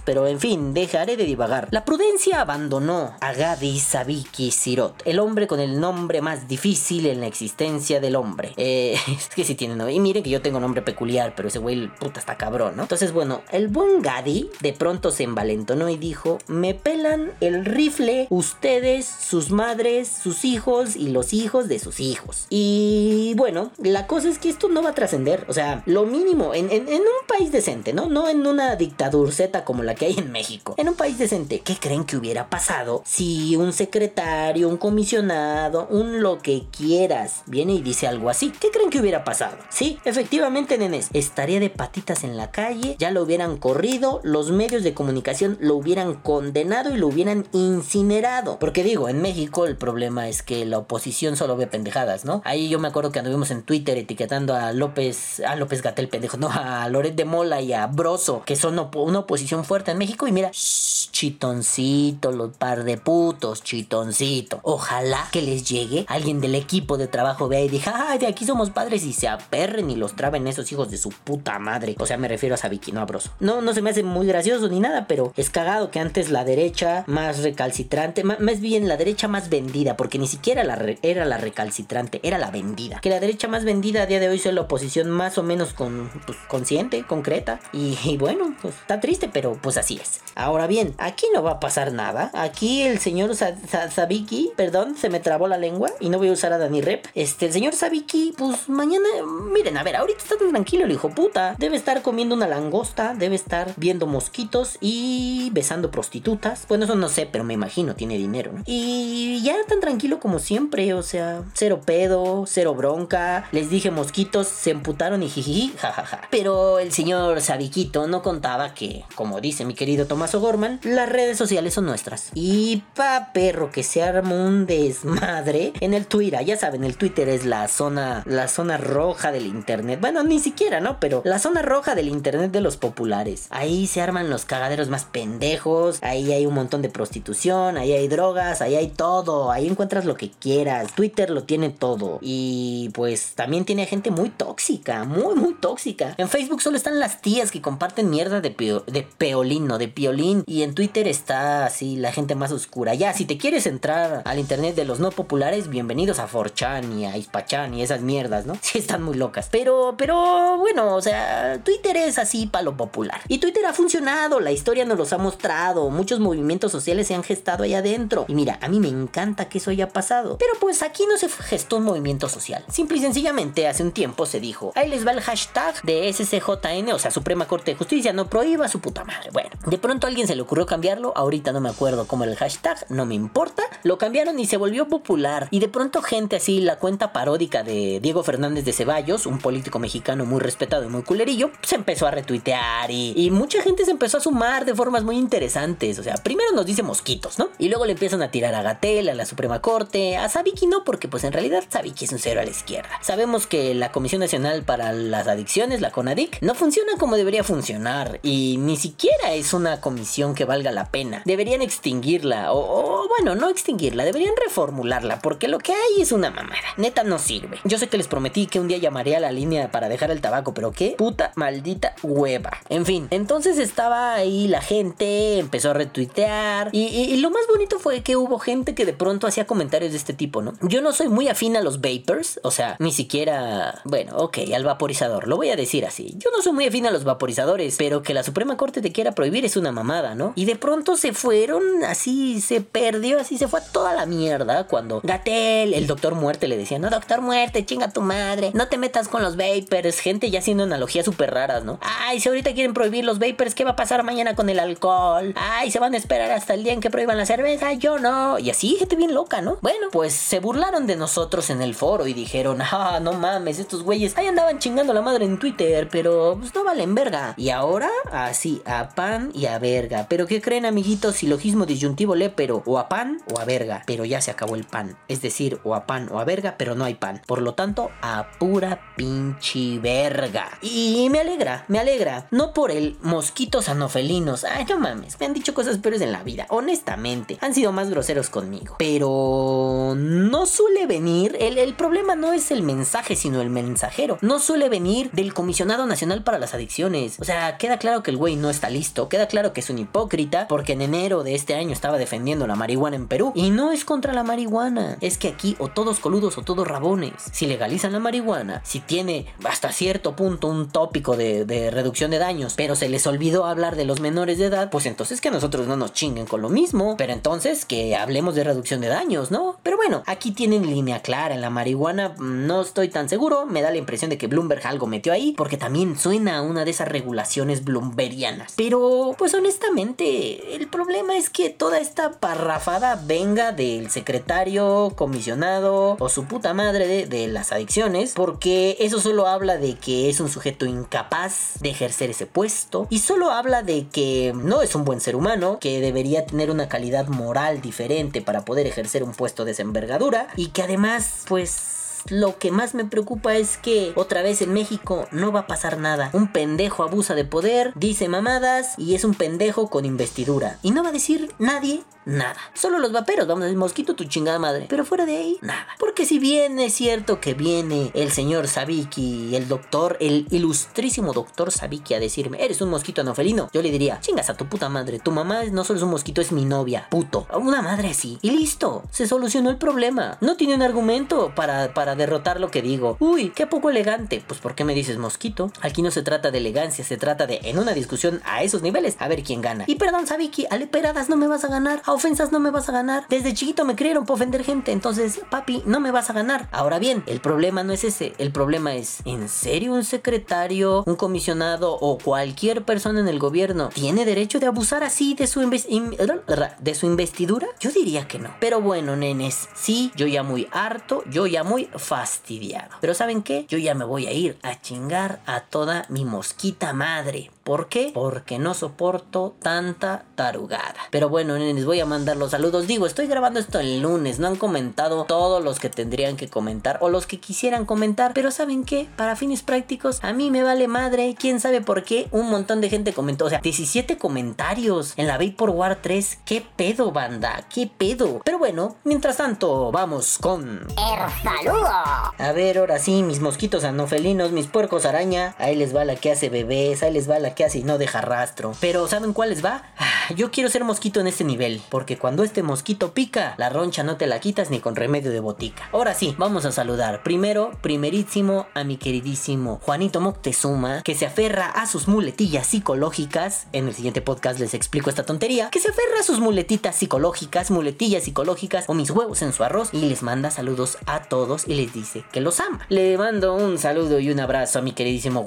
Pero 0.04 0.26
en 0.26 0.40
fin, 0.40 0.74
dejaré 0.74 1.16
de 1.16 1.24
divagar. 1.24 1.68
La 1.70 1.84
prudencia 1.84 2.40
abandonó 2.40 3.14
a 3.20 3.32
Gadi 3.32 3.78
Sabiki 3.78 4.50
Sirot, 4.50 5.02
el 5.04 5.18
hombre 5.18 5.46
con 5.46 5.60
el 5.60 5.80
nombre 5.80 6.20
más 6.20 6.48
difícil 6.48 7.06
en 7.06 7.20
la 7.20 7.26
existencia 7.26 8.00
del 8.00 8.16
hombre. 8.16 8.52
Eh, 8.56 8.96
es 9.16 9.28
que 9.28 9.44
sí 9.44 9.54
tiene 9.54 9.74
nombre. 9.76 9.94
Y 9.94 10.00
miren 10.00 10.22
que 10.22 10.30
yo 10.30 10.42
tengo 10.42 10.60
nombre 10.60 10.82
peculiar, 10.82 11.32
pero 11.36 11.48
ese 11.48 11.58
güey, 11.58 11.88
puta, 11.98 12.20
está 12.20 12.36
cabrón, 12.36 12.76
¿no? 12.76 12.82
Entonces, 12.82 13.12
bueno, 13.12 13.42
el 13.52 13.68
buen 13.68 14.02
Gadi 14.02 14.50
de 14.60 14.72
pronto 14.72 15.10
se 15.10 15.24
envalentonó 15.24 15.88
y 15.88 15.96
dijo: 15.96 16.38
Me 16.46 16.74
pelan 16.74 17.32
el 17.40 17.64
rifle 17.64 18.26
ustedes, 18.30 19.06
sus 19.06 19.50
madres, 19.50 20.08
sus 20.08 20.44
hijos 20.44 20.96
y 20.96 21.08
los 21.08 21.32
hijos 21.32 21.68
de 21.68 21.78
sus 21.78 22.00
hijos. 22.00 22.46
Y 22.50 23.34
bueno, 23.36 23.70
la 23.78 24.06
cosa 24.06 24.28
es 24.28 24.38
que 24.38 24.48
esto 24.48 24.68
no 24.68 24.82
va 24.82 24.90
a 24.90 24.94
trascender. 24.94 25.44
O 25.48 25.52
sea, 25.52 25.82
lo 25.86 26.04
mínimo 26.06 26.54
en, 26.54 26.70
en- 26.70 26.88
en 26.88 27.00
un 27.02 27.26
país 27.26 27.52
decente, 27.52 27.92
¿no? 27.92 28.08
No 28.08 28.28
en 28.28 28.46
una 28.46 28.76
dictadurceta 28.76 29.64
como 29.68 29.83
la 29.83 29.94
que 29.94 30.07
hay 30.07 30.14
en 30.16 30.33
México. 30.33 30.74
En 30.78 30.88
un 30.88 30.94
país 30.94 31.18
decente, 31.18 31.61
¿qué 31.61 31.76
creen 31.76 32.04
que 32.04 32.16
hubiera 32.16 32.48
pasado 32.48 33.02
si 33.04 33.54
un 33.54 33.74
secretario, 33.74 34.66
un 34.66 34.78
comisionado, 34.78 35.87
un 35.90 36.22
lo 36.22 36.38
que 36.38 36.62
quieras 36.74 37.42
viene 37.44 37.74
y 37.74 37.83
dice 37.83 38.07
algo 38.07 38.31
así? 38.31 38.50
¿Qué 38.59 38.70
creen 38.70 38.88
que 38.88 38.98
hubiera 38.98 39.24
pasado? 39.24 39.59
Sí, 39.68 39.98
efectivamente, 40.07 40.78
nenes, 40.78 41.11
estaría 41.12 41.61
de 41.61 41.68
patitas 41.68 42.24
en 42.24 42.38
la 42.38 42.50
calle, 42.50 42.96
ya 42.98 43.11
lo 43.11 43.22
hubieran 43.22 43.59
corrido, 43.59 44.22
los 44.24 44.52
medios 44.52 44.85
de 44.85 44.94
comunicación 44.94 45.59
lo 45.61 45.76
hubieran 45.76 46.14
condenado 46.14 46.94
y 46.94 46.96
lo 46.96 47.07
hubieran 47.07 47.46
incinerado. 47.52 48.59
Porque 48.59 48.83
digo, 48.83 49.11
en 49.11 49.20
México 49.20 49.66
el 49.66 49.76
problema 49.76 50.31
es 50.31 50.42
que 50.42 50.64
la 50.64 50.78
oposición 50.78 51.37
solo 51.37 51.59
ve 51.59 51.66
pendejadas, 51.66 52.24
¿no? 52.24 52.40
Ahí 52.46 52.70
yo 52.70 52.78
me 52.78 52.88
acuerdo 52.88 53.12
que 53.12 53.18
anduvimos 53.18 53.50
en 53.50 53.62
Twitter 53.64 53.98
etiquetando 53.98 54.54
a 54.54 54.72
López, 54.72 55.40
a 55.40 55.57
López 55.57 55.83
Gatel 55.83 56.09
pendejo, 56.09 56.38
no, 56.38 56.48
a 56.50 56.88
Loret 56.88 57.16
de 57.16 57.26
Mola 57.26 57.61
y 57.61 57.74
a 57.74 57.87
Broso, 57.87 58.44
que 58.46 58.57
son 58.57 58.78
una 58.94 59.18
oposición 59.18 59.58
fuerte 59.64 59.90
en 59.90 59.99
México 59.99 60.27
y 60.27 60.33
mira, 60.33 60.51
shh, 60.53 61.11
chitoncito, 61.11 62.33
los 62.33 62.57
par 62.57 62.85
de 62.85 62.97
putos, 62.97 63.62
chitoncito. 63.62 64.61
Ojalá 64.62 65.29
que 65.33 65.42
les 65.42 65.68
llegue 65.68 66.07
alguien 66.09 66.40
del 66.40 66.55
equipo 66.55 66.97
de 66.97 67.09
trabajo 67.09 67.49
vea 67.49 67.62
y 67.62 67.68
diga, 67.68 68.07
ay, 68.09 68.18
de 68.18 68.27
aquí 68.27 68.44
somos 68.44 68.71
padres 68.71 69.05
y 69.05 69.12
se 69.12 69.29
aperren 69.29 69.90
y 69.90 69.97
los 69.97 70.14
traben 70.14 70.47
esos 70.47 70.71
hijos 70.73 70.90
de 70.90 70.99
su 70.99 71.11
puta 71.11 71.59
madre. 71.59 71.97
O 71.99 72.07
sea, 72.07 72.16
me 72.16 72.29
refiero 72.29 72.55
a 72.55 72.59
Sabiki, 72.59 72.92
no 72.92 73.01
a. 73.01 73.09
No, 73.40 73.62
no 73.62 73.73
se 73.73 73.83
me 73.83 73.90
hace 73.90 74.03
muy 74.03 74.27
gracioso 74.27 74.68
ni 74.68 74.81
nada, 74.81 75.07
pero 75.07 75.33
es 75.37 75.51
cagado 75.51 75.90
que 75.90 76.01
antes 76.01 76.31
la 76.31 76.44
derecha 76.44 77.05
más 77.07 77.42
recalcitrante, 77.42 78.23
más 78.25 78.61
bien 78.61 78.88
la 78.88 78.97
derecha 78.97 79.29
más 79.29 79.49
vendida, 79.49 79.97
porque 79.97 80.18
ni 80.18 80.27
siquiera 80.27 80.62
era 81.03 81.25
la 81.25 81.38
recalcitrante, 81.38 82.21
era 82.23 82.38
la 82.38 82.51
vendida. 82.51 83.01
Que 83.01 83.11
la 83.11 83.21
derecha 83.21 83.49
más 83.49 83.64
vendida 83.64 84.03
a 84.03 84.07
día 84.07 84.21
de 84.21 84.29
hoy 84.29 84.38
sea 84.38 84.53
la 84.53 84.62
oposición 84.62 85.11
más 85.11 85.38
o 85.38 85.42
menos 85.42 85.73
con, 85.73 86.11
pues, 86.27 86.38
consciente, 86.49 87.05
concreta. 87.05 87.61
Y, 87.73 87.99
y 88.05 88.16
bueno, 88.16 88.55
pues 88.61 88.75
está 88.75 89.01
triste, 89.01 89.31
pero 89.33 89.47
pues 89.62 89.76
así 89.76 89.96
es. 90.02 90.20
Ahora 90.34 90.66
bien, 90.68 90.94
aquí 90.98 91.26
no 91.34 91.42
va 91.42 91.52
a 91.52 91.61
pasar 91.61 91.92
nada. 91.92 92.30
Aquí 92.34 92.82
el 92.82 92.98
señor 93.00 93.34
Sa- 93.34 93.56
Sa- 93.68 93.90
Sabiki, 93.90 94.52
perdón, 94.56 94.96
se 94.96 95.08
me 95.08 95.18
trabó 95.20 95.48
la 95.48 95.56
lengua 95.56 95.90
y 96.00 96.11
no 96.11 96.18
voy 96.18 96.28
a 96.28 96.32
usar 96.32 96.52
a 96.52 96.58
Dani 96.58 96.80
Rep. 96.80 97.06
Este, 97.14 97.46
el 97.46 97.52
señor 97.52 97.74
Sabiki, 97.74 98.34
pues 98.38 98.68
mañana, 98.68 99.08
miren, 99.52 99.76
a 99.76 99.82
ver, 99.82 99.96
ahorita 99.96 100.22
está 100.22 100.37
tan 100.38 100.50
tranquilo 100.50 100.84
el 100.84 100.92
hijo 100.92 101.11
puta. 101.11 101.56
Debe 101.58 101.76
estar 101.76 102.02
comiendo 102.02 102.37
una 102.37 102.46
langosta, 102.46 103.14
debe 103.14 103.34
estar 103.34 103.72
viendo 103.76 104.06
mosquitos 104.06 104.76
y 104.80 105.50
besando 105.52 105.90
prostitutas. 105.90 106.66
Bueno, 106.68 106.84
eso 106.84 106.94
no 106.94 107.08
sé, 107.08 107.26
pero 107.30 107.42
me 107.42 107.54
imagino, 107.54 107.94
tiene 107.96 108.16
dinero, 108.16 108.52
¿no? 108.52 108.62
Y 108.66 109.42
ya 109.42 109.56
tan 109.68 109.80
tranquilo 109.80 110.20
como 110.20 110.38
siempre, 110.38 110.94
o 110.94 111.02
sea, 111.02 111.42
cero 111.54 111.80
pedo, 111.84 112.44
cero 112.46 112.74
bronca. 112.74 113.48
Les 113.50 113.70
dije 113.70 113.90
mosquitos, 113.90 114.46
se 114.46 114.70
emputaron 114.70 115.22
y 115.24 115.28
jijiji, 115.28 115.74
jajaja. 115.78 116.20
Pero 116.30 116.78
el 116.78 116.92
señor 116.92 117.40
Sabiquito 117.40 118.06
no 118.06 118.22
contaba 118.22 118.72
que, 118.74 119.04
como 119.16 119.27
dice 119.40 119.64
mi 119.64 119.74
querido 119.74 120.06
Tomás 120.06 120.34
O'Gorman, 120.34 120.80
las 120.82 121.08
redes 121.08 121.38
sociales 121.38 121.74
son 121.74 121.86
nuestras. 121.86 122.30
Y 122.34 122.82
pa 122.94 123.30
perro 123.32 123.70
que 123.70 123.82
se 123.82 124.02
arma 124.02 124.34
un 124.34 124.66
desmadre 124.66 125.72
en 125.80 125.94
el 125.94 126.06
Twitter. 126.06 126.44
Ya 126.44 126.56
saben, 126.56 126.84
el 126.84 126.96
Twitter 126.96 127.28
es 127.28 127.44
la 127.44 127.68
zona, 127.68 128.22
la 128.26 128.48
zona 128.48 128.76
roja 128.76 129.32
del 129.32 129.46
internet. 129.46 130.00
Bueno, 130.00 130.22
ni 130.22 130.38
siquiera, 130.38 130.80
¿no? 130.80 130.98
Pero 131.00 131.22
la 131.24 131.38
zona 131.38 131.62
roja 131.62 131.94
del 131.94 132.08
internet 132.08 132.50
de 132.50 132.60
los 132.60 132.76
populares. 132.76 133.46
Ahí 133.50 133.86
se 133.86 134.00
arman 134.00 134.30
los 134.30 134.44
cagaderos 134.44 134.88
más 134.88 135.04
pendejos. 135.04 135.98
Ahí 136.02 136.32
hay 136.32 136.46
un 136.46 136.54
montón 136.54 136.82
de 136.82 136.88
prostitución. 136.88 137.76
Ahí 137.76 137.92
hay 137.92 138.08
drogas. 138.08 138.60
Ahí 138.62 138.76
hay 138.76 138.88
todo. 138.88 139.50
Ahí 139.50 139.66
encuentras 139.68 140.04
lo 140.04 140.16
que 140.16 140.30
quieras. 140.30 140.94
Twitter 140.94 141.30
lo 141.30 141.44
tiene 141.44 141.70
todo. 141.70 142.18
Y 142.20 142.90
pues 142.94 143.34
también 143.34 143.64
tiene 143.64 143.86
gente 143.86 144.10
muy 144.10 144.30
tóxica. 144.30 145.04
Muy, 145.04 145.34
muy 145.34 145.54
tóxica. 145.54 146.14
En 146.16 146.28
Facebook 146.28 146.62
solo 146.62 146.76
están 146.76 146.98
las 146.98 147.20
tías 147.20 147.50
que 147.50 147.60
comparten 147.60 148.10
mierda 148.10 148.40
de, 148.40 148.50
de 148.86 149.02
peolín, 149.18 149.66
no 149.66 149.78
de 149.78 149.88
piolín. 149.88 150.44
Y 150.46 150.62
en 150.62 150.74
Twitter 150.74 151.07
está 151.09 151.66
así 151.66 151.96
la 151.96 152.12
gente 152.12 152.37
más 152.37 152.52
oscura. 152.52 152.94
Ya, 152.94 153.12
si 153.12 153.24
te 153.24 153.37
quieres 153.37 153.66
entrar 153.66 154.22
al 154.24 154.38
internet 154.38 154.76
de 154.76 154.85
los 154.85 155.00
no 155.00 155.11
populares, 155.11 155.68
bienvenidos 155.68 156.20
a 156.20 156.28
4chan 156.28 156.98
y 156.98 157.04
a 157.04 157.16
Ispachan 157.16 157.74
y 157.74 157.83
esas 157.83 158.00
mierdas, 158.00 158.46
¿no? 158.46 158.57
Sí, 158.68 158.78
están 158.78 159.02
muy 159.02 159.16
locas. 159.16 159.48
Pero, 159.50 159.94
pero, 159.98 160.59
bueno, 160.59 160.94
o 160.94 161.02
sea, 161.02 161.61
Twitter 161.64 161.96
es 161.96 162.18
así 162.18 162.46
para 162.46 162.62
lo 162.62 162.76
popular. 162.76 163.20
Y 163.28 163.38
Twitter 163.38 163.64
ha 163.66 163.72
funcionado, 163.72 164.40
la 164.40 164.52
historia 164.52 164.85
nos 164.85 164.98
los 164.98 165.12
ha 165.12 165.18
mostrado. 165.18 165.90
Muchos 165.90 166.20
movimientos 166.20 166.70
sociales 166.70 167.07
se 167.09 167.14
han 167.14 167.24
gestado 167.24 167.64
allá 167.64 167.78
adentro. 167.78 168.26
Y 168.28 168.35
mira, 168.35 168.59
a 168.61 168.68
mí 168.68 168.78
me 168.78 168.88
encanta 168.88 169.48
que 169.48 169.59
eso 169.59 169.70
haya 169.70 169.88
pasado. 169.88 170.37
Pero 170.38 170.52
pues 170.61 170.83
aquí 170.83 171.04
no 171.09 171.16
se 171.16 171.28
gestó 171.28 171.78
un 171.78 171.85
movimiento 171.85 172.28
social. 172.28 172.64
Simple 172.70 172.98
y 172.98 173.00
sencillamente, 173.00 173.66
hace 173.66 173.83
un 173.83 173.92
tiempo 173.92 174.26
se 174.26 174.38
dijo, 174.38 174.72
ahí 174.76 174.88
les 174.88 175.07
va 175.07 175.12
el 175.12 175.20
hashtag 175.20 175.83
de 175.83 176.12
SCJN, 176.12 176.92
o 176.92 176.98
sea, 176.98 177.11
Suprema 177.11 177.48
Corte 177.48 177.72
de 177.72 177.76
Justicia, 177.76 178.12
no 178.12 178.28
prohíba 178.28 178.68
su 178.68 178.81
puta 178.81 179.04
madre. 179.09 179.31
Bueno, 179.33 179.51
de 179.66 179.79
pronto 179.79 180.07
alguien 180.07 180.27
se 180.27 180.37
le 180.37 180.42
ocurrió 180.42 180.66
cambiarlo, 180.66 181.12
ahorita 181.16 181.53
no 181.53 181.61
me 181.61 181.68
acuerdo 181.68 182.07
cómo 182.07 182.25
era 182.25 182.33
el 182.33 182.38
hashtag, 182.38 182.87
no 182.90 183.07
me 183.07 183.14
importa. 183.14 183.64
Lo 183.83 183.99
cambiaron 183.99 184.38
y 184.38 184.47
se 184.47 184.57
volvió 184.57 184.88
popular. 184.88 185.49
Y 185.51 185.61
de 185.61 185.68
pronto 185.68 186.03
gente 186.03 186.37
así, 186.37 186.61
la 186.61 186.79
cuenta 186.79 187.12
paródica 187.12 187.62
de 187.62 188.01
Diego 188.01 188.23
Fernández 188.23 188.64
de 188.64 188.73
Ceballos, 188.73 189.27
un 189.27 189.38
político 189.38 189.79
mexicano 189.79 190.25
muy 190.25 190.40
respetado 190.40 190.85
y 190.85 190.88
muy 190.88 191.03
culerillo, 191.03 191.51
se 191.62 191.77
empezó 191.77 192.07
a 192.07 192.11
retuitear 192.11 192.90
y, 192.90 193.14
y 193.16 193.31
mucha 193.31 193.62
gente 193.62 193.85
se 193.85 193.90
empezó 193.90 194.18
a 194.18 194.21
sumar 194.21 194.64
de 194.64 194.75
formas 194.75 195.03
muy 195.03 195.16
interesantes. 195.16 195.99
O 195.99 196.03
sea, 196.03 196.14
primero 196.16 196.53
nos 196.53 196.66
dice 196.66 196.83
mosquitos, 196.83 197.38
¿no? 197.38 197.49
Y 197.59 197.68
luego 197.68 197.87
le 197.87 197.92
empiezan 197.92 198.23
a 198.23 198.31
tirar 198.31 198.55
a 198.55 198.62
Gatel, 198.62 199.09
a 199.09 199.14
la 199.14 199.25
Suprema 199.27 199.61
Corte, 199.61 200.16
a 200.16 200.29
Sabiki 200.29 200.66
no, 200.66 200.85
porque 200.85 201.09
pues 201.09 201.25
en 201.25 201.33
realidad 201.33 201.64
Sabiki 201.68 202.05
es 202.05 202.12
un 202.12 202.18
cero 202.18 202.40
a 202.40 202.44
la 202.44 202.51
izquierda. 202.51 202.90
Sabemos 203.03 203.47
que 203.47 203.75
la 203.75 203.90
Comisión 203.90 204.21
Nacional 204.21 204.62
para 204.62 204.92
las 204.92 205.27
Adicciones, 205.29 205.81
la 205.81 205.90
CONADIC, 205.90 206.42
no 206.42 206.55
funciona 206.55 206.92
como 206.99 207.16
debería 207.16 207.44
funcionar 207.44 208.21
y 208.23 208.57
ni 208.59 208.77
siquiera 208.77 208.97
es 209.06 209.52
una 209.54 209.80
comisión 209.80 210.34
que 210.34 210.44
valga 210.44 210.72
la 210.72 210.87
pena. 210.90 211.22
Deberían 211.24 211.62
extinguirla 211.62 212.52
o, 212.52 212.58
o, 213.04 213.08
bueno, 213.08 213.34
no 213.34 213.48
extinguirla, 213.48 214.04
deberían 214.04 214.34
reformularla 214.42 215.20
porque 215.20 215.48
lo 215.48 215.58
que 215.58 215.72
hay 215.72 216.00
es 216.02 216.12
una 216.12 216.30
mamada. 216.30 216.56
Neta 216.76 217.04
no 217.04 217.18
sirve. 217.18 217.58
Yo 217.64 217.78
sé 217.78 217.88
que 217.88 217.96
les 217.96 218.08
prometí 218.08 218.46
que 218.46 218.58
un 218.61 218.68
día 218.68 218.78
llamaré 218.78 219.16
a 219.16 219.20
la 219.20 219.30
línea 219.32 219.70
para 219.70 219.88
dejar 219.88 220.11
el 220.11 220.20
tabaco, 220.20 220.54
pero 220.54 220.72
qué 220.72 220.94
puta 220.98 221.32
maldita 221.37 221.94
hueva. 222.02 222.58
En 222.68 222.84
fin, 222.87 223.06
entonces 223.11 223.58
estaba 223.58 224.14
ahí 224.14 224.48
la 224.48 224.61
gente, 224.62 225.38
empezó 225.38 225.70
a 225.70 225.74
retuitear 225.74 226.70
y, 226.72 226.87
y- 226.87 227.12
y 227.12 227.16
lo 227.18 227.30
más 227.30 227.42
bonito 227.48 227.78
fue 227.78 228.02
que 228.02 228.16
hubo 228.16 228.38
gente 228.38 228.74
que 228.74 228.84
de 228.87 228.92
pronto 228.92 229.26
hacía 229.26 229.46
comentarios 229.46 229.92
de 229.92 229.98
este 229.98 230.12
tipo, 230.14 230.42
¿no? 230.42 230.54
Yo 230.62 230.80
no 230.80 230.92
soy 230.92 231.08
muy 231.08 231.28
afín 231.28 231.56
a 231.56 231.61
los 231.61 231.80
vapors, 231.80 232.40
o 232.42 232.50
sea, 232.50 232.76
ni 232.78 232.92
siquiera, 232.92 233.80
bueno, 233.84 234.16
ok, 234.16 234.38
al 234.54 234.64
vaporizador, 234.64 235.28
lo 235.28 235.37
voy 235.37 235.50
a 235.50 235.56
decir 235.56 235.84
así. 235.87 236.14
Yo 236.18 236.30
no 236.34 236.42
soy 236.42 236.52
muy 236.52 236.66
afín 236.66 236.87
a 236.87 236.90
los 236.90 237.04
vaporizadores, 237.04 237.76
pero 237.78 238.02
que 238.02 238.14
la 238.14 238.22
Suprema 238.22 238.56
Corte 238.56 238.80
quiera 238.92 239.12
prohibir 239.12 239.44
es 239.44 239.57
una 239.57 239.72
mamada, 239.72 240.14
¿no? 240.14 240.33
Y 240.35 240.44
de 240.44 240.57
pronto 240.57 240.96
se 240.96 241.12
fueron, 241.12 241.62
así 241.87 242.40
se 242.40 242.61
perdió, 242.61 243.20
así 243.20 243.38
se 243.38 243.48
fue 243.48 243.61
a 243.61 243.64
toda 243.64 243.94
la 243.94 244.07
mierda 244.07 244.66
cuando 244.66 245.01
Gatel, 245.03 245.74
el 245.74 245.87
doctor 245.87 246.14
muerte, 246.14 246.48
le 246.48 246.57
decía, 246.57 246.79
no, 246.79 246.90
doctor 246.90 247.20
muerte, 247.20 247.64
chinga 247.64 247.90
tu 247.90 248.01
madre, 248.01 248.51
no 248.55 248.68
te 248.68 248.79
metas 248.79 249.09
con 249.09 249.22
los 249.22 249.37
vapors, 249.37 250.01
gente 250.01 250.31
ya 250.31 250.38
haciendo 250.40 250.64
analogías 250.64 251.05
súper 251.05 251.33
raras, 251.33 251.64
¿no? 251.64 251.79
Ay, 251.83 252.20
si 252.20 252.29
ahorita 252.29 252.53
quieren 252.55 252.74
prohibir 252.74 253.05
los 253.05 253.18
vapors, 253.18 253.55
¿qué 253.55 253.64
va 253.64 253.70
a 253.72 253.77
pasar 253.77 254.03
mañana 254.03 254.35
con 254.35 254.48
el 254.48 254.59
alcohol? 254.59 255.35
Ay, 255.37 255.70
se 255.70 255.79
van 255.79 255.94
a 255.94 255.96
esperar 255.96 256.31
hasta 256.31 256.55
el 256.55 256.64
día 256.64 256.72
en 256.72 256.81
que 256.81 256.90
prohíban 256.90 257.16
la 257.16 257.27
cerveza, 257.27 257.72
yo 257.72 257.98
no. 257.98 258.38
Y 258.38 258.51
así, 258.51 258.77
gente 258.79 258.96
bien 258.96 259.14
loca, 259.14 259.40
¿no? 259.40 259.59
Bueno, 259.61 259.88
pues 259.92 260.12
se 260.12 260.40
burlaron 260.40 260.87
de 260.87 260.96
nosotros 260.96 261.51
en 261.51 261.62
el 261.62 261.74
foro 261.74 262.07
y 262.07 262.14
dijeron, 262.14 262.61
ah, 262.62 262.98
no 263.01 263.12
mames, 263.12 263.59
estos 263.59 263.83
güeyes 263.83 264.16
ahí 264.16 264.27
andaban 264.27 264.59
chingando 264.59 264.92
la 264.92 265.03
madre 265.03 265.24
en 265.24 265.38
Twitter, 265.38 265.88
pero 265.90 266.37
pues 266.38 266.55
no 266.55 266.64
valen 266.64 266.94
verga. 266.94 267.35
Y 267.37 267.51
ahora, 267.51 267.90
así, 268.12 268.62
a 268.78 268.88
pan 268.90 269.30
y 269.34 269.46
a 269.46 269.58
verga. 269.58 270.06
Pero 270.08 270.26
¿qué 270.26 270.38
¿qué 270.38 270.42
creen, 270.42 270.66
amiguitos? 270.66 271.16
Silogismo 271.16 271.66
disyuntivo 271.66 272.14
le, 272.14 272.30
pero 272.30 272.62
o 272.64 272.78
a 272.78 272.88
pan 272.88 273.20
o 273.34 273.40
a 273.40 273.44
verga. 273.44 273.82
Pero 273.86 274.04
ya 274.04 274.20
se 274.20 274.30
acabó 274.30 274.54
el 274.54 274.62
pan. 274.62 274.96
Es 275.08 275.20
decir, 275.20 275.58
o 275.64 275.74
a 275.74 275.84
pan 275.84 276.08
o 276.12 276.20
a 276.20 276.24
verga, 276.24 276.54
pero 276.56 276.76
no 276.76 276.84
hay 276.84 276.94
pan. 276.94 277.22
Por 277.26 277.42
lo 277.42 277.54
tanto, 277.54 277.90
a 278.02 278.30
pura 278.38 278.94
pinche 278.96 279.81
verga. 279.81 280.56
Y 280.62 281.08
me 281.10 281.18
alegra, 281.18 281.64
me 281.66 281.81
alegra. 281.81 282.29
No 282.31 282.54
por 282.54 282.70
el 282.70 282.96
mosquitos 283.02 283.68
anofelinos. 283.68 284.44
Ay, 284.44 284.64
no 284.68 284.79
mames. 284.79 285.18
Me 285.18 285.26
han 285.26 285.35
dicho 285.35 285.54
cosas 285.54 285.79
peores 285.79 286.02
en 286.02 286.12
la 286.12 286.22
vida. 286.22 286.46
Honestamente. 286.50 287.38
Han 287.40 287.52
sido 287.52 287.72
más 287.72 287.90
groseros 287.90 288.31
conmigo. 288.31 288.76
Pero 288.79 289.94
no 289.96 290.46
suele 290.46 290.87
venir. 290.87 291.37
El 291.40 291.74
problema 291.74 292.14
no 292.14 292.33
es 292.33 292.52
el 292.52 292.62
mensaje, 292.62 293.16
sino 293.16 293.40
el 293.40 293.50
mensajero. 293.50 294.18
No 294.20 294.38
suele 294.38 294.68
venir 294.68 295.10
del 295.10 295.35
comisionado 295.35 295.85
nacional 295.87 296.22
para 296.22 296.38
las 296.38 296.54
adicciones. 296.54 297.18
O 297.18 297.24
sea, 297.24 297.58
queda 297.58 297.79
claro 297.79 298.04
que 298.04 298.12
el 298.12 298.16
güey 298.16 298.37
no 298.37 298.50
está 298.50 298.67
listo. 298.71 299.08
Queda 299.08 299.29
claro 299.29 299.52
que 299.52 299.60
es 299.60 299.71
un 299.71 299.79
hipócrita. 299.79 300.46
Porque 300.48 300.73
en 300.73 300.83
enero 300.83 301.23
de 301.23 301.35
este 301.35 301.54
año 301.54 301.73
estaba 301.73 301.98
defendiendo 301.98 302.46
la 302.46 302.56
marihuana 302.56 302.96
en 302.96 303.08
Perú. 303.08 303.33
Y 303.35 303.50
no 303.50 303.73
es 303.73 303.85
contra 303.85 304.12
la 304.12 304.23
marihuana. 304.23 304.96
Es 305.00 305.19
que 305.19 305.29
aquí 305.29 305.56
o 305.58 305.69
todos 305.69 305.98
coludos 305.98 306.38
o 306.38 306.42
todos 306.42 306.66
rabones. 306.66 307.12
Si 307.33 307.46
legalizan 307.46 307.92
la 307.92 308.00
marihuana, 308.00 308.60
si 308.64 308.81
tiene 308.81 309.27
hasta 309.44 309.73
cierto 309.73 310.16
punto 310.16 310.48
un 310.48 310.69
tópico 310.69 311.16
de, 311.16 311.71
reducción 311.71 312.10
de 312.10 312.19
daños, 312.19 312.54
pero 312.56 312.75
se 312.75 312.88
les 312.88 313.06
olvidó 313.06 313.44
hablar 313.46 313.77
de 313.77 313.85
los 313.85 314.00
menores 314.00 314.38
de 314.38 314.46
edad, 314.46 314.71
pues 314.71 314.87
entonces 314.87 315.21
que 315.21 315.31
nosotros 315.31 315.66
no 315.66 315.77
nos 315.77 315.92
chinguen 315.92 316.27
con 316.27 316.42
lo 316.42 316.48
mismo. 316.48 316.96
Pero 316.96 317.12
entonces 317.12 317.64
que 317.64 317.96
hablemos 317.96 318.35
de 318.35 318.44
reducción 318.44 318.81
de 318.81 318.88
daños, 318.88 319.31
¿no? 319.31 319.56
Pero 319.62 319.77
bueno, 319.77 320.02
aquí 320.06 320.33
tienen 320.33 320.66
línea 320.66 321.02
clara. 321.02 321.35
En 321.35 321.40
la 321.40 321.50
marihuana 321.50 322.14
no 322.19 322.62
estoy 322.62 322.88
tan 322.88 323.08
seguro. 323.08 323.46
Me 323.46 323.62
da 323.62 323.71
la 323.71 323.79
impresión 323.79 324.10
de 324.10 324.19
que 324.19 324.27
Bloomberg 324.27 324.66
algo 324.66 324.87
metió 324.87 325.12
ahí, 325.12 325.35
porque 325.37 325.56
también 325.56 325.98
suena 325.98 326.38
a 326.38 326.42
una 326.42 326.64
de 326.64 326.71
esas 326.71 326.88
regulaciones 326.88 327.64
bloombergianas. 327.64 328.54
Pero, 328.59 329.15
pues 329.17 329.35
honestamente, 329.35 330.56
el 330.56 330.67
problema 330.67 331.17
es 331.17 331.31
que 331.31 331.48
toda 331.48 331.79
esta 331.79 332.19
parrafada 332.19 333.00
venga 333.00 333.52
del 333.52 333.88
secretario, 333.88 334.94
comisionado 334.96 335.96
o 336.00 336.09
su 336.09 336.25
puta 336.25 336.54
madre 336.54 337.06
de, 337.06 337.29
las 337.29 337.52
adicciones, 337.52 338.15
porque 338.17 338.77
eso 338.81 338.98
solo 338.98 339.29
habla 339.29 339.59
de 339.59 339.77
que 339.77 340.09
es 340.09 340.19
un 340.19 340.29
sujeto 340.29 340.67
incapaz 340.67 341.61
de 341.61 341.71
ejercer 341.71 342.11
ese 342.11 342.27
puesto 342.27 342.88
y 342.90 342.98
solo 342.98 343.31
habla 343.31 343.63
de 343.63 343.87
que 343.87 344.33
no 344.35 344.61
es 344.61 344.75
un 344.75 344.85
buen 344.85 345.00
ser 345.00 345.15
humano, 345.15 345.59
que 345.61 345.81
debería 345.81 346.27
tener 346.27 346.50
una 346.50 346.69
calidad 346.69 347.06
moral 347.06 347.61
diferente 347.61 348.23
para 348.23 348.44
poder 348.44 348.67
ejercer 348.67 349.04
un 349.04 349.13
puesto 349.13 349.44
de 349.44 349.52
esa 349.52 349.63
envergadura 349.63 350.27
y 350.35 350.48
que 350.48 350.65
además, 350.65 351.27
pues 351.29 351.77
lo 352.11 352.38
que 352.38 352.50
más 352.50 352.75
me 352.75 352.85
preocupa 352.85 353.37
es 353.37 353.56
que 353.56 353.92
otra 353.96 354.23
vez 354.23 354.42
en 354.42 354.52
México 354.52 355.06
no 355.11 355.33
va 355.33 355.40
a 355.40 355.46
pasar 355.46 355.79
nada. 355.79 356.11
Un 356.13 356.33
pendejo 356.33 356.83
abusa 356.83 357.15
de 357.15 357.25
poder, 357.25 357.73
dice 357.75 358.09
mamadas 358.09 358.75
y 358.79 358.94
es 358.94 359.04
un 359.04 359.15
pendejo 359.15 359.69
con 359.69 359.85
investidura. 359.85 360.59
Y 360.63 360.71
no 360.71 360.83
va 360.83 360.90
a 360.90 360.92
decir 360.92 361.33
nadie 361.38 361.83
nada. 362.09 362.37
Solo 362.54 362.79
los 362.79 362.90
vaperos, 362.90 363.27
vamos 363.27 363.42
a 363.42 363.44
decir, 363.44 363.59
mosquito 363.59 363.94
tu 363.94 364.04
chingada 364.04 364.38
madre. 364.38 364.67
Pero 364.69 364.85
fuera 364.85 365.06
de 365.06 365.17
ahí, 365.17 365.38
nada. 365.42 365.67
Porque 365.79 366.06
si 366.06 366.19
bien 366.19 366.59
es 366.59 366.73
cierto 366.73 367.21
que 367.21 367.35
viene 367.35 367.90
el 367.94 368.11
señor 368.11 368.48
Sabiki, 368.48 369.37
el 369.37 369.46
doctor, 369.46 369.96
el 370.00 370.27
ilustrísimo 370.31 371.13
doctor 371.13 371.52
Sabiki 371.52 371.94
a 371.94 372.00
decirme, 372.00 372.42
eres 372.42 372.61
un 372.63 372.71
mosquito 372.71 373.02
anofelino, 373.02 373.50
yo 373.52 373.63
le 373.63 373.71
diría, 373.71 374.00
chingas 374.00 374.31
a 374.31 374.37
tu 374.37 374.46
puta 374.46 374.69
madre, 374.69 374.98
tu 374.98 375.13
mamá 375.13 375.44
no 375.44 375.65
solo 375.65 375.77
es 375.77 375.83
un 375.83 375.90
mosquito, 375.90 376.21
es 376.21 376.33
mi 376.33 376.44
novia, 376.44 376.87
puto. 376.90 377.27
Una 377.35 377.63
madre 377.63 377.90
así. 377.90 378.19
Y 378.23 378.31
listo, 378.31 378.83
se 378.90 379.06
solucionó 379.06 379.50
el 379.50 379.59
problema. 379.59 380.17
No 380.21 380.37
tiene 380.37 380.54
un 380.54 380.63
argumento 380.63 381.35
para, 381.35 381.75
para 381.75 381.94
derrotar 381.99 382.40
lo 382.40 382.51
que 382.51 382.63
digo. 382.63 382.96
Uy, 383.01 383.31
qué 383.31 383.46
poco 383.46 383.71
elegante. 383.71 384.23
Pues 384.27 384.40
¿por 384.40 384.55
qué 384.55 384.65
me 384.65 384.75
dices 384.75 384.96
mosquito? 384.99 385.53
Aquí 385.61 385.83
no 385.83 385.90
se 385.90 386.03
trata 386.03 386.31
de 386.31 386.38
elegancia, 386.38 386.85
se 386.85 386.96
trata 386.96 387.27
de, 387.27 387.40
en 387.44 387.59
una 387.59 387.73
discusión 387.73 388.23
a 388.25 388.42
esos 388.42 388.63
niveles, 388.63 388.96
a 388.99 389.09
ver 389.09 389.23
quién 389.23 389.42
gana. 389.42 389.65
Y 389.67 389.77
perdón, 389.77 390.07
Sabiki, 390.07 390.46
a 390.51 390.57
leperadas 390.57 391.09
no 391.09 391.17
me 391.17 391.27
vas 391.27 391.44
a 391.44 391.49
ganar. 391.49 391.83
A 391.85 391.92
ofensas 391.92 392.33
no 392.33 392.40
me 392.40 392.51
vas 392.51 392.69
a 392.69 392.73
ganar. 392.73 393.05
Desde 393.09 393.35
chiquito 393.35 393.65
me 393.65 393.77
criaron 393.77 394.05
para 394.05 394.15
ofender 394.15 394.44
gente. 394.44 394.73
Entonces, 394.73 395.21
papi, 395.31 395.63
no 395.67 395.81
me 395.81 395.90
vas 395.90 396.11
a 396.11 396.13
ganar. 396.13 396.49
Ahora 396.53 396.79
bien, 396.79 397.03
el 397.07 397.21
problema 397.21 397.63
no 397.65 397.73
es 397.73 397.85
ese. 397.85 398.15
El 398.19 398.33
problema 398.33 398.75
es, 398.75 399.01
¿en 399.05 399.29
serio 399.29 399.73
un 399.73 399.85
secretario, 399.85 400.85
un 400.87 400.96
comisionado 400.96 401.75
o 401.75 401.99
cualquier 401.99 402.65
persona 402.65 403.01
en 403.01 403.09
el 403.09 403.19
gobierno 403.19 403.71
tiene 403.73 404.05
derecho 404.05 404.38
de 404.38 404.46
abusar 404.46 404.83
así 404.83 405.15
de 405.15 405.27
su, 405.27 405.40
de 405.40 406.75
su 406.75 406.87
investidura? 406.87 407.49
Yo 407.61 407.71
diría 407.71 408.07
que 408.07 408.19
no. 408.19 408.31
Pero 408.40 408.61
bueno, 408.61 408.96
nenes, 408.96 409.49
sí, 409.55 409.92
yo 409.96 410.07
ya 410.07 410.23
muy 410.23 410.49
harto, 410.53 411.03
yo 411.11 411.27
ya 411.27 411.44
muy 411.44 411.69
fastidiado. 411.88 412.76
Pero 412.82 412.92
¿saben 412.92 413.22
qué? 413.22 413.46
Yo 413.48 413.56
ya 413.56 413.74
me 413.74 413.86
voy 413.86 414.06
a 414.06 414.12
ir 414.12 414.36
a 414.42 414.60
chingar 414.60 415.20
a 415.24 415.40
toda 415.40 415.86
mi 415.88 416.04
mosquita 416.04 416.74
madre. 416.74 417.30
¿Por 417.49 417.71
qué? 417.71 417.92
Porque 417.94 418.38
no 418.38 418.53
soporto 418.53 419.35
tanta 419.40 420.05
tarugada. 420.17 420.75
Pero 420.90 421.09
bueno, 421.09 421.38
nenes, 421.38 421.65
voy 421.65 421.81
a 421.81 421.87
mandar 421.87 422.19
los 422.19 422.33
saludos. 422.33 422.67
Digo, 422.67 422.85
estoy 422.85 423.07
grabando 423.07 423.40
esto 423.40 423.59
el 423.59 423.81
lunes. 423.81 424.19
No 424.19 424.27
han 424.27 424.37
comentado 424.37 425.05
todos 425.05 425.42
los 425.42 425.59
que 425.59 425.71
tendrían 425.71 426.19
que 426.19 426.29
comentar 426.29 426.77
o 426.83 426.90
los 426.90 427.07
que 427.07 427.21
quisieran 427.21 427.65
comentar. 427.65 428.13
Pero 428.13 428.31
¿saben 428.33 428.65
qué? 428.65 428.87
Para 428.96 429.17
fines 429.17 429.42
prácticos, 429.42 430.01
a 430.03 430.13
mí 430.13 430.31
me 430.31 430.42
vale 430.42 430.69
madre. 430.69 431.17
¿Quién 431.19 431.40
sabe 431.40 431.63
por 431.63 431.85
qué? 431.85 432.09
Un 432.11 432.29
montón 432.29 432.61
de 432.61 432.69
gente 432.69 432.92
comentó. 432.92 433.25
O 433.25 433.31
sea, 433.31 433.40
17 433.40 433.96
comentarios 433.96 434.92
en 434.99 435.07
la 435.07 435.17
Vapor 435.17 435.49
War 435.49 435.79
3. 435.81 436.19
¿Qué 436.27 436.44
pedo, 436.55 436.92
banda? 436.92 437.46
¿Qué 437.49 437.67
pedo? 437.67 438.21
Pero 438.27 438.38
bueno, 438.38 438.77
mientras 438.85 439.17
tanto, 439.17 439.73
vamos 439.73 440.19
con... 440.19 440.67
El 440.69 441.23
saludo. 441.23 441.67
A 441.67 442.33
ver, 442.35 442.59
ahora 442.59 442.79
sí, 442.79 443.03
mis 443.03 443.21
mosquitos 443.21 443.65
anofelinos, 443.65 444.33
mis 444.33 444.49
puercos 444.49 444.85
araña. 444.85 445.35
Ahí 445.38 445.57
les 445.57 445.75
va 445.75 445.87
la 445.87 445.96
que 445.96 446.13
hace 446.13 446.29
bebés, 446.29 446.83
ahí 446.83 446.92
les 446.92 447.09
va 447.09 447.19
la 447.19 447.37
que 447.38 447.44
hace 447.44 447.58
y 447.58 447.62
no 447.62 447.78
deja 447.78 448.00
rastro. 448.00 448.52
Pero 448.60 448.88
¿saben 448.88 449.12
cuál 449.12 449.30
les 449.30 449.44
va? 449.44 449.62
Ah, 449.78 450.12
Yo 450.16 450.32
quiero 450.32 450.50
ser 450.50 450.64
mosquito 450.64 450.98
en 450.98 451.06
este 451.06 451.22
nivel, 451.22 451.62
porque 451.68 451.96
cuando 451.96 452.24
este 452.24 452.42
mosquito 452.42 452.92
pica, 452.94 453.34
la 453.38 453.48
roncha 453.48 453.84
no 453.84 453.96
te 453.96 454.08
la 454.08 454.18
quitas 454.18 454.50
ni 454.50 454.58
con 454.58 454.74
remedio 454.74 455.12
de 455.12 455.20
botica. 455.20 455.68
Ahora 455.72 455.94
sí, 455.94 456.16
vamos 456.18 456.44
a 456.46 456.50
saludar. 456.50 457.04
Primero, 457.04 457.52
primerísimo 457.62 458.46
a 458.54 458.64
mi 458.64 458.76
queridísimo 458.76 459.60
Juanito 459.62 460.00
Moctezuma, 460.00 460.82
que 460.82 460.96
se 460.96 461.06
aferra 461.06 461.46
a 461.46 461.66
sus 461.68 461.86
muletillas 461.86 462.48
psicológicas. 462.48 463.46
En 463.52 463.68
el 463.68 463.74
siguiente 463.74 464.00
podcast 464.00 464.40
les 464.40 464.54
explico 464.54 464.90
esta 464.90 465.04
tontería. 465.06 465.50
Que 465.50 465.60
se 465.60 465.68
aferra 465.68 466.00
a 466.00 466.02
sus 466.02 466.18
muletitas 466.18 466.74
psicológicas, 466.74 467.52
muletillas 467.52 468.02
psicológicas 468.02 468.64
o 468.66 468.74
mis 468.74 468.90
huevos 468.90 469.22
en 469.22 469.32
su 469.32 469.44
arroz 469.44 469.68
y 469.72 469.82
les 469.82 470.02
manda 470.02 470.32
saludos 470.32 470.76
a 470.86 471.04
todos 471.04 471.46
y 471.46 471.54
les 471.54 471.72
dice 471.72 472.02
que 472.10 472.20
los 472.20 472.40
ama. 472.40 472.66
Le 472.68 472.98
mando 472.98 473.34
un 473.34 473.58
saludo 473.58 474.00
y 474.00 474.10
un 474.10 474.18
abrazo 474.18 474.58
a 474.58 474.62
mi 474.62 474.72
queridísimo 474.72 475.20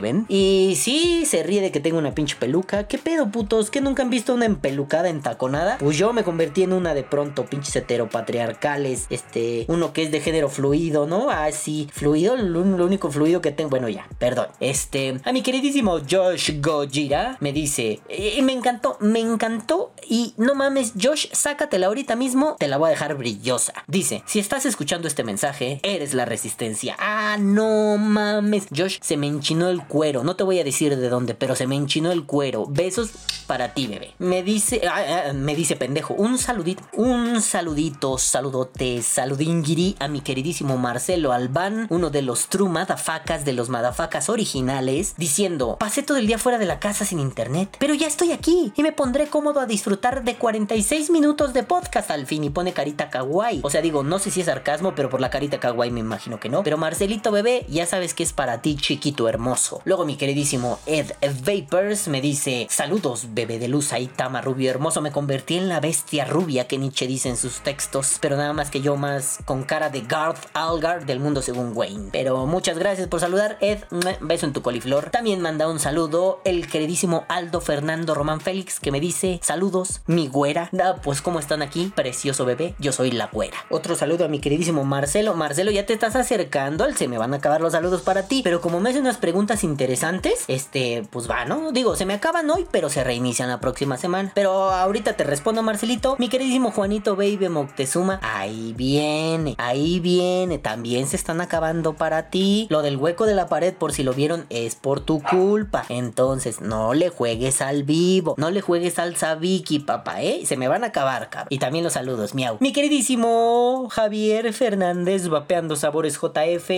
Wicho727. 0.00 0.26
Y 0.28 0.76
sí, 0.76 1.24
se 1.26 1.42
ríe 1.42 1.60
de 1.60 1.70
que 1.70 1.80
tengo 1.80 1.98
una 1.98 2.14
pinche 2.14 2.36
peluca. 2.36 2.86
¿Qué 2.86 2.98
pedo, 2.98 3.30
putos? 3.30 3.70
¿Que 3.70 3.80
nunca 3.80 4.02
han 4.02 4.10
visto 4.10 4.34
una 4.34 4.46
empelucada 4.46 5.08
entaconada? 5.08 5.78
Pues 5.78 5.96
yo 5.96 6.12
me 6.12 6.24
convertí 6.24 6.62
en 6.62 6.72
una 6.72 6.94
de 6.94 7.02
pronto, 7.02 7.46
pinches 7.46 7.76
heteropatriarcales. 7.76 9.06
Este, 9.10 9.64
uno 9.68 9.92
que 9.92 10.02
es 10.02 10.10
de 10.10 10.20
género 10.20 10.48
fluido, 10.48 11.06
¿no? 11.06 11.30
Ah, 11.30 11.50
sí, 11.52 11.88
fluido, 11.92 12.36
lo, 12.36 12.64
lo 12.64 12.86
único 12.86 13.10
fluido 13.10 13.40
que 13.40 13.52
tengo. 13.52 13.70
Bueno, 13.70 13.88
ya, 13.88 14.08
perdón. 14.18 14.48
Este, 14.60 15.20
a 15.24 15.32
mi 15.32 15.42
queridísimo 15.42 15.98
Josh 16.08 16.60
Gojira 16.60 17.36
me 17.40 17.52
dice, 17.52 18.00
eh, 18.08 18.40
me 18.42 18.52
encantó, 18.52 18.96
me 19.00 19.20
encantó. 19.20 19.92
Y 20.08 20.34
no 20.36 20.54
mames, 20.54 20.94
Josh, 21.00 21.26
sácatela 21.32 21.86
ahorita 21.86 22.16
mismo, 22.16 22.56
te 22.58 22.68
la 22.68 22.78
voy 22.78 22.88
a 22.88 22.90
dejar 22.90 23.16
brillosa. 23.16 23.72
Dice, 23.86 24.22
si 24.26 24.38
estás 24.38 24.66
escuchando 24.66 25.08
este 25.08 25.24
mensaje, 25.24 25.80
eres 25.82 26.14
la 26.14 26.24
resistencia. 26.24 26.96
Ah, 26.98 27.36
no 27.38 27.96
mames. 27.96 28.66
Josh, 28.76 28.98
se 29.00 29.16
me 29.16 29.26
enchinó 29.26 29.68
el 29.68 29.86
cuero. 29.90 30.24
No 30.24 30.36
te 30.36 30.44
voy 30.44 30.58
a 30.58 30.64
decir 30.64 30.96
de 30.96 31.08
dónde, 31.10 31.34
pero 31.34 31.54
se 31.54 31.66
me 31.66 31.76
enchinó 31.76 32.12
el 32.12 32.24
cuero. 32.24 32.64
Besos 32.66 33.10
para 33.46 33.74
ti, 33.74 33.88
bebé. 33.88 34.14
Me 34.18 34.42
dice, 34.42 34.80
ah, 34.88 35.26
ah, 35.28 35.32
me 35.34 35.54
dice 35.56 35.76
pendejo, 35.76 36.14
un 36.14 36.38
saludito, 36.38 36.84
un 36.92 37.42
saludito, 37.42 38.16
saludote, 38.16 39.02
saludingiri 39.02 39.96
a 39.98 40.08
mi 40.08 40.20
queridísimo 40.20 40.78
Marcelo 40.78 41.32
Albán, 41.32 41.88
uno 41.90 42.10
de 42.10 42.22
los 42.22 42.46
true 42.46 42.70
madafacas 42.70 43.44
de 43.44 43.52
los 43.52 43.68
madafacas 43.68 44.28
originales, 44.28 45.14
diciendo, 45.16 45.76
pasé 45.80 46.04
todo 46.04 46.16
el 46.16 46.28
día 46.28 46.38
fuera 46.38 46.58
de 46.58 46.66
la 46.66 46.78
casa 46.78 47.04
sin 47.04 47.18
internet, 47.18 47.76
pero 47.80 47.92
ya 47.94 48.06
estoy 48.06 48.30
aquí 48.30 48.72
y 48.76 48.82
me 48.82 48.92
pondré 48.92 49.26
cómodo 49.26 49.58
a 49.58 49.66
disfrutar 49.66 50.22
de 50.22 50.36
46 50.36 51.10
minutos 51.10 51.52
de 51.52 51.64
podcast 51.64 52.10
al 52.12 52.26
fin 52.26 52.44
y 52.44 52.50
pone 52.50 52.72
carita 52.72 53.10
kawaii. 53.10 53.60
O 53.64 53.70
sea, 53.70 53.82
digo, 53.82 54.04
no 54.04 54.20
sé 54.20 54.30
si 54.30 54.40
es 54.40 54.46
sarcasmo, 54.46 54.94
pero 54.94 55.10
por 55.10 55.20
la 55.20 55.30
carita 55.30 55.58
kawaii 55.58 55.90
me 55.90 56.00
imagino 56.00 56.38
que 56.38 56.48
no. 56.48 56.62
Pero 56.62 56.78
Marcelito 56.78 57.32
bebé, 57.32 57.66
ya 57.68 57.86
sabes 57.86 58.14
que 58.14 58.22
es 58.22 58.32
para 58.32 58.62
ti, 58.62 58.76
chiquito 58.76 59.28
hermoso. 59.28 59.69
Luego 59.84 60.04
mi 60.04 60.16
queridísimo 60.16 60.78
Ed 60.86 61.12
Vapors 61.20 62.08
me 62.08 62.20
dice, 62.20 62.66
saludos 62.70 63.28
bebé 63.34 63.58
de 63.58 63.68
luz 63.68 63.92
Aitama 63.92 64.40
rubio 64.40 64.70
hermoso, 64.70 65.00
me 65.00 65.12
convertí 65.12 65.56
en 65.56 65.68
la 65.68 65.80
bestia 65.80 66.24
rubia 66.24 66.66
que 66.66 66.78
Nietzsche 66.78 67.06
dice 67.06 67.28
en 67.28 67.36
sus 67.36 67.60
textos, 67.60 68.18
pero 68.20 68.36
nada 68.36 68.52
más 68.52 68.70
que 68.70 68.80
yo 68.80 68.96
más 68.96 69.38
con 69.44 69.64
cara 69.64 69.90
de 69.90 70.02
Garth 70.02 70.46
Algar 70.54 71.06
del 71.06 71.20
mundo 71.20 71.42
según 71.42 71.72
Wayne. 71.74 72.10
Pero 72.12 72.46
muchas 72.46 72.78
gracias 72.78 73.08
por 73.08 73.20
saludar, 73.20 73.58
Ed, 73.60 73.80
beso 74.20 74.46
en 74.46 74.52
tu 74.52 74.62
coliflor. 74.62 75.10
También 75.10 75.40
manda 75.40 75.68
un 75.68 75.78
saludo 75.78 76.40
el 76.44 76.66
queridísimo 76.68 77.24
Aldo 77.28 77.60
Fernando 77.60 78.14
Román 78.14 78.40
Félix 78.40 78.80
que 78.80 78.90
me 78.90 79.00
dice, 79.00 79.40
saludos, 79.42 80.02
mi 80.06 80.28
güera. 80.28 80.70
Ah, 80.82 80.96
pues 81.02 81.22
cómo 81.22 81.38
están 81.38 81.62
aquí, 81.62 81.92
precioso 81.94 82.44
bebé, 82.44 82.74
yo 82.78 82.92
soy 82.92 83.10
la 83.10 83.26
güera. 83.26 83.56
Otro 83.70 83.94
saludo 83.94 84.24
a 84.24 84.28
mi 84.28 84.40
queridísimo 84.40 84.84
Marcelo. 84.84 85.34
Marcelo, 85.34 85.70
ya 85.70 85.86
te 85.86 85.92
estás 85.92 86.16
acercando, 86.16 86.84
al 86.84 86.96
se 86.96 87.08
me 87.08 87.18
van 87.18 87.34
a 87.34 87.38
acabar 87.38 87.60
los 87.60 87.72
saludos 87.72 88.02
para 88.02 88.26
ti, 88.28 88.42
pero 88.42 88.60
como 88.60 88.80
me 88.80 88.90
hacen 88.90 89.02
unas 89.02 89.16
preguntas 89.16 89.59
interesantes, 89.64 90.44
este, 90.48 91.04
pues 91.10 91.30
va, 91.30 91.44
¿no? 91.44 91.72
Digo, 91.72 91.96
se 91.96 92.06
me 92.06 92.14
acaban 92.14 92.50
hoy, 92.50 92.66
pero 92.70 92.88
se 92.88 93.04
reinician 93.04 93.48
la 93.48 93.60
próxima 93.60 93.96
semana. 93.96 94.32
Pero 94.34 94.70
ahorita 94.70 95.14
te 95.14 95.24
respondo, 95.24 95.62
Marcelito. 95.62 96.16
Mi 96.18 96.28
queridísimo 96.28 96.70
Juanito 96.70 97.16
Baby 97.16 97.48
Moctezuma, 97.48 98.20
ahí 98.22 98.74
viene, 98.76 99.54
ahí 99.58 100.00
viene. 100.00 100.58
También 100.58 101.06
se 101.06 101.16
están 101.16 101.40
acabando 101.40 101.94
para 101.94 102.30
ti. 102.30 102.66
Lo 102.70 102.82
del 102.82 102.96
hueco 102.96 103.26
de 103.26 103.34
la 103.34 103.48
pared, 103.48 103.74
por 103.74 103.92
si 103.92 104.02
lo 104.02 104.14
vieron, 104.14 104.46
es 104.50 104.74
por 104.74 105.00
tu 105.00 105.22
culpa. 105.22 105.84
Entonces, 105.88 106.60
no 106.60 106.94
le 106.94 107.08
juegues 107.08 107.60
al 107.60 107.82
vivo, 107.82 108.34
no 108.38 108.50
le 108.50 108.60
juegues 108.60 108.98
al 108.98 109.16
Sabiki, 109.16 109.80
papá, 109.80 110.22
¿eh? 110.22 110.42
Se 110.46 110.56
me 110.56 110.68
van 110.68 110.84
a 110.84 110.88
acabar, 110.88 111.30
cabrón. 111.30 111.48
Y 111.50 111.58
también 111.58 111.84
los 111.84 111.94
saludos, 111.94 112.34
miau. 112.34 112.56
Mi 112.60 112.72
queridísimo 112.72 113.88
Javier 113.90 114.52
Fernández, 114.52 115.28
vapeando 115.28 115.76
sabores 115.76 116.18
JF, 116.18 116.70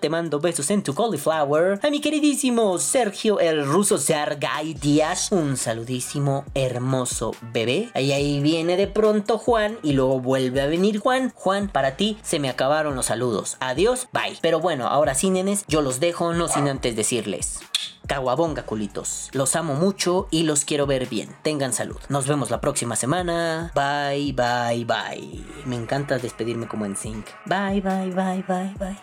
te 0.00 0.08
mando 0.10 0.40
besos 0.40 0.70
en 0.70 0.82
tu 0.82 0.94
cauliflower. 0.94 1.80
A 1.82 1.90
mi 1.90 2.00
queridísimo 2.14 2.78
Sergio 2.78 3.40
el 3.40 3.66
ruso 3.66 3.98
Sergay 3.98 4.74
Díaz, 4.74 5.32
un 5.32 5.56
saludísimo 5.56 6.44
hermoso 6.54 7.32
bebé. 7.52 7.90
Ahí 7.92 8.12
ahí 8.12 8.40
viene 8.40 8.76
de 8.76 8.86
pronto 8.86 9.36
Juan 9.36 9.78
y 9.82 9.94
luego 9.94 10.20
vuelve 10.20 10.60
a 10.60 10.66
venir 10.66 11.00
Juan. 11.00 11.32
Juan, 11.34 11.68
para 11.68 11.96
ti 11.96 12.16
se 12.22 12.38
me 12.38 12.48
acabaron 12.48 12.94
los 12.94 13.06
saludos. 13.06 13.56
Adiós, 13.58 14.06
bye. 14.12 14.38
Pero 14.40 14.60
bueno, 14.60 14.86
ahora 14.86 15.16
sí, 15.16 15.28
nenes, 15.28 15.64
yo 15.66 15.82
los 15.82 15.98
dejo, 15.98 16.34
no 16.34 16.46
sin 16.46 16.68
antes 16.68 16.94
decirles. 16.94 17.58
Caguabonga, 18.06 18.62
culitos. 18.62 19.28
Los 19.32 19.56
amo 19.56 19.74
mucho 19.74 20.28
y 20.30 20.44
los 20.44 20.64
quiero 20.64 20.86
ver 20.86 21.08
bien. 21.08 21.34
Tengan 21.42 21.72
salud. 21.72 21.98
Nos 22.08 22.28
vemos 22.28 22.48
la 22.48 22.60
próxima 22.60 22.94
semana. 22.94 23.72
Bye, 23.74 24.32
bye, 24.34 24.84
bye. 24.84 25.44
Me 25.66 25.74
encanta 25.74 26.18
despedirme 26.18 26.68
como 26.68 26.86
en 26.86 26.94
sync. 26.94 27.26
Bye, 27.46 27.80
bye, 27.80 28.12
bye, 28.14 28.44
bye, 28.46 28.72
bye. 28.78 28.96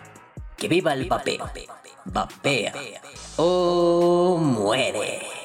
Que 0.56 0.70
viva 0.70 0.94
el 0.94 1.10
vapeo. 1.10 1.52
Vapea. 2.06 2.74
O 3.38 4.38
muere. 4.38 5.41